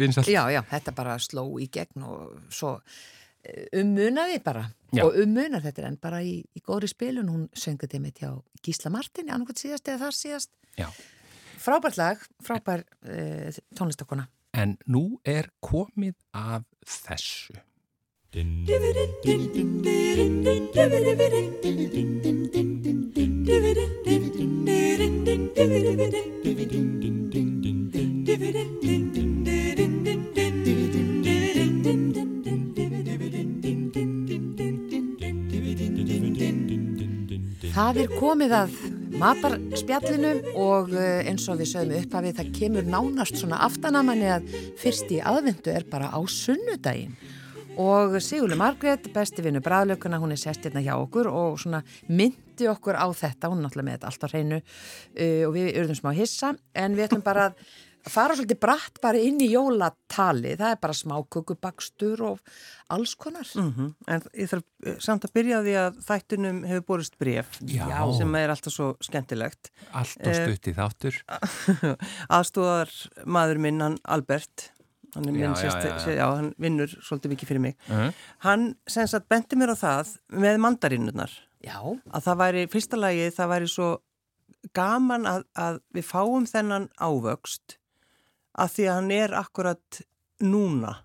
vinsalt. 0.00 0.32
Já, 0.32 0.42
já, 0.52 0.62
þetta 0.70 0.96
bara 0.96 1.18
sló 1.22 1.44
í 1.60 1.68
gegn 1.72 2.06
og 2.08 2.38
svo 2.54 2.76
eh, 3.42 3.66
ummunaði 3.80 4.40
bara 4.44 4.66
Já. 4.94 5.02
og 5.04 5.18
ummunar 5.20 5.64
þetta 5.64 5.82
er 5.82 5.90
enn 5.90 6.00
bara 6.00 6.22
í, 6.24 6.38
í 6.56 6.64
góðri 6.64 6.88
spilun, 6.90 7.28
hún 7.28 7.46
söngði 7.52 7.86
þetta 7.86 8.02
mitt 8.06 8.22
hjá 8.22 8.30
Gísla 8.64 8.92
Martin, 8.94 9.28
annarkvæmt 9.28 9.60
síðast 9.60 9.90
eða 9.90 10.06
þar 10.06 10.16
síðast 10.16 10.52
Já. 10.78 10.88
Frábært 11.68 12.00
lag, 12.00 12.26
frábær 12.40 12.82
uh, 13.04 13.62
tónlistakona 13.76 14.24
En 14.56 14.76
nú 14.88 15.20
er 15.28 15.50
komið 15.60 16.14
af 16.32 16.64
þessu. 16.82 17.54
Það 37.78 38.00
er 38.02 38.14
komið 38.18 38.52
að 38.58 38.97
matarspjallinu 39.18 40.52
og 40.60 40.92
eh, 40.94 41.26
eins 41.26 41.48
og 41.50 41.58
við 41.58 41.72
sögum 41.72 41.96
upphafið 41.98 42.36
það 42.38 42.50
kemur 42.54 42.86
nánast 42.86 43.40
svona 43.40 43.58
aftanamanni 43.66 44.28
að 44.30 44.46
fyrst 44.78 45.10
í 45.10 45.18
aðvendu 45.18 45.72
er 45.74 45.86
bara 45.90 46.12
á 46.14 46.20
sunnudaginn. 46.22 47.16
Og 47.78 48.16
Sigurli 48.22 48.58
Margrét, 48.58 49.06
besti 49.14 49.42
vinnu 49.42 49.62
bræðlökuna, 49.62 50.18
hún 50.18 50.34
er 50.34 50.40
sest 50.40 50.64
hérna 50.66 50.82
hjá 50.82 50.96
okkur 50.96 51.28
og 51.30 51.58
svona 51.62 51.82
myndi 52.10 52.66
okkur 52.70 52.98
á 52.98 53.06
þetta, 53.14 53.50
hún 53.50 53.60
er 53.60 53.68
náttúrulega 53.68 53.88
með 53.88 53.98
þetta 53.98 54.10
allt 54.10 54.26
á 54.26 54.28
hreinu 54.32 54.58
uh, 54.58 55.42
og 55.46 55.52
við 55.54 55.68
urðum 55.82 55.98
smá 55.98 56.10
hissa 56.18 56.54
en 56.74 56.98
við 56.98 57.06
ætlum 57.06 57.26
bara 57.26 57.50
að 57.50 57.62
fara 58.12 58.36
svolítið 58.36 58.60
bratt 58.62 59.00
bara 59.02 59.20
inn 59.22 59.40
í 59.44 59.50
jólatali, 59.52 60.54
það 60.58 60.72
er 60.74 60.80
bara 60.82 60.96
smá 60.96 61.14
kukubakstur 61.34 62.22
og 62.30 62.52
alls 62.94 63.14
konar. 63.18 63.48
Mm 63.58 63.92
En 64.08 64.24
ég 64.32 64.50
þarf 64.50 64.64
eh, 64.86 64.96
samt 65.02 65.26
að 65.28 65.34
byrja 65.36 65.60
því 65.66 65.74
að 65.82 66.00
þættunum 66.06 66.62
hefur 66.68 66.86
borist 66.92 67.18
bref 67.20 67.58
Já. 67.66 67.86
sem 68.16 68.34
er 68.40 68.54
alltaf 68.54 68.74
svo 68.74 68.88
skemmtilegt. 69.04 69.72
Allt 69.92 70.24
og 70.24 70.40
stutt 70.40 70.70
í 70.70 70.74
þáttur. 70.76 71.20
Aðstóðar 72.38 72.92
maður 73.26 73.62
minn, 73.66 73.82
hann 73.84 73.98
Albert, 74.04 74.70
hann, 75.14 75.28
er 75.28 75.32
Já, 75.32 75.38
minn 75.38 75.56
já, 75.56 75.60
sérst, 75.62 76.08
já, 76.14 76.26
hann 76.26 76.52
vinnur 76.58 76.96
svolítið 77.00 77.34
mikið 77.34 77.52
fyrir 77.52 77.64
mig. 77.68 77.78
Uh 77.88 78.10
Hann 78.46 78.74
sem 78.88 79.08
sagt 79.10 79.28
bendi 79.28 79.58
mér 79.58 79.74
á 79.74 79.76
það 79.78 80.16
með 80.32 80.60
mandarinnunar 80.64 81.32
Já, 81.64 81.78
að 81.82 82.22
það 82.22 82.44
væri, 82.44 82.68
fyrsta 82.70 82.98
lagi, 83.00 83.32
það 83.34 83.50
væri 83.54 83.70
svo 83.72 83.88
gaman 84.76 85.26
að, 85.28 85.44
að 85.58 85.80
við 85.94 86.06
fáum 86.06 86.46
þennan 86.48 86.88
ávöxt 86.98 87.77
að 88.58 88.72
því 88.76 88.86
að 88.90 88.96
hann 88.98 89.10
er 89.18 89.34
akkurat 89.38 90.00
núna. 90.44 90.96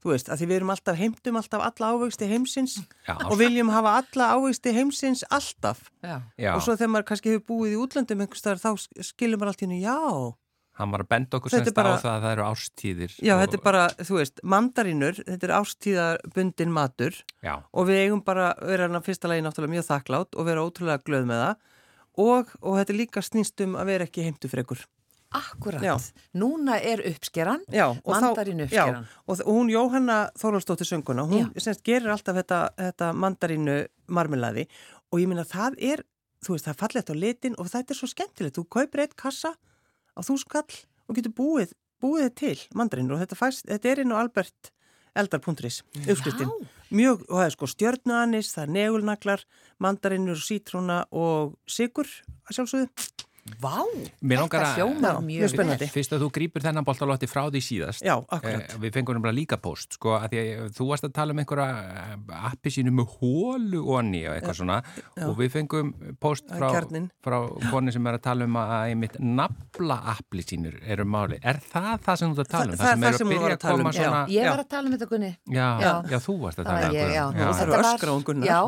Þú 0.00 0.14
veist, 0.14 0.30
að 0.32 0.40
því 0.40 0.46
við 0.48 0.56
erum 0.56 0.70
alltaf 0.72 0.96
heimtum 0.96 1.36
alltaf 1.36 1.60
alla 1.66 1.88
ávöxti 1.92 2.24
heimsins 2.30 2.78
Já, 3.04 3.14
og 3.20 3.34
viljum 3.36 3.68
hafa 3.68 3.98
alla 4.00 4.28
ávöxti 4.38 4.72
heimsins 4.72 5.24
alltaf. 5.28 5.90
já. 6.00 6.54
Og 6.54 6.62
svo 6.64 6.72
þegar 6.72 6.88
maður 6.94 7.08
kannski 7.10 7.34
hefur 7.34 7.44
búið 7.50 7.74
í 7.74 7.80
útlöndum 7.82 8.22
einhvers 8.24 8.40
staðar 8.40 8.62
þá 8.62 9.02
skilur 9.10 9.36
maður 9.42 9.52
allt 9.52 9.60
í 9.60 9.66
hennu, 9.68 9.80
já, 9.84 9.98
hann 10.80 10.94
var 10.94 11.02
að 11.04 11.08
benda 11.12 11.36
okkur 11.36 11.52
semst 11.52 11.74
bara- 11.76 11.92
á 11.92 12.00
það 12.00 12.14
að 12.14 12.22
það 12.24 12.32
eru 12.32 12.44
ástíðir. 12.48 13.12
já, 13.20 13.32
og, 13.34 13.40
þetta 13.42 13.58
er 13.58 13.64
bara, 13.66 13.82
þú 14.00 14.14
veist, 14.16 14.40
mandarínur, 14.42 15.18
þetta 15.28 15.44
er 15.50 15.52
ástíðarbundin 15.60 16.72
matur 16.72 17.18
Já, 17.44 17.54
og 17.74 17.86
við 17.90 18.00
eigum 18.06 18.24
bara 18.24 18.54
að 18.54 18.66
vera 18.72 18.86
hann 18.88 18.96
að 18.96 19.04
fyrsta 19.10 19.28
lagi 19.28 19.44
náttúrulega 19.44 19.74
mjög 19.76 19.86
þakklátt 19.90 20.38
og 20.40 20.46
vera 20.48 20.64
ótrúlega 20.64 21.04
glöð 21.04 21.26
með 21.28 21.42
það 21.44 21.56
og, 22.24 22.56
og 22.64 22.78
þetta 22.80 22.92
er 22.94 22.98
líka 23.02 23.20
snýst 23.20 23.60
um 23.66 23.76
að 23.76 23.84
vera 23.92 24.08
ekki 24.08 24.24
heimtufrekur. 24.24 24.80
Akkurat. 25.30 25.82
Já. 25.82 25.94
Núna 26.34 26.80
er 26.82 27.02
uppskeran, 27.06 27.62
Já, 27.70 27.86
mandarínu 28.02 28.64
uppskeran. 28.66 29.04
Já, 29.06 29.20
og, 29.26 29.42
hún 29.46 29.70
Jóhanna 29.70 30.30
Þóraldsdóttir 30.34 30.88
sönguna, 30.88 31.22
hún 31.22 31.52
semst 31.54 31.84
gerir 31.86 32.10
alltaf 32.10 32.34
þetta, 32.40 32.58
þetta 32.74 33.12
mandarínu 33.14 33.76
marmelaði 34.10 34.66
og 35.12 35.22
ég 35.22 35.30
minna 35.30 35.44
það 35.46 35.78
er, 35.92 36.02
þú 36.42 36.56
veist, 36.56 36.66
það 36.66 36.74
er 36.74 36.80
fallegt 36.82 37.12
á 37.12 37.14
litin 37.14 37.54
og 37.62 37.70
þetta 37.70 37.94
er 37.94 38.00
svo 38.00 38.10
skemmtilegt. 38.10 38.58
Þú 38.58 38.66
kaupir 38.74 39.04
eitt 39.04 39.14
kassa 39.14 39.54
á 39.54 40.20
þúskall 40.26 40.66
og 41.06 41.14
getur 41.14 41.36
búið, 41.38 41.78
búið 42.02 42.28
til 42.42 42.58
mandarínu 42.74 43.14
og 43.14 43.22
þetta, 43.22 43.38
fæst, 43.38 43.66
þetta 43.70 43.92
er 43.92 44.02
inn 44.02 44.14
á 44.14 44.18
Albert 44.18 44.72
eldar.is, 45.14 45.80
uppskriftin. 46.06 46.50
Mjög, 46.90 47.22
og 47.30 47.38
það 47.38 47.46
er 47.46 47.54
sko 47.54 47.70
stjörnuanis, 47.70 48.52
það 48.54 48.62
er 48.66 48.74
negulnaglar, 48.74 49.42
mandarinur, 49.82 50.38
sítróna 50.42 51.04
og 51.14 51.54
sigur, 51.70 52.10
að 52.46 52.58
sjálfsögðu. 52.58 53.26
Vá, 53.60 53.82
þetta 54.20 54.76
hljómar 54.76 55.16
Já, 55.16 55.20
mjög 55.24 55.50
spennandi. 55.54 55.86
Fyrst 55.90 56.12
að 56.14 56.22
þú 56.22 56.28
grýpur 56.36 56.62
þennan 56.64 56.84
boltalotti 56.86 57.26
frá 57.28 57.42
því 57.50 57.60
síðast 57.64 58.04
Já, 58.04 58.14
akkurat. 58.28 58.68
Eh, 58.74 58.78
Við 58.84 58.92
fengum 58.94 59.22
bara 59.24 59.32
líka 59.34 59.56
post 59.60 59.96
sko, 59.96 60.12
að 60.20 60.28
því 60.34 60.40
að 60.44 60.68
þú 60.76 60.86
varst 60.90 61.06
að 61.08 61.14
tala 61.16 61.34
um 61.34 61.40
einhverja 61.42 61.68
eh, 61.80 62.12
appi 62.50 62.72
sínu 62.76 62.92
með 62.94 63.14
hólu 63.18 63.80
og 63.86 63.98
anni 64.00 64.20
og 64.28 64.36
eitthvað 64.36 64.58
svona 64.60 64.76
og 65.26 65.34
við 65.40 65.50
fengum 65.56 65.90
post 66.20 66.46
frá, 66.52 66.68
frá 67.24 67.38
koni 67.72 67.92
sem 67.96 68.06
er 68.06 68.18
að 68.20 68.24
tala 68.28 68.44
um 68.48 68.56
að 68.60 68.74
einmitt 68.92 69.18
nafla 69.20 69.98
appli 70.14 70.44
sínur 70.46 70.76
eru 70.84 71.04
máli. 71.08 71.40
Er 71.42 71.58
það 71.64 71.96
það 72.06 72.20
sem 72.22 72.34
þú 72.36 72.44
ert 72.44 72.46
að 72.46 72.52
tala 72.54 72.70
um? 72.70 72.76
Það- 72.76 72.86
það 72.86 72.92
sem 72.92 73.02
það 73.08 73.18
sem 73.20 73.28
byrja 73.32 73.42
var 73.42 73.56
að 73.56 73.62
tala 73.64 73.80
um, 73.80 73.90
já. 73.90 74.00
Svona, 74.04 74.22
Ég 74.30 74.50
var 74.50 74.60
að 74.64 74.68
tala 74.76 74.86
um 74.86 74.94
þetta, 74.96 75.08
Gunni. 75.10 75.32
já, 75.48 75.68
já, 75.80 75.92
Já. 76.10 76.18
þú 76.28 76.36
varst 76.44 76.58
að 76.60 76.64
tala 76.70 76.80
já. 76.80 76.86
um 76.86 76.94
þetta. 76.94 77.10
Já. 78.46 78.60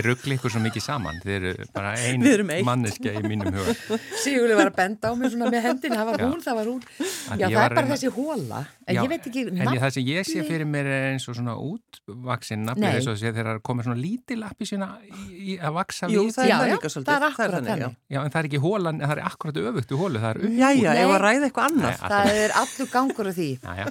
Ég 0.00 0.04
ruggli 0.08 0.34
ykkur 0.38 0.50
svo 0.50 0.60
mikið 0.64 0.82
saman, 0.84 1.20
þið 1.24 1.36
eru 1.40 1.66
bara 1.74 1.94
ein 2.00 2.64
manneskja 2.66 3.14
í 3.18 3.22
mínum 3.26 3.54
huga. 3.54 3.74
Sigurli 4.20 4.54
var 4.58 4.68
að 4.70 4.74
benda 4.76 5.04
á 5.08 5.12
mig 5.16 5.28
svona 5.32 5.46
með 5.52 5.62
hendin, 5.64 5.94
það 5.96 6.06
var 6.10 6.16
Já. 6.20 6.24
hún, 6.28 6.40
það 6.44 6.54
var 6.60 6.66
hún. 6.70 6.80
Já, 6.90 6.94
ég 7.40 7.46
það 7.46 7.54
var 7.60 7.70
er 7.70 7.74
bara 7.78 7.88
þessi 7.94 8.08
hóla. 8.16 8.58
En 8.90 8.94
Já, 8.96 9.00
ég 9.04 9.08
veit 9.12 9.24
ekki, 9.30 9.42
En 9.50 9.56
ég, 9.70 9.78
það 9.80 9.90
sem 9.96 10.04
ég 10.10 10.20
sé 10.26 10.38
fyrir 10.48 10.66
mér 10.66 10.86
er 10.90 11.02
eins 11.12 11.26
og 11.30 11.34
svona 11.38 11.54
útvaksin 11.62 12.60
nafni 12.66 12.84
Nei. 12.84 12.92
þess 12.98 13.08
að 13.12 13.16
sé 13.20 13.28
þegar 13.30 13.46
það 13.54 13.62
komið 13.70 13.82
svona 13.88 14.00
lítil 14.02 14.40
appi 14.48 14.64
sína 14.68 14.86
í, 15.06 15.08
í 15.54 15.56
að 15.62 15.72
vaksa 15.78 16.04
Jú, 16.10 16.20
við. 16.26 16.32
það 16.34 16.44
er 16.44 16.48
Já, 16.50 16.56
það 16.56 16.66
já, 16.66 16.72
líka 16.74 16.88
svolítið. 16.90 17.10
það 17.10 17.18
er 17.20 17.24
akkurat 17.30 17.52
þannig, 17.54 17.70
þannig. 17.70 17.80
já. 17.80 17.88
Já, 18.10 18.18
en 18.24 18.30
það 18.34 18.40
er 18.42 18.46
ekki 18.50 18.60
hólan, 18.66 18.96
það 19.04 19.12
er 19.14 19.20
akkurat 19.30 19.54
öfugt 19.70 19.90
úr 19.94 20.00
hólu, 20.02 20.18
það 20.24 20.30
er 20.30 20.36
upp. 20.40 20.44
Jæja, 20.60 20.90
Nei. 20.90 21.00
ef 21.04 21.10
að 21.14 21.20
ræða 21.26 21.44
eitthvað 21.50 21.66
annað. 21.70 21.90
Nei, 21.90 21.98
Það 22.10 22.26
er 22.40 22.50
allur 22.60 22.88
gangur 22.96 23.26
af 23.30 23.34
því. 23.38 23.50
Já, 23.62 23.72
já. 23.80 23.86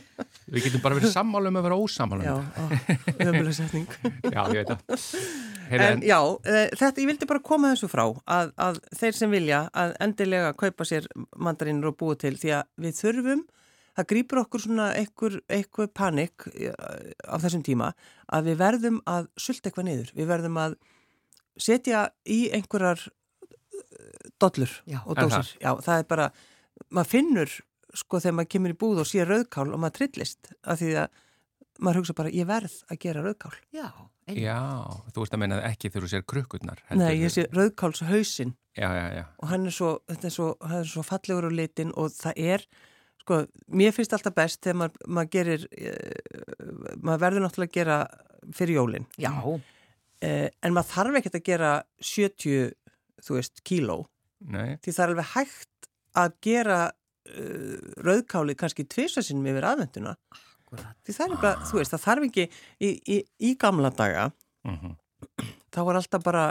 Við 0.50 0.60
getum 0.66 0.82
bara 0.84 0.96
verið 1.00 1.12
sammála 1.14 1.48
um 1.54 1.58
að 1.60 1.66
vera 1.70 1.78
ósammála 1.80 2.24
Já, 2.26 2.36
En 5.70 6.02
já, 6.02 6.18
uh, 6.18 6.42
þetta, 6.74 7.02
ég 7.04 7.10
vildi 7.12 7.28
bara 7.30 7.44
koma 7.46 7.74
þessu 7.74 7.90
frá 7.92 8.06
að, 8.08 8.52
að 8.58 8.82
þeir 8.98 9.18
sem 9.18 9.34
vilja 9.34 9.62
að 9.78 9.96
endilega 10.06 10.52
kaupa 10.58 10.88
sér 10.88 11.08
mandarinur 11.38 11.92
og 11.92 11.98
búa 12.00 12.18
til 12.20 12.36
því 12.40 12.54
að 12.58 12.68
við 12.86 12.98
þurfum, 13.04 13.44
það 14.00 14.10
grýpur 14.14 14.42
okkur 14.44 14.64
svona 14.64 14.90
einhver, 14.98 15.40
einhver 15.52 15.92
panik 15.94 16.48
eh, 16.56 16.74
á 17.28 17.36
þessum 17.42 17.64
tíma 17.68 17.92
að 18.32 18.52
við 18.52 18.60
verðum 18.64 19.00
að 19.10 19.30
sulta 19.38 19.70
eitthvað 19.70 19.90
niður. 19.90 20.12
Við 20.18 20.30
verðum 20.30 20.60
að 20.62 20.78
setja 21.60 22.06
í 22.26 22.42
einhverjar 22.56 23.06
eh, 23.06 24.30
dollur 24.42 24.76
Já. 24.90 25.02
og 25.06 25.20
dósir. 25.20 25.56
Já, 25.60 25.74
það 25.86 25.96
er 25.98 26.08
bara, 26.14 26.30
maður 26.90 27.12
finnur 27.14 27.58
sko 27.98 28.22
þegar 28.22 28.38
maður 28.38 28.54
kemur 28.54 28.74
í 28.74 28.80
búð 28.80 29.02
og 29.04 29.10
sé 29.10 29.26
rauðkál 29.26 29.68
og 29.68 29.82
maður 29.82 29.98
trillist 30.00 30.54
af 30.64 30.80
því 30.82 30.94
að 31.04 31.20
maður 31.80 32.02
hugsa 32.02 32.16
bara, 32.18 32.32
ég 32.36 32.48
verð 32.48 32.76
að 32.92 33.02
gera 33.06 33.24
rauðkál. 33.26 33.56
Já, 33.76 33.88
einmitt. 34.30 34.44
Já, 34.46 34.60
þú 35.14 35.24
veist 35.24 35.36
að 35.36 35.42
meina 35.44 35.60
ekki 35.68 35.90
þegar 35.90 36.06
þú 36.06 36.12
sér 36.14 36.26
krukkurnar. 36.34 36.84
Nei, 36.96 37.10
ég 37.20 37.34
sé 37.34 37.46
rauðkálshausinn 37.54 38.54
Já, 38.78 38.90
já, 38.96 39.06
já. 39.18 39.24
og 39.42 39.50
hann 39.52 39.66
er 39.68 39.76
svo, 39.76 39.90
þetta 40.08 40.30
er 40.30 40.34
svo, 40.36 40.48
hann 40.64 40.84
er 40.84 40.90
svo 40.92 41.04
fallegur 41.04 41.50
á 41.50 41.52
litin 41.52 41.92
og 42.00 42.14
það 42.16 42.40
er, 42.54 42.66
sko, 43.24 43.40
mér 43.82 43.96
finnst 43.96 44.14
alltaf 44.16 44.36
best 44.38 44.62
þegar 44.64 44.78
maður, 44.84 45.10
maður 45.18 45.32
gerir, 45.36 45.66
uh, 45.74 46.94
maður 47.02 47.24
verður 47.26 47.46
náttúrulega 47.46 47.72
að 47.74 47.80
gera 47.80 47.98
fyrir 48.56 48.80
jólin, 48.80 49.10
Já, 49.20 49.32
uh, 49.44 49.58
en 50.24 50.76
maður 50.78 50.92
þarf 50.94 51.20
ekkert 51.20 51.40
að 51.42 51.48
gera 51.50 51.74
70, 52.14 52.72
þú 53.26 53.40
veist, 53.40 53.64
kíló, 53.68 53.98
Nei, 54.40 54.78
því 54.80 54.96
það 54.96 55.04
er 55.04 55.14
alveg 55.16 55.32
hægt 55.34 55.90
að 56.24 56.38
gera 56.48 56.80
uh, 56.88 57.90
rauðkáli 58.06 58.56
kannski 58.60 58.88
tvisasinum 58.88 59.50
yfir 59.52 59.68
aðvenduna, 59.74 60.16
akkurat. 60.32 60.46
Því 60.78 61.16
það 61.18 61.26
er 61.26 61.42
bara, 61.42 61.66
þú 61.70 61.80
veist, 61.80 61.94
það 61.96 62.06
þarf 62.06 62.28
ekki 62.30 62.46
í, 62.46 62.90
í, 62.90 63.18
í 63.50 63.56
gamla 63.60 63.92
daga, 63.96 64.30
mhm. 64.68 64.96
þá 65.74 65.82
var 65.88 66.00
alltaf 66.02 66.26
bara, 66.26 66.46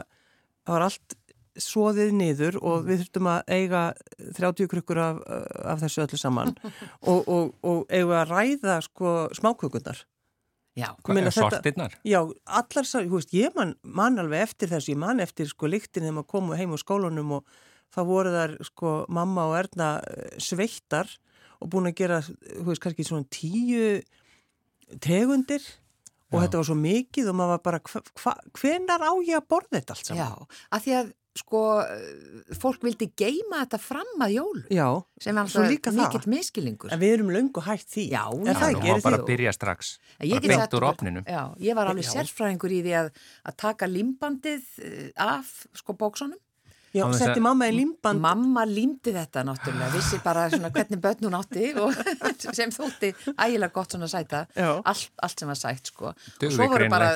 það 0.67 0.77
var 0.77 0.87
allt 0.89 1.17
svoðið 1.59 2.13
niður 2.15 2.59
og 2.63 2.85
við 2.87 3.01
þurftum 3.03 3.29
að 3.33 3.49
eiga 3.51 3.81
30 4.37 4.69
krukkur 4.71 5.01
af, 5.03 5.17
af 5.75 5.81
þessu 5.83 6.05
öllu 6.05 6.21
saman 6.21 6.55
og, 7.11 7.25
og, 7.27 7.51
og 7.67 7.81
eiga 7.91 8.23
að 8.23 8.31
ræða 8.31 8.79
sko 8.87 9.15
smákökunar. 9.39 10.05
Já, 10.79 10.93
þetta- 11.03 11.33
Sortirnar? 11.35 11.95
Já, 12.07 12.21
allar, 12.47 12.87
sá- 12.87 13.03
þú 13.03 13.17
veist, 13.17 13.33
ég 13.35 13.57
man, 13.59 13.75
man 13.83 14.19
alveg 14.23 14.45
eftir 14.47 14.71
þessu, 14.71 14.93
ég 14.95 15.01
man 15.03 15.19
eftir 15.25 15.51
sko 15.51 15.67
lyktin 15.67 16.07
þegar 16.07 16.21
maður 16.21 16.31
komu 16.37 16.59
heim 16.59 16.77
á 16.77 16.79
skólanum 16.79 17.33
og 17.41 17.57
þá 17.95 18.01
voru 18.07 18.35
þar 18.35 18.55
sko 18.69 18.93
mamma 19.11 19.49
og 19.51 19.57
Erna 19.59 19.89
eh, 20.07 20.37
sveittar 20.39 21.11
og 21.59 21.71
búin 21.73 21.91
að 21.91 21.99
gera, 22.01 22.21
þú 22.23 22.67
veist, 22.71 22.83
kannski 22.85 23.07
svona 23.09 23.29
tíu 23.33 24.01
tegundir 25.05 25.63
og 26.29 26.39
Já. 26.39 26.43
þetta 26.45 26.61
var 26.61 26.67
svo 26.69 26.77
mikið 26.79 27.31
og 27.31 27.39
maður 27.39 27.55
var 27.55 27.63
bara, 27.65 27.81
hva, 27.89 28.03
hva, 28.21 28.35
hvenar 28.59 29.05
á 29.05 29.13
ég 29.25 29.39
að 29.39 29.49
borða 29.49 29.79
þetta 29.79 29.97
allt 29.97 30.11
saman? 30.11 30.21
já, 30.21 30.61
að 30.77 30.85
því 30.85 30.95
að 30.99 31.15
sko, 31.39 31.61
fólk 32.59 32.83
vildi 32.83 33.09
geima 33.19 33.61
þetta 33.63 33.79
fram 33.81 34.25
að 34.25 34.33
jólu 34.35 34.63
Já, 34.75 34.87
sem 35.23 35.39
er 35.39 35.53
Svo 35.53 35.65
líka 35.69 35.93
alltaf 35.93 36.15
mikill 36.17 36.33
miskilingur. 36.35 36.91
en 36.93 37.01
við 37.01 37.15
erum 37.15 37.31
löngu 37.33 37.63
hægt 37.63 37.93
því. 37.95 38.07
Já, 38.11 38.25
er 38.27 38.51
já, 38.51 38.59
það 38.59 38.73
Já, 38.75 38.97
Er 38.97 39.05
bara 39.05 39.21
að 39.21 39.27
byrja 39.29 39.53
strax. 39.55 39.93
Ég 40.19 40.43
Bara 40.43 40.59
sagt 40.65 40.75
úr 40.75 40.89
opninum. 40.89 41.25
Já, 41.29 41.43
ég 41.63 41.79
var 41.79 41.93
alveg 41.93 42.09
sérfræðingur 42.11 42.75
í 42.75 42.81
því 42.89 42.97
að, 43.05 43.11
að 43.47 43.57
taka 43.65 43.87
limbandið 43.87 44.67
eh, 44.83 45.09
af 45.15 45.53
sko 45.79 45.95
bóksunum. 45.95 46.39
Já, 46.97 47.05
setti 47.19 47.43
mamma 47.45 47.69
í 47.69 47.75
limband. 47.77 48.21
Mamma 48.25 48.65
límdi 48.69 49.13
þetta 49.13 49.45
náttúrulega, 49.49 49.91
vissi 49.93 50.21
bara 50.25 50.47
svona 50.53 50.71
hvernig 50.75 51.03
börn 51.05 51.27
hún 51.29 51.37
átti 51.39 51.71
og 51.83 51.95
sem 52.59 52.73
þótti 52.75 53.13
ægilega 53.35 53.73
gott 53.75 53.97
svona 53.97 54.09
sæta, 54.11 54.45
Já. 54.57 54.71
allt, 54.81 55.11
allt 55.23 55.43
sem 55.45 55.51
var 55.53 55.61
sætt 55.61 55.93
sko. 55.93 56.15
Dugði 56.41 56.51
og 56.53 56.57
svo 56.57 56.69
voru 56.73 56.89
bara 56.93 57.11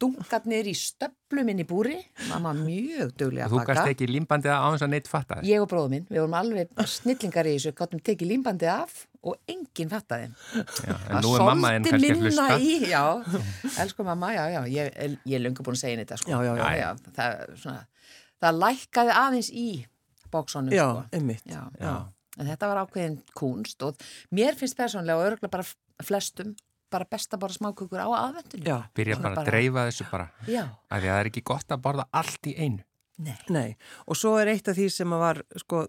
dunkarnir 0.00 0.70
í 0.70 0.74
stöplum 0.78 1.52
inn 1.52 1.62
í 1.62 1.68
búri, 1.68 1.98
mamma 2.30 2.54
mjög 2.56 3.12
duglega 3.20 3.50
Þú 3.52 3.60
að 3.60 3.70
baka. 3.74 3.86
ekki 3.92 4.08
límbandið 4.10 4.56
á 4.56 4.66
þess 4.72 4.86
að 4.88 4.92
neitt 4.96 5.10
fatta 5.10 5.38
það. 5.38 5.50
Ég 5.52 5.64
og 5.66 5.70
bróður 5.70 5.94
minn, 5.94 6.08
við 6.10 6.22
vorum 6.24 6.40
alveg 6.40 6.84
snillingar 6.96 7.50
í 7.50 7.54
þessu, 7.58 7.76
gáttum 7.76 8.02
tekið 8.08 8.32
límbandið 8.34 8.72
af 8.72 9.06
og 9.20 9.36
enginn 9.52 9.90
fattaði. 9.92 10.30
Já, 10.80 10.94
en 10.96 11.18
nú 11.20 11.34
er 11.36 11.42
mamma 11.44 11.74
þinn 11.74 11.86
kannski 11.90 12.12
að 12.14 12.22
hlusta. 12.24 12.46
Í, 12.56 12.76
já, 12.88 13.02
elsku 13.84 14.06
mamma, 14.06 14.30
já, 14.32 14.44
já, 14.54 14.60
ég, 14.72 15.18
ég 15.28 15.36
er 15.36 15.42
löngu 15.44 15.64
búin 15.66 15.76
að 15.76 15.82
segja 15.82 16.00
þetta 16.00 16.16
sko. 16.22 16.32
Já, 16.32 16.54
já, 16.56 16.70
já. 16.80 16.88
það, 17.18 17.34
er 17.44 17.58
svona, 17.60 17.82
það 18.40 18.58
lækkaði 18.64 19.14
aðeins 19.22 19.50
í 19.52 19.66
bóksónum 20.32 20.72
Já, 20.74 20.86
sko. 20.90 21.04
einmitt. 21.18 21.44
Já, 21.50 21.62
Já. 21.80 21.94
En 22.38 22.46
þetta 22.46 22.68
var 22.70 22.78
ákveðin 22.86 23.16
kunst 23.36 23.82
og 23.82 23.96
mér 24.32 24.54
finnst 24.56 24.76
persónlega 24.78 25.18
og 25.18 25.26
örgulega 25.32 25.50
bara 25.50 26.04
flestum 26.06 26.54
bara 26.90 27.04
best 27.10 27.34
að 27.34 27.42
bara 27.44 27.54
smákukur 27.54 28.00
á 28.02 28.06
aðvendunum. 28.10 28.66
Já, 28.66 28.78
Byrja 28.94 29.14
Svona 29.18 29.22
bara 29.28 29.34
að 29.34 29.36
bara- 29.40 29.50
dreifa 29.50 29.82
þessu 29.90 30.06
bara. 30.10 30.30
Já, 30.46 30.62
Af 30.90 31.02
því 31.02 31.06
að 31.06 31.12
það 31.12 31.20
er 31.20 31.28
ekki 31.30 31.42
gott 31.50 31.68
að 31.74 31.82
borða 31.84 32.04
allt 32.12 32.46
í 32.50 32.54
einu. 32.58 32.84
nei. 33.20 33.36
nei. 33.50 33.76
Og 34.08 34.16
svo 34.16 34.32
er 34.40 34.48
eitt 34.48 34.66
af 34.68 34.76
því 34.78 34.86
sem 34.90 35.12
að 35.12 35.18
var, 35.20 35.42
sko, 35.60 35.82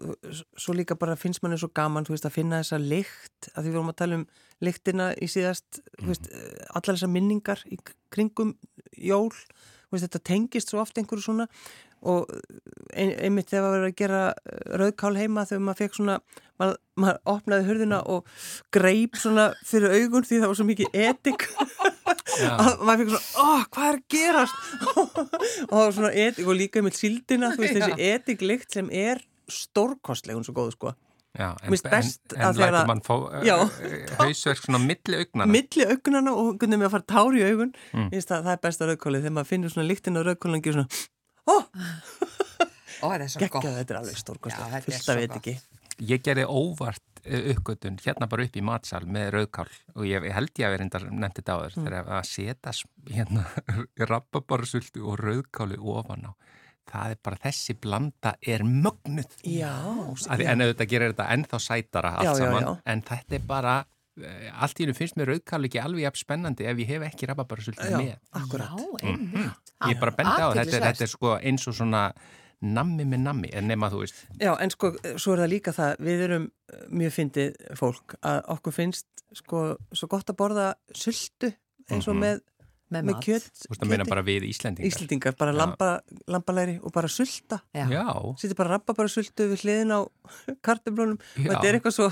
svo 0.58 0.74
líka 0.76 0.94
bara 0.98 1.16
finnst 1.16 1.42
manni 1.42 1.56
svo 1.58 1.70
gaman, 1.74 2.04
þú 2.04 2.12
veist, 2.12 2.26
að 2.28 2.34
finna 2.36 2.58
þessa 2.60 2.78
lykt, 2.78 3.48
að 3.56 3.62
því 3.64 3.68
við 3.70 3.72
vorum 3.78 3.88
að 3.94 3.96
tala 4.02 4.14
um 4.20 4.26
lyktina 4.60 5.06
í 5.16 5.26
síðast, 5.32 5.80
þú 5.98 6.06
veist, 6.10 6.28
allar 6.74 6.94
þessar 6.98 7.08
minningar 7.14 7.62
í 7.72 7.78
kringum 8.12 8.52
jól, 8.98 9.30
þú 9.32 9.96
veist, 9.96 10.04
þetta 10.06 10.22
tengist 10.28 10.68
svo 10.68 10.82
oft 10.84 10.94
einhverju 11.00 11.24
svona 11.24 11.48
og 12.02 12.30
ein, 12.92 13.12
einmitt 13.22 13.50
þegar 13.50 13.64
var 13.64 13.76
verið 13.76 13.90
að 13.90 13.98
gera 14.00 14.22
eh, 14.32 14.62
rauðkál 14.80 15.12
heima 15.18 15.44
þegar 15.48 15.62
maður 15.66 15.80
fekk 15.82 15.98
svona, 15.98 16.16
maður, 16.60 16.80
maður 17.02 17.20
opnaði 17.34 17.68
hurðina 17.68 18.00
og 18.14 18.32
greip 18.74 19.20
svona 19.20 19.48
fyrir 19.68 19.96
augun 20.00 20.26
því 20.26 20.40
það 20.40 20.52
var 20.52 20.60
svo 20.60 20.68
mikið 20.70 20.98
etik 21.06 21.46
að 21.52 22.82
maður 22.86 23.04
fikk 23.04 23.14
svona, 23.14 23.44
oh, 23.44 23.62
hvað 23.76 23.88
er 23.88 24.00
að 24.00 24.04
gerast? 24.16 24.66
Og 25.70 25.72
það 25.76 25.84
var 25.84 25.96
svona 25.98 26.12
etik 26.26 26.50
og 26.50 26.58
líka 26.58 26.82
með 26.84 26.98
síldina, 26.98 27.52
þú 27.54 27.64
veist, 27.64 27.78
þessi 27.78 28.10
etiklikt 28.12 28.74
sem 28.74 28.90
er 28.92 29.22
stórkostleg 29.52 30.38
hún 30.38 30.46
svo 30.46 30.54
góð, 30.56 30.74
sko. 30.76 30.94
Já, 31.32 31.54
en, 31.64 31.72
en, 31.72 32.08
en 32.36 32.56
lætur 32.60 32.86
mann 32.86 33.00
fá 33.00 33.14
Já. 33.40 33.54
uh, 33.64 33.92
hausverk 34.18 34.58
svona 34.60 34.80
milli 34.82 35.16
augnana. 35.16 35.48
milli 35.48 35.86
augnana 35.88 36.34
og 36.36 36.58
gunnum 36.60 36.82
með 36.82 36.90
að 36.90 36.92
fara 36.98 37.06
tár 37.08 37.38
í 37.38 37.44
augun. 37.46 37.70
Mm. 37.96 38.10
það, 38.12 38.34
það 38.34 38.52
er 38.52 38.60
besta 38.66 38.88
rauðkólið, 38.90 39.24
þegar 39.24 39.34
maður 39.38 39.48
finnur 39.48 39.72
svona 39.72 39.86
líktin 39.88 40.20
á 40.20 40.22
rauðkólið 40.28 40.58
og 40.58 40.66
gerur 40.66 40.76
svona, 40.76 41.06
oh, 41.46 41.64
Ó, 43.02 43.08
þetta 43.10 43.24
er 43.24 43.30
svo 43.32 43.46
gott. 43.50 43.64
þetta 43.66 43.94
er 43.94 43.98
alveg 44.02 44.14
Já, 44.16 44.20
stórkostleg 44.22 44.68
þetta 44.74 44.78
er 44.78 44.84
fullt 44.90 45.08
af 45.08 45.16
gott. 45.16 45.30
etiki 45.30 45.54
Ég 46.08 46.22
gerði 46.24 46.44
óvart 46.48 47.20
uh, 47.26 47.50
uppgötun 47.52 47.98
hérna 48.02 48.26
bara 48.30 48.46
upp 48.46 48.56
í 48.56 48.62
matsal 48.64 49.02
með 49.06 49.28
rauðkál 49.36 49.68
og 49.94 50.06
ég, 50.08 50.24
held 50.34 50.50
ég 50.58 50.66
að 50.66 50.72
vera 50.76 50.86
enda 50.86 51.00
nefndi 51.10 51.42
þetta 51.42 51.54
á 51.54 51.58
þér 51.62 51.76
Mm. 51.76 51.84
þegar 51.86 52.08
að 52.16 52.28
setja 52.30 52.72
hérna 53.12 53.44
rababarsultu 54.12 55.04
og 55.08 55.18
rauðkáli 55.20 55.78
ofan 55.78 56.26
á. 56.28 56.32
Það 56.92 57.12
er 57.14 57.18
bara 57.22 57.38
þessi 57.44 57.76
blanda 57.78 58.32
er 58.42 58.64
mögnuð. 58.66 59.36
Já, 59.46 59.70
Að 60.34 60.40
En 60.50 60.64
auðvitað 60.64 60.88
gerir 60.90 61.12
þetta 61.12 61.28
ennþá 61.36 61.60
sætara 61.62 62.10
allt 62.18 62.26
Já, 62.26 62.34
saman, 62.40 62.64
já. 62.66 62.72
en 62.90 63.02
þetta 63.06 63.36
er 63.38 63.44
bara, 63.46 63.74
eh, 63.78 64.01
allt 64.52 64.76
í 64.80 64.84
hennu 64.84 64.94
finnst 64.96 65.16
mér 65.16 65.30
rauðkál 65.32 65.64
ekki 65.68 65.80
alveg 65.80 66.04
jafn 66.04 66.20
spennandi 66.20 66.66
ef 66.68 66.76
ég 66.82 66.90
hef 66.92 67.06
ekki 67.08 67.28
rababarsultu 67.30 67.88
já, 67.88 67.96
með. 67.96 68.18
akkurat 68.36 68.74
Já, 68.76 69.08
einmitt. 69.08 69.72
Ég 69.88 69.96
er 69.96 70.00
bara 70.02 70.12
að 70.12 70.18
benda 70.20 70.36
á, 70.44 70.48
þetta 70.58 70.76
er, 70.76 70.86
þetta 70.90 71.06
er 71.06 71.12
sko 71.14 71.34
eins 71.40 71.64
og 71.70 71.74
svona 71.78 72.02
nammi 72.62 73.02
með 73.08 73.22
nammi, 73.24 73.48
en 73.58 73.66
nema 73.66 73.88
þú 73.90 74.02
veist, 74.04 74.20
Já, 74.38 74.52
en 74.62 74.70
sko, 74.70 74.92
svo 75.18 75.32
er 75.34 75.40
það 75.42 75.50
líka 75.50 75.72
það, 75.74 75.96
við 76.06 76.20
erum 76.28 76.44
eh, 76.70 76.84
mjög 77.00 77.14
fyndið 77.16 77.56
fólk 77.80 78.14
að 78.22 78.38
okkur 78.54 78.76
finnst 78.76 79.06
sko 79.34 79.62
svo 79.96 80.06
gott 80.12 80.28
að 80.30 80.38
borða 80.38 80.68
sultu 80.94 81.50
eins 81.90 82.06
og 82.06 82.14
Mhm. 82.14 82.22
með 82.22 82.40
Með 82.92 83.06
með 83.08 83.14
mat. 83.16 83.24
kjöt, 83.24 83.44
Þú 83.56 83.68
veist 83.72 83.82
að 83.82 83.88
meina 83.88 84.04
bara 84.04 84.22
við 84.22 84.44
Íslendingar. 84.52 84.86
Íslendingar, 84.92 85.36
bara 85.40 85.52
Já. 85.54 85.56
lamba, 85.56 85.88
lambalæri 86.28 86.74
og 86.84 86.92
bara 86.92 87.08
sulta 87.08 87.62
Já. 87.72 87.86
Já, 87.88 88.04
Sýtti 88.36 88.54
bara 88.54 88.74
rabba 88.76 88.92
bara 88.92 89.08
sultu 89.08 89.48
við 89.48 89.62
hliðin 89.64 89.94
á 89.96 90.00
kartöflunum 90.66 91.16
og 91.16 91.48
þetta 91.48 91.64
er 91.70 91.78
eitthvað 91.80 91.96
svo 91.96 92.10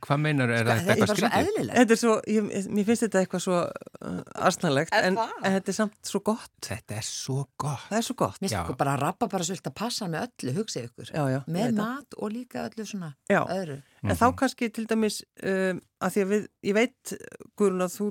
hvað 0.00 0.18
meinar 0.20 0.50
er 0.52 0.66
Það 0.68 0.80
þetta 0.80 0.92
er 0.92 1.00
eitthvað 1.00 1.16
skrítið? 1.16 1.38
eðlilegt. 1.40 1.76
þetta 1.78 1.94
er 1.96 2.00
svo, 2.02 2.14
ég, 2.28 2.48
mér 2.76 2.84
finnst 2.90 3.04
þetta 3.06 3.20
eitthvað 3.24 3.42
svo 3.46 3.58
uh, 3.60 4.20
asnalegt 4.50 4.92
Er 4.94 5.06
en, 5.08 5.18
en 5.18 5.54
þetta 5.56 5.72
er 5.72 5.78
samt 5.80 6.10
svo 6.12 6.20
gott 6.30 6.50
Þetta 6.68 6.98
er 7.00 7.06
svo 7.08 7.38
gott. 7.58 7.86
það 7.88 7.98
er 8.00 8.06
svo 8.10 8.16
gott 8.20 8.40
Mér 8.44 8.52
Já. 8.52 8.60
sko 8.66 8.76
bara 8.80 8.96
rabba 9.00 9.28
bara 9.32 9.46
svolítið 9.48 9.70
að 9.72 9.78
passa 9.80 10.08
með 10.12 10.26
öllu, 10.28 10.56
hugsið 10.60 10.88
ykkur. 10.90 11.12
já, 11.16 11.22
já, 11.32 11.40
Með 11.48 11.72
mat 11.80 12.18
og 12.20 12.32
líka 12.34 12.66
öllu 12.68 12.86
svona 12.86 13.14
Já. 13.30 13.40
öðru. 13.48 13.80
En 14.00 14.16
þá 14.16 14.26
kannski 14.40 14.70
til 14.72 14.86
dæmis 14.88 15.18
um, 15.44 15.80
að 16.00 16.14
því 16.14 16.20
að 16.24 16.30
við, 16.32 16.44
ég 16.64 16.76
veit 16.78 17.10
Guðrún 17.60 17.84
að 17.84 17.96
þú 17.98 18.06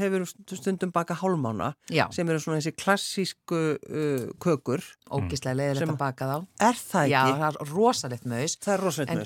hefur 0.00 0.22
stundum 0.56 0.92
baka 0.94 1.12
hálmána 1.20 1.74
Já, 1.92 2.06
sem 2.16 2.28
eru 2.32 2.40
svona 2.40 2.60
þessi 2.62 2.72
klassísku 2.80 3.58
uh, 3.76 4.30
kökur 4.40 4.80
ógislega 5.12 5.58
leiðilegt 5.58 5.84
Sem- 5.84 5.92
að 5.92 6.00
baka 6.00 6.28
þá. 6.30 6.36
er 6.64 6.78
það 6.80 7.10
Já, 7.12 7.18
ekki? 7.20 7.36
það 7.42 7.48
er 7.60 7.72
rosalegt 7.74 8.24
maus. 8.32 8.56
það 8.64 8.74
er 8.78 8.84
rosalegt 8.86 9.12
En 9.12 9.20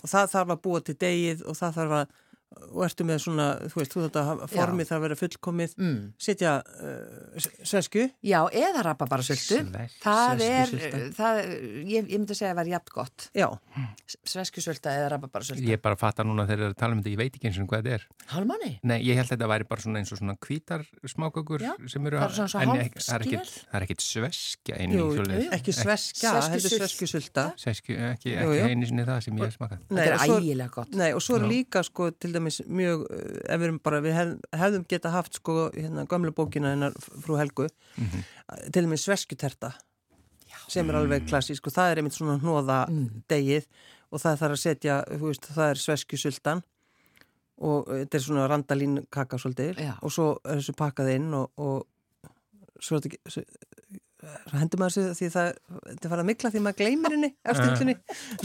og 0.00 0.10
það 0.12 0.32
þarf 0.34 0.54
að 0.54 0.62
búa 0.64 0.82
til 0.84 0.96
degið 1.00 1.44
og 1.46 1.58
það 1.58 1.78
þarf 1.78 1.96
að 2.00 2.18
og 2.70 2.82
ertu 2.84 3.04
með 3.06 3.18
svona, 3.24 3.44
þú 3.70 3.78
veist, 3.80 3.92
þú 3.94 4.00
þetta 4.08 4.22
formið 4.50 4.88
þarf 4.90 4.98
að 4.98 5.04
vera 5.06 5.16
fullkomið 5.20 5.74
Mm. 5.80 5.98
setja 6.18 6.52
uh, 6.60 7.38
s- 7.38 7.50
svesku 7.62 8.10
Já, 8.26 8.40
eða 8.50 8.82
rabba 8.84 9.06
bara 9.06 9.22
sultu. 9.22 9.60
Sveskjusulta. 9.60 9.86
Það 10.02 10.42
er, 10.46 10.72
það, 11.14 11.38
ég, 11.86 12.08
ég 12.10 12.18
myndi 12.18 12.34
að 12.34 12.40
segja 12.40 12.50
að 12.50 12.54
það 12.54 12.60
var 12.60 12.70
jafn 12.74 12.94
gott. 12.94 13.28
Já, 13.38 13.48
Sveskjusulta 14.26 14.90
eða 14.98 15.10
rabba 15.14 15.28
bara 15.32 15.44
sulta. 15.46 15.62
Ég 15.64 15.80
bara 15.82 15.96
fattar 15.98 16.26
núna 16.26 16.44
þegar 16.48 16.60
það 16.60 16.66
er 16.66 16.74
að 16.74 16.78
tala 16.82 16.96
um 16.96 17.00
þetta, 17.02 17.12
ég 17.14 17.20
veit 17.20 17.36
ekki 17.38 17.48
eins 17.50 17.58
og 17.62 17.68
hvað 17.70 17.84
þetta 17.86 17.94
er. 17.96 18.06
Hálmanni? 18.34 18.70
Nei, 18.90 18.98
ég 19.06 19.18
held 19.20 19.28
að 19.30 19.34
þetta 19.36 19.48
væri 19.52 19.68
bara 19.70 19.84
svona 19.84 20.02
eins 20.02 20.12
og 20.14 20.20
svona 20.20 20.36
hvítar 20.46 20.84
smákökur 21.14 21.64
Já, 21.64 21.72
sem 21.90 22.06
eru 22.10 22.18
það 22.20 22.26
eru 22.26 22.36
svona- 22.40 22.52
svona 22.54 22.74
en 22.74 22.84
ekki- 22.84 23.04
það 23.06 23.14
er 23.14 23.26
ekkit- 23.26 23.54
það 23.70 23.78
er 23.78 23.86
sveskja 24.04 24.78
einu 24.80 24.92
jú, 24.98 25.06
í 25.06 25.16
ekki, 28.10 28.30
Jú, 28.34 28.50
ekki 28.50 28.58
jú. 28.60 28.68
einu 28.70 28.86
sinni 28.90 29.04
það 29.06 29.20
sem 29.24 29.36
ég 29.38 29.44
hef 29.46 29.56
smakað. 29.58 29.78
Þetta 29.90 30.06
er 30.06 30.18
og 31.14 31.24
og 32.40 32.46
dæmis 32.46 32.60
mjög, 32.66 33.04
uh, 33.06 33.36
ef 33.52 33.60
við 33.60 33.66
erum 33.68 33.78
bara, 33.84 34.00
við 34.04 34.16
hef, 34.16 34.32
hefðum 34.56 34.86
geta 34.88 35.12
haft 35.14 35.36
sko 35.38 35.70
hérna 35.76 36.06
gömlu 36.10 36.32
bókina 36.32 36.72
hennar 36.74 36.96
frú 37.22 37.36
Helgu, 37.38 37.68
Mhm. 37.96 38.24
til 38.72 38.82
dæmis 38.86 39.04
sveskjuterta 39.06 39.72
sem 40.68 40.88
er 40.90 40.94
alveg 40.94 41.26
klassísk 41.28 41.66
og 41.66 41.72
það 41.74 41.92
er 41.92 41.96
einmitt 42.00 42.16
svona 42.16 42.38
hnóða 42.40 42.88
Mm. 42.88 43.22
degið 43.28 43.66
og 44.12 44.20
það 44.20 44.38
þarf 44.40 44.52
að 44.56 44.62
setja, 44.64 45.04
þú 45.06 45.26
veist, 45.28 45.46
það 45.54 45.70
er 45.70 45.74
sveskjusultan 45.84 46.62
og 47.60 47.86
þetta 47.86 48.14
er 48.14 48.24
svona 48.24 48.48
randalín 48.48 49.06
kaka 49.10 49.36
svolítið 49.36 49.76
Já. 49.78 49.98
og 50.02 50.10
svo 50.10 50.38
er 50.44 50.56
þessu 50.56 50.74
pakkað 50.74 51.14
inn 51.14 51.34
og, 51.34 51.50
og 51.58 51.86
svo 52.80 52.96
er 52.96 53.00
þetta 53.00 53.50
hendur 54.52 54.82
maður 54.82 54.96
sig 54.96 55.08
því 55.18 55.30
það, 55.34 55.50
þetta 55.88 56.06
er 56.08 56.12
farið 56.12 56.24
að 56.24 56.28
mikla 56.30 56.52
því 56.54 56.62
maður 56.66 56.78
gleymir 56.82 57.16
henni 57.16 57.32
á 57.40 57.50
stundinni. 57.56 57.96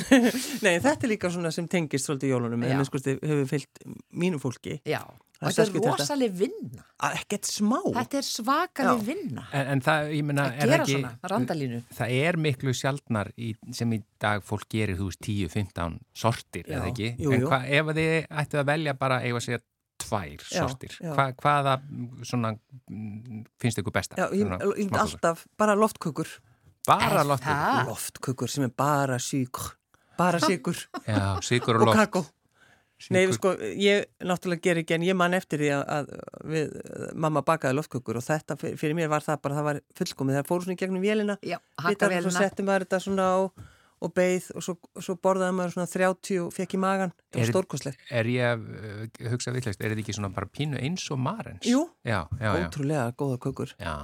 Nei, 0.65 0.73
þetta 0.79 0.97
er 0.97 1.11
líka 1.11 1.31
svona 1.33 1.51
sem 1.55 1.69
tengist 1.71 2.09
svolítið 2.09 2.35
jólunum, 2.35 2.65
en 2.67 2.87
sko 2.87 3.03
hefur 3.05 3.45
fyllt 3.51 3.85
mínu 4.15 4.41
fólki. 4.41 4.79
Já, 4.87 5.01
Það 5.35 5.49
er 5.49 5.51
og 5.51 5.73
þetta 5.75 5.89
er 5.89 5.99
rosaleg 5.99 6.35
vinna. 6.39 6.83
Ekkert 7.09 7.47
smá. 7.49 7.79
Þetta 7.97 8.19
er 8.21 8.27
svakaleg 8.27 9.01
Já. 9.01 9.05
vinna. 9.09 9.43
En, 9.51 9.67
en 9.73 9.81
það, 9.83 10.11
ég 10.15 10.27
meina, 10.29 10.45
Að 10.47 10.55
er 10.55 10.71
gera 10.71 10.77
ekki... 10.85 10.95
svona, 10.95 11.11
randalínu. 11.33 11.79
Það 11.97 12.13
er 12.21 12.39
miklu 12.45 12.73
sjaldnar 12.79 13.31
í, 13.35 13.49
sem 13.75 13.95
í 13.97 13.99
dag 14.23 14.45
fólk 14.47 14.67
gerir, 14.71 14.95
þú 14.99 15.09
veist, 15.09 15.21
10-15 15.27 15.97
sortir, 16.23 16.69
eða 16.71 16.87
ekki? 16.93 17.11
jú, 17.19 17.33
en 17.35 17.47
hva, 17.49 17.59
ef 17.67 17.91
þið 17.99 18.15
ættu 18.43 18.61
að 18.61 18.69
velja 18.71 18.95
bara, 19.01 19.19
eiga 19.27 19.41
að 19.41 19.47
segja, 19.49 19.61
tvær 20.05 20.45
Já, 20.45 20.61
sortir, 20.63 20.93
já. 21.01 21.11
Hva, 21.17 21.25
hvaða 21.41 21.75
svona, 22.29 22.53
finnst 23.61 23.81
ykkur 23.81 23.95
besta? 23.95 24.17
Já, 24.19 24.27
ég, 24.37 24.51
myndi 24.77 24.99
alltaf, 25.01 25.45
bara 25.59 25.75
loftkökur. 25.79 26.29
Bara 26.87 27.23
lottur? 27.25 27.49
það? 27.49 27.87
Loftkökur 27.89 28.51
sem 28.51 28.67
er 28.67 28.73
bara 28.77 29.17
síkur, 29.21 29.71
bara 30.19 30.39
síkur 30.43 30.77
Já, 31.07 31.35
sigur 31.45 31.79
og 31.79 31.81
og 31.87 31.91
loft. 31.91 31.99
kakó. 32.03 32.25
Nei, 33.11 33.25
sko, 33.35 33.51
ég 33.75 34.05
náttúrulega 34.23 34.63
ger 34.63 34.77
ekki 34.79 34.95
en 34.95 35.03
ég 35.03 35.17
man 35.19 35.33
eftir 35.35 35.59
því 35.59 35.67
að, 35.75 35.81
að 35.97 36.11
við, 36.47 36.69
mamma 37.19 37.41
bakaði 37.43 37.75
loftkökur 37.75 38.21
og 38.21 38.23
þetta 38.23 38.55
fyr- 38.61 38.77
fyrir 38.79 38.95
mér 38.95 39.09
var 39.11 39.25
það 39.25 39.41
bara, 39.43 39.57
það 39.57 39.65
var 39.67 39.79
fullkomið, 39.99 40.37
það 40.39 40.47
fóru 40.47 40.63
svona 40.63 40.77
í 40.77 40.79
gegnum 40.79 41.03
vélina, 41.03 41.35
Já, 41.43 41.57
Bitar, 41.59 41.83
og 41.83 41.91
svo 41.91 42.31
hakkavélina. 42.31 42.37
setti 42.39 42.63
maður 42.69 42.85
þetta 42.85 43.01
svona 43.03 43.25
á 43.27 43.37
og 44.05 44.13
beið 44.15 44.51
og 44.55 44.63
svo, 44.65 44.75
svo 45.01 45.15
borðaði 45.25 45.55
maður 45.57 45.73
svona 45.75 45.89
30 45.91 46.39
og 46.45 46.53
fekk 46.55 46.77
í 46.77 46.81
magan, 46.81 47.11
það 47.33 47.41
var 47.43 47.51
stórkosleg. 47.51 47.97
Er 48.21 48.29
ég 48.31 48.53
að 48.53 48.63
uh, 48.77 49.31
hugsa 49.33 49.53
vitleist, 49.55 49.81
er 49.81 49.91
þetta 49.93 50.05
ekki 50.05 50.15
svona 50.19 50.29
bara 50.35 50.47
pínu 50.51 50.79
eins 50.81 51.07
og 51.13 51.19
marens? 51.25 51.65
Jú. 51.67 51.83
Já, 52.05 52.21
já, 52.39 52.47
já. 52.53 52.63
Ótrúlega 52.69 53.09
góða 53.19 53.41
kökur. 53.47 53.75
já. 53.81 53.95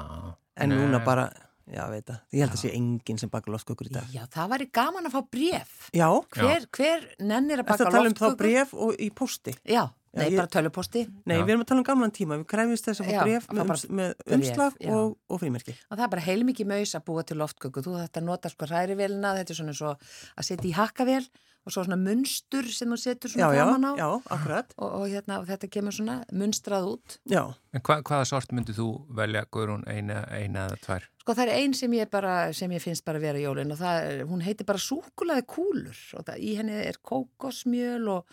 En 0.61 0.69
Nei. 0.69 0.77
núna 0.81 0.99
bara, 1.05 1.29
já, 1.71 1.85
veit 1.89 2.03
það, 2.09 2.17
ég 2.35 2.41
held 2.43 2.51
að 2.57 2.59
sé 2.65 2.69
enginn 2.75 3.17
sem 3.21 3.29
bakar 3.31 3.53
loftkökur 3.55 3.87
í 3.87 3.93
dag. 3.95 4.09
Já, 4.13 4.25
það 4.33 4.49
væri 4.51 4.65
gaman 4.75 5.07
að 5.07 5.13
fá 5.15 5.21
bref. 5.31 5.77
Já, 5.95 6.07
Hver, 6.35 6.65
hver 6.75 7.05
nennir 7.23 7.61
að 7.63 7.69
baka 7.71 7.85
að 7.87 7.95
tala 7.95 8.11
um 8.11 8.17
þá 8.17 8.25
loftkökur? 8.27 8.37
bref 8.43 8.73
og 8.75 8.99
í 8.99 9.07
posti. 9.15 9.53
Já, 9.65 9.85
nei, 10.19 10.29
ég- 10.31 10.37
bara 10.41 10.47
töluposti. 10.51 11.05
Nei, 11.25 11.37
Já. 11.37 11.43
við 11.45 11.53
erum 11.53 11.63
að 11.63 11.69
tala 11.71 11.81
um 11.83 11.87
gamlan 11.87 12.11
tíma, 12.11 12.37
við 12.41 12.47
kræfumst 12.51 12.89
þess 12.89 13.01
að 13.03 13.11
fá 13.11 13.23
bref 13.23 13.45
fá 13.47 13.53
með, 13.61 13.85
með 13.99 14.35
umslag 14.37 14.73
já. 14.79 14.91
og, 14.95 15.17
og 15.29 15.39
frímerki. 15.39 15.75
Og 15.89 15.97
það 15.97 16.03
er 16.03 16.11
bara 16.15 16.25
heilmikið 16.25 16.67
maus 16.73 16.95
að 16.95 17.05
búa 17.07 17.23
til 17.23 17.37
loftköku. 17.37 17.83
Þú 17.85 17.95
þetta 18.01 18.23
nota 18.25 18.49
sko 18.51 18.67
hrærivelina, 18.67 19.35
þetta 19.39 19.55
er 19.55 19.59
svona 19.61 19.77
svo 19.77 19.93
að 19.95 20.43
setja 20.49 20.69
í 20.69 20.75
hakkavél 20.75 21.29
og 21.65 21.71
svo 21.75 21.83
svona 21.85 21.97
munstur 22.01 22.65
sem 22.73 22.89
þú 22.89 22.97
setur 22.97 23.29
Já, 23.29 23.35
svona 23.35 23.53
já, 23.55 23.63
framan 23.65 23.85
á. 23.85 23.91
já, 23.99 24.07
akkurat. 24.35 24.73
Og, 24.77 24.89
og, 25.01 25.07
hérna, 25.11 25.39
og 25.41 25.47
þetta 25.49 25.69
kemur 25.69 25.93
svona 25.93 26.15
munstrað 26.33 26.87
út. 26.95 27.17
Já, 27.29 27.43
En 27.73 27.81
hva, 27.87 28.01
hvaða 28.03 28.25
sort 28.27 28.51
myndið 28.51 28.79
þú 28.81 28.87
velja, 29.15 29.45
Guðrún, 29.53 29.83
eina, 29.87 30.25
eina 30.35 30.65
eða 30.67 30.79
tvær? 30.83 31.05
Sko 31.21 31.35
það 31.37 31.47
er 31.47 31.59
ein 31.61 31.73
sem 31.77 31.93
ég, 31.93 32.09
bara, 32.11 32.33
sem 32.57 32.71
ég 32.73 32.81
finnst 32.81 33.05
bara 33.05 33.19
vera 33.21 33.37
jólin 33.39 33.71
og 33.71 33.77
það 33.79 34.07
er, 34.09 34.23
hún 34.25 34.41
heitir 34.41 34.65
bara 34.65 34.81
súkulaði 34.81 35.45
kúlur 35.47 35.99
og 36.17 36.25
það, 36.25 36.39
í 36.41 36.55
henni 36.57 36.79
er 36.81 36.97
kókosmjöl 37.05 38.09
og, 38.09 38.25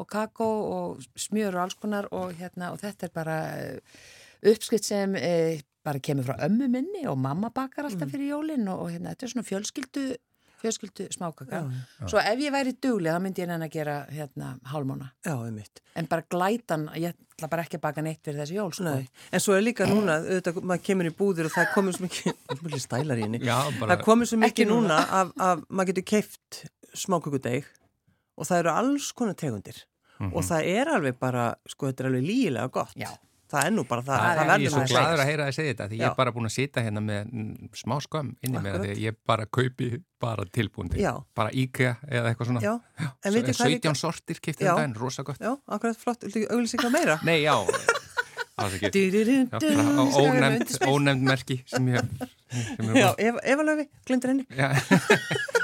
og 0.00 0.08
kakó 0.10 0.48
og 0.72 1.04
smjör 1.20 1.54
og 1.58 1.62
alls 1.66 1.76
konar 1.78 2.08
og, 2.10 2.32
hérna, 2.40 2.72
og 2.72 2.80
þetta 2.80 3.06
er 3.06 3.12
bara 3.14 3.36
eh, 3.60 4.00
uppskrift 4.54 4.88
sem 4.88 5.14
e, 5.20 5.60
bara 5.84 6.00
kemur 6.00 6.24
frá 6.26 6.40
ömmu 6.48 6.66
minni 6.72 7.04
og 7.08 7.18
mamma 7.20 7.50
bakar 7.54 7.84
alltaf 7.88 8.08
Mm. 8.08 8.12
fyrir 8.16 8.32
jólin 8.32 8.68
og, 8.72 8.80
og 8.86 8.90
hérna, 8.90 9.12
þetta 9.14 9.26
er 9.28 9.32
svona 9.34 9.48
fjölskyldu, 9.48 10.06
fjölskyldu 10.60 11.06
smákaka. 11.14 11.60
já, 11.62 12.06
Svo 12.08 12.18
ef 12.20 12.38
ég 12.44 12.52
væri 12.54 12.72
duglega 12.82 13.16
þá 13.18 13.22
myndi 13.24 13.42
ég 13.42 13.48
nenni 13.50 13.66
að 13.68 13.72
gera 13.74 13.94
hérna, 14.10 14.50
hálmóna. 14.72 15.10
já, 15.26 15.34
einmitt. 15.46 15.80
En 15.96 16.06
bara 16.06 16.22
glætan, 16.30 16.88
ég 16.94 17.14
ætla 17.36 17.48
bara 17.50 17.62
ekki 17.64 17.78
að 17.78 17.84
baka 17.86 18.02
neitt 18.02 18.20
fyrir 18.24 18.40
þessi 18.44 18.54
jól. 18.58 18.70
Sko. 18.72 18.84
Nei, 18.84 19.08
en 19.32 19.40
svo 19.40 19.56
er 19.56 19.62
líka 19.64 19.86
núna, 19.88 20.18
auðvitað, 20.20 20.62
maður 20.62 20.84
kemur 20.90 21.08
í 21.10 21.14
búðir 21.16 21.48
og 21.50 21.54
það 21.56 21.70
komur 21.74 21.92
svo 21.96 22.06
mikið, 22.06 22.80
stælar 22.86 23.18
í 23.18 23.26
henni, 23.26 23.40
Já, 23.44 23.58
bara... 23.80 23.96
það 23.96 24.04
komur 24.04 24.26
svo 24.30 24.38
mikið 24.44 24.68
núna 24.70 24.98
af, 25.20 25.32
af, 25.40 25.64
maður 25.68 25.92
getur 25.94 26.08
keift 26.14 26.64
smákökudeg 26.94 27.64
og 28.36 28.46
það 28.48 28.58
eru 28.64 28.70
alls 28.76 29.12
konar 29.12 29.34
tegundir 29.38 29.84
Mhm. 30.20 30.34
og 30.36 30.42
það 30.44 30.66
er 30.68 30.88
alveg 30.92 31.14
bara, 31.18 31.54
sko, 31.66 31.86
þetta 31.88 32.02
er 32.04 32.06
alveg 32.10 32.24
lígilega 32.28 32.68
gott. 32.70 32.92
Já. 33.50 33.54
Það 33.54 33.66
er 33.66 33.74
nú 33.74 33.84
bara 33.90 34.04
það, 34.06 34.20
Það, 34.20 34.30
það, 34.30 34.40
það 34.40 34.50
ég 34.50 34.50
verður 34.50 34.66
er 34.66 34.70
svo 34.70 34.80
nú 34.80 34.84
að 34.84 34.92
gladur 34.94 35.22
að 35.24 35.30
heyra 35.30 35.46
að 35.50 35.54
segja 35.58 35.72
þetta 35.74 35.88
því 35.90 35.98
ég 35.98 36.04
Já. 36.04 36.10
er 36.10 36.16
bara 36.20 36.34
búin 36.36 36.48
að 36.50 36.54
sita 36.54 36.84
hérna 36.86 37.02
með 37.02 37.30
mm, 37.30 37.70
smá 37.80 37.94
inni 38.46 38.56
með 38.60 38.70
Akkurat. 38.70 38.84
því 38.86 38.94
að 38.94 39.02
ég 39.04 39.18
bara 39.32 39.46
kaupi 39.58 39.88
bara 40.20 40.44
tilbúndi 40.58 41.00
Já. 41.00 41.12
bara 41.34 41.50
IKEA 41.64 41.94
eða 42.06 42.30
eitthvað 42.32 42.50
svona 42.50 42.62
Já, 42.64 42.74
en 43.00 43.10
Svo- 43.10 43.34
veitir 43.36 43.58
hvað 43.58 43.74
17 43.80 43.98
sortir 44.04 44.40
Já. 44.68 44.74
um 44.74 44.82
daginn, 44.82 44.94
rosa 45.00 45.22
gott 45.26 45.40
Já, 45.42 45.52
akkurat 45.66 45.98
flott, 45.98 46.22
viltu 46.28 46.46
auðvitað 46.46 46.94
meira? 46.94 47.18
Nei, 47.26 47.40
já 47.42 47.56
ekki. 48.76 48.90
Já, 49.00 49.56
bara 49.56 50.10
skal 50.12 50.26
við 50.26 50.92
ónefnd, 50.92 51.24
merki 51.24 51.56
sem 51.70 51.86
ég 51.88 51.96
hef 51.96 52.06
ég 52.84 53.00
Já, 53.00 53.08
Eva 53.54 53.64
Löfi, 53.64 53.86
glindur 54.04 54.34
henni. 54.34 54.46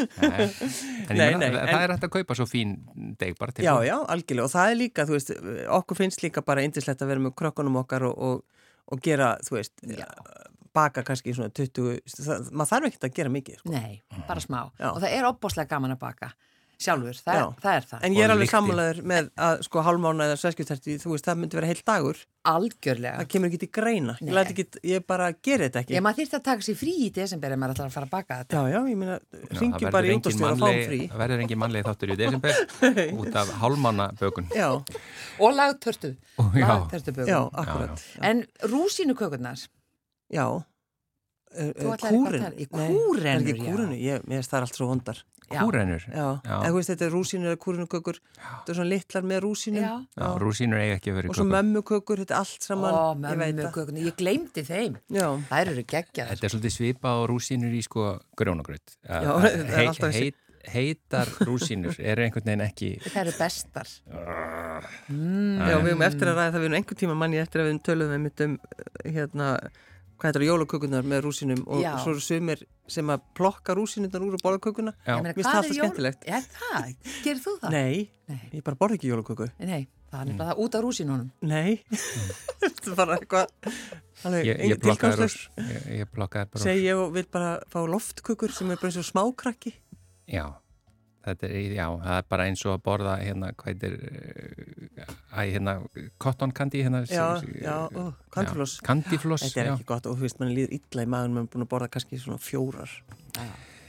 Já. 0.00 0.30
Nei, 1.10 1.32
en 1.32 1.40
Nei, 1.40 1.50
nei, 1.50 1.50
það 1.50 1.68
en- 1.68 1.82
er 1.82 1.94
hægt 1.94 2.04
að 2.06 2.12
kaupa 2.14 2.36
svo 2.38 2.46
fín 2.46 2.76
deg 3.18 3.34
bara 3.38 3.52
til 3.56 3.64
Já, 3.66 3.72
já, 3.86 3.96
algjörlega 4.14 4.46
og 4.46 4.52
það 4.54 4.70
er 4.74 4.78
líka, 4.78 5.06
þú 5.08 5.16
veist, 5.16 5.32
okkur 5.80 5.98
finnst 5.98 6.22
líka 6.24 6.44
bara 6.46 6.62
indislegt 6.66 7.02
að 7.02 7.10
vera 7.14 7.24
með 7.24 7.34
krökkunum 7.40 7.80
okkar 7.82 8.06
og, 8.10 8.18
og, 8.18 8.62
og 8.94 9.02
gera, 9.04 9.32
þú 9.46 9.58
veist, 9.58 9.74
baka 10.76 11.02
kannski 11.06 11.34
svona 11.34 11.50
20, 11.50 11.98
það, 12.06 12.50
maður 12.54 12.70
þarf 12.74 12.88
ekkert 12.90 13.08
að 13.08 13.16
gera 13.18 13.32
mikið, 13.34 13.58
sko. 13.62 13.72
Nei, 13.74 14.02
bara 14.28 14.40
smá. 14.44 14.60
Já. 14.78 14.92
Og 14.92 15.00
það 15.02 15.16
er 15.18 15.26
opbóslega 15.32 15.72
gaman 15.74 15.96
að 15.96 16.02
baka. 16.04 16.30
Sjálfur, 16.80 17.16
það, 17.20 17.36
er, 17.36 17.48
það 17.60 17.74
er 17.76 17.86
það. 17.90 18.04
En 18.06 18.14
ég 18.16 18.24
er 18.24 18.32
alveg 18.32 18.48
sammálaður 18.50 18.98
með 19.10 19.26
að 19.46 19.58
sko 19.66 19.82
hálfmána 19.84 20.26
eða 20.30 20.36
sveskjuterti, 20.40 20.94
þú 21.02 21.10
veist, 21.12 21.26
það 21.28 21.40
myndi 21.42 21.58
vera 21.58 21.68
heilt 21.68 21.82
dagur, 21.90 22.20
Algjörlega. 22.48 23.18
það 23.20 23.28
kemur 23.34 23.50
ekki 23.50 23.58
til 23.60 23.68
greina, 23.76 24.14
ég, 24.24 24.38
ekki, 24.54 24.64
ég 24.88 25.04
bara 25.12 25.26
gera 25.44 25.66
þetta 25.68 25.82
ekki. 25.82 25.94
Ég 25.98 26.04
maður 26.06 26.22
þýrst 26.22 26.36
að 26.38 26.44
taka 26.46 26.64
sér 26.64 26.78
frí 26.80 26.94
í 27.04 27.10
desember 27.20 27.52
ef 27.52 27.60
maður 27.60 27.74
ætlar 27.76 27.90
að 27.90 27.96
fara 27.98 28.08
að 28.08 28.14
baka 28.14 28.38
þetta. 28.40 28.56
Já, 28.56 28.72
já, 28.72 28.80
ég 28.88 28.96
meina, 29.02 29.18
verður 29.60 29.92
bara 29.92 30.08
í 30.08 30.14
og 30.16 30.32
fáum 30.40 30.64
mannleg- 30.64 30.88
frí. 30.88 31.00
Það 31.12 31.22
verður 31.24 31.44
engin 31.44 31.60
mannlega 31.60 31.90
þáttur 31.90 32.14
í 32.14 32.18
desember 32.22 32.52
út 33.20 33.36
af 33.42 33.52
hálmanna 33.60 34.08
bökun 34.16 34.48
Já, 34.56 34.70
Og 35.38 35.52
lagtörtu. 35.60 36.14
Já. 40.32 40.46
Kúren. 41.50 42.40
tala- 42.40 42.54
í 42.56 42.66
Nei, 42.70 42.88
kúrenur, 42.94 43.20
það 43.20 43.26
er 43.26 43.54
ekki 43.54 43.66
já. 43.66 43.72
kúrenu, 43.74 43.96
ég, 44.00 44.22
mér 44.26 44.36
finnst 44.40 44.50
það 44.50 44.58
er 44.60 44.66
allt 44.66 44.76
svo 44.78 44.86
vondar. 44.90 45.18
Já. 45.50 45.64
Kúrennur. 45.66 46.02
Já, 46.06 46.26
Já. 46.46 46.56
eða 46.62 46.68
þú 46.70 46.74
veist, 46.78 46.90
þetta 46.92 47.04
er 47.06 47.10
rúsínur 47.10 47.48
eða 47.50 47.58
kúrenukökur, 47.64 48.18
þetta 48.38 48.70
er 48.70 48.74
svona 48.78 48.88
litlar 48.92 49.22
með 49.26 49.40
rúsínum. 49.42 49.82
Já. 49.82 49.94
Já, 50.14 50.26
rúsínur 50.38 50.78
eiga 50.78 50.94
ekki 51.00 51.10
að 51.10 51.16
vera 51.18 51.26
í 51.26 51.30
Og 51.30 51.34
svo 51.40 51.46
mömmukökur, 51.50 52.16
þetta 52.22 52.30
er 52.30 52.38
allt 52.38 52.62
saman, 52.62 52.94
Ó, 52.94 53.14
ég 53.18 53.36
veit 53.40 53.56
mömmu 53.56 53.64
það. 53.66 53.72
kökunni, 53.74 54.04
ég 54.06 54.14
gleymdi 54.20 54.62
þeim. 54.62 54.94
Já, 55.10 55.26
Þær 55.50 55.66
eru 55.74 55.82
geggjaðar. 55.90 56.30
Þetta 56.30 56.44
er 56.46 56.54
svolítið 56.54 56.76
svipa 56.76 57.08
á 57.10 57.18
rúsínur 57.26 57.74
í 57.74 57.82
sko 57.82 58.20
það 59.10 59.74
er 59.74 59.88
alltaf 59.90 60.14
þessi- 60.14 60.22
heit, 60.22 60.34
heitar 60.70 61.26
rúsínur 61.48 61.98
eru 61.98 62.22
einhvern 62.22 62.44
veginn 62.46 62.62
ekki 62.68 62.90
Þær 63.10 63.20
eru 63.26 63.32
bestar. 63.40 63.86
já, 64.06 65.76
við 65.80 65.90
höfum 65.90 66.02
eftir 66.06 66.28
að 66.30 66.36
ræða 66.38 66.52
það 66.54 66.60
við 66.60 66.66
höfum 66.68 66.78
einhver 66.78 66.98
tíma 67.00 67.16
manni 67.16 67.40
eftir 67.42 67.62
að 67.62 67.70
við 67.70 67.82
töluðum 67.86 68.12
við 68.14 68.20
mitt 68.26 68.40
um, 68.46 68.58
hérna, 69.04 69.48
hvað 70.20 70.28
heitir 70.30 70.42
það, 70.44 70.50
jólakökunar 70.50 71.06
með 71.10 71.22
rúsínum 71.26 71.62
og 71.66 71.80
Já. 71.82 71.90
svo 72.04 72.12
eru 72.14 72.20
sumir 72.24 72.62
sem 72.90 73.10
að 73.14 73.22
plokka 73.38 73.74
rúsínundar 73.78 74.22
úr 74.26 74.36
og 74.36 74.42
borða 74.44 74.60
kökuna. 74.66 74.92
Já. 75.06 75.14
Ég 75.16 75.22
meina, 75.22 75.30
Mér 75.30 75.38
finnst 75.38 75.48
hvað 75.48 75.54
það 75.54 75.56
er 75.56 75.64
alltaf 75.64 75.76
jól- 75.76 75.86
skemmtilegt. 75.86 76.28
Er 76.28 76.42
það? 76.60 76.92
Gerir 77.24 77.40
þú 77.46 77.54
það? 77.62 77.70
Nei, 77.74 78.10
Nei. 78.28 78.40
ég 78.52 78.62
bara 78.68 78.76
borða 78.76 78.98
ekki 78.98 79.10
jólaköku. 79.10 79.48
Nei, 79.64 79.88
það 80.12 80.20
er 80.20 80.30
nefnilega 80.30 80.50
það 80.52 80.62
út 80.66 80.74
af 80.78 80.84
rúsinunum. 80.84 81.30
Nei, 81.42 81.84
þetta 82.60 82.90
er 82.92 82.96
bara 83.00 83.16
eitthvað, 83.18 83.54
alveg, 84.24 84.46
Ég, 84.50 84.64
ég 84.70 84.80
plokkaði 84.84 85.20
rús. 85.22 85.36
Ég, 85.56 85.86
ég 86.02 86.10
plokkaði 86.14 86.50
bara 86.52 86.64
Segji 86.64 86.84
ég 86.90 87.00
og 87.00 87.12
vil 87.16 87.26
bara 87.32 87.52
fá 87.72 87.80
loftkökur 87.88 88.52
sem 88.52 88.70
er 88.70 88.76
bara 88.82 88.90
eins 88.92 89.00
og 89.00 89.08
smákrakki. 89.08 89.72
Já, 90.30 90.44
þetta 91.30 91.48
er, 91.50 91.72
já, 91.78 91.86
það 92.04 92.18
er 92.20 92.26
bara 92.34 92.46
eins 92.50 92.62
og 92.66 92.74
að 92.76 92.82
borða 92.88 93.14
hérna, 93.20 93.50
hvað 93.60 93.70
heitir, 93.70 93.96
æ, 95.32 95.40
hérna, 95.54 95.74
cotton 96.22 96.52
candy, 96.56 96.82
hérna. 96.86 97.00
Já, 97.08 97.26
sem- 97.40 97.56
já, 97.62 97.74
ó, 97.88 98.04
candyfloss. 98.34 98.76
Já, 98.80 98.86
Candyfloss, 98.90 99.42
Þetta 99.48 99.60
er 99.64 99.66
já. 99.70 99.74
ekki 99.78 99.88
gott 99.90 100.06
og 100.10 100.16
þú 100.18 100.26
veist, 100.28 100.40
mann 100.42 100.54
líður 100.54 100.76
illa 100.78 101.02
í 101.06 101.10
maður, 101.16 101.34
mann 101.34 101.44
er 101.46 101.50
búin 101.54 101.66
að 101.66 101.72
borða 101.74 101.88
kannski 101.96 102.18
svona 102.20 102.38
fjórar. 102.42 102.90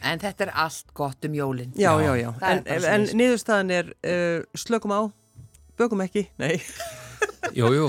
En 0.02 0.18
þetta 0.20 0.48
er 0.48 0.52
allt 0.58 0.94
gott 0.98 1.26
um 1.28 1.34
jólinn. 1.38 1.74
Já, 1.78 1.92
Já. 2.02 2.08
já, 2.08 2.14
já. 2.24 2.32
Er 2.42 2.64
En, 2.72 2.86
en 2.96 3.06
niðurstaðan 3.20 3.72
er 3.76 3.92
uh, 4.02 4.44
slökum 4.58 4.92
á, 4.98 5.02
bökum 5.78 6.02
ekki, 6.02 6.28
nei. 6.42 6.56
Jú, 7.58 7.68
jú, 7.74 7.88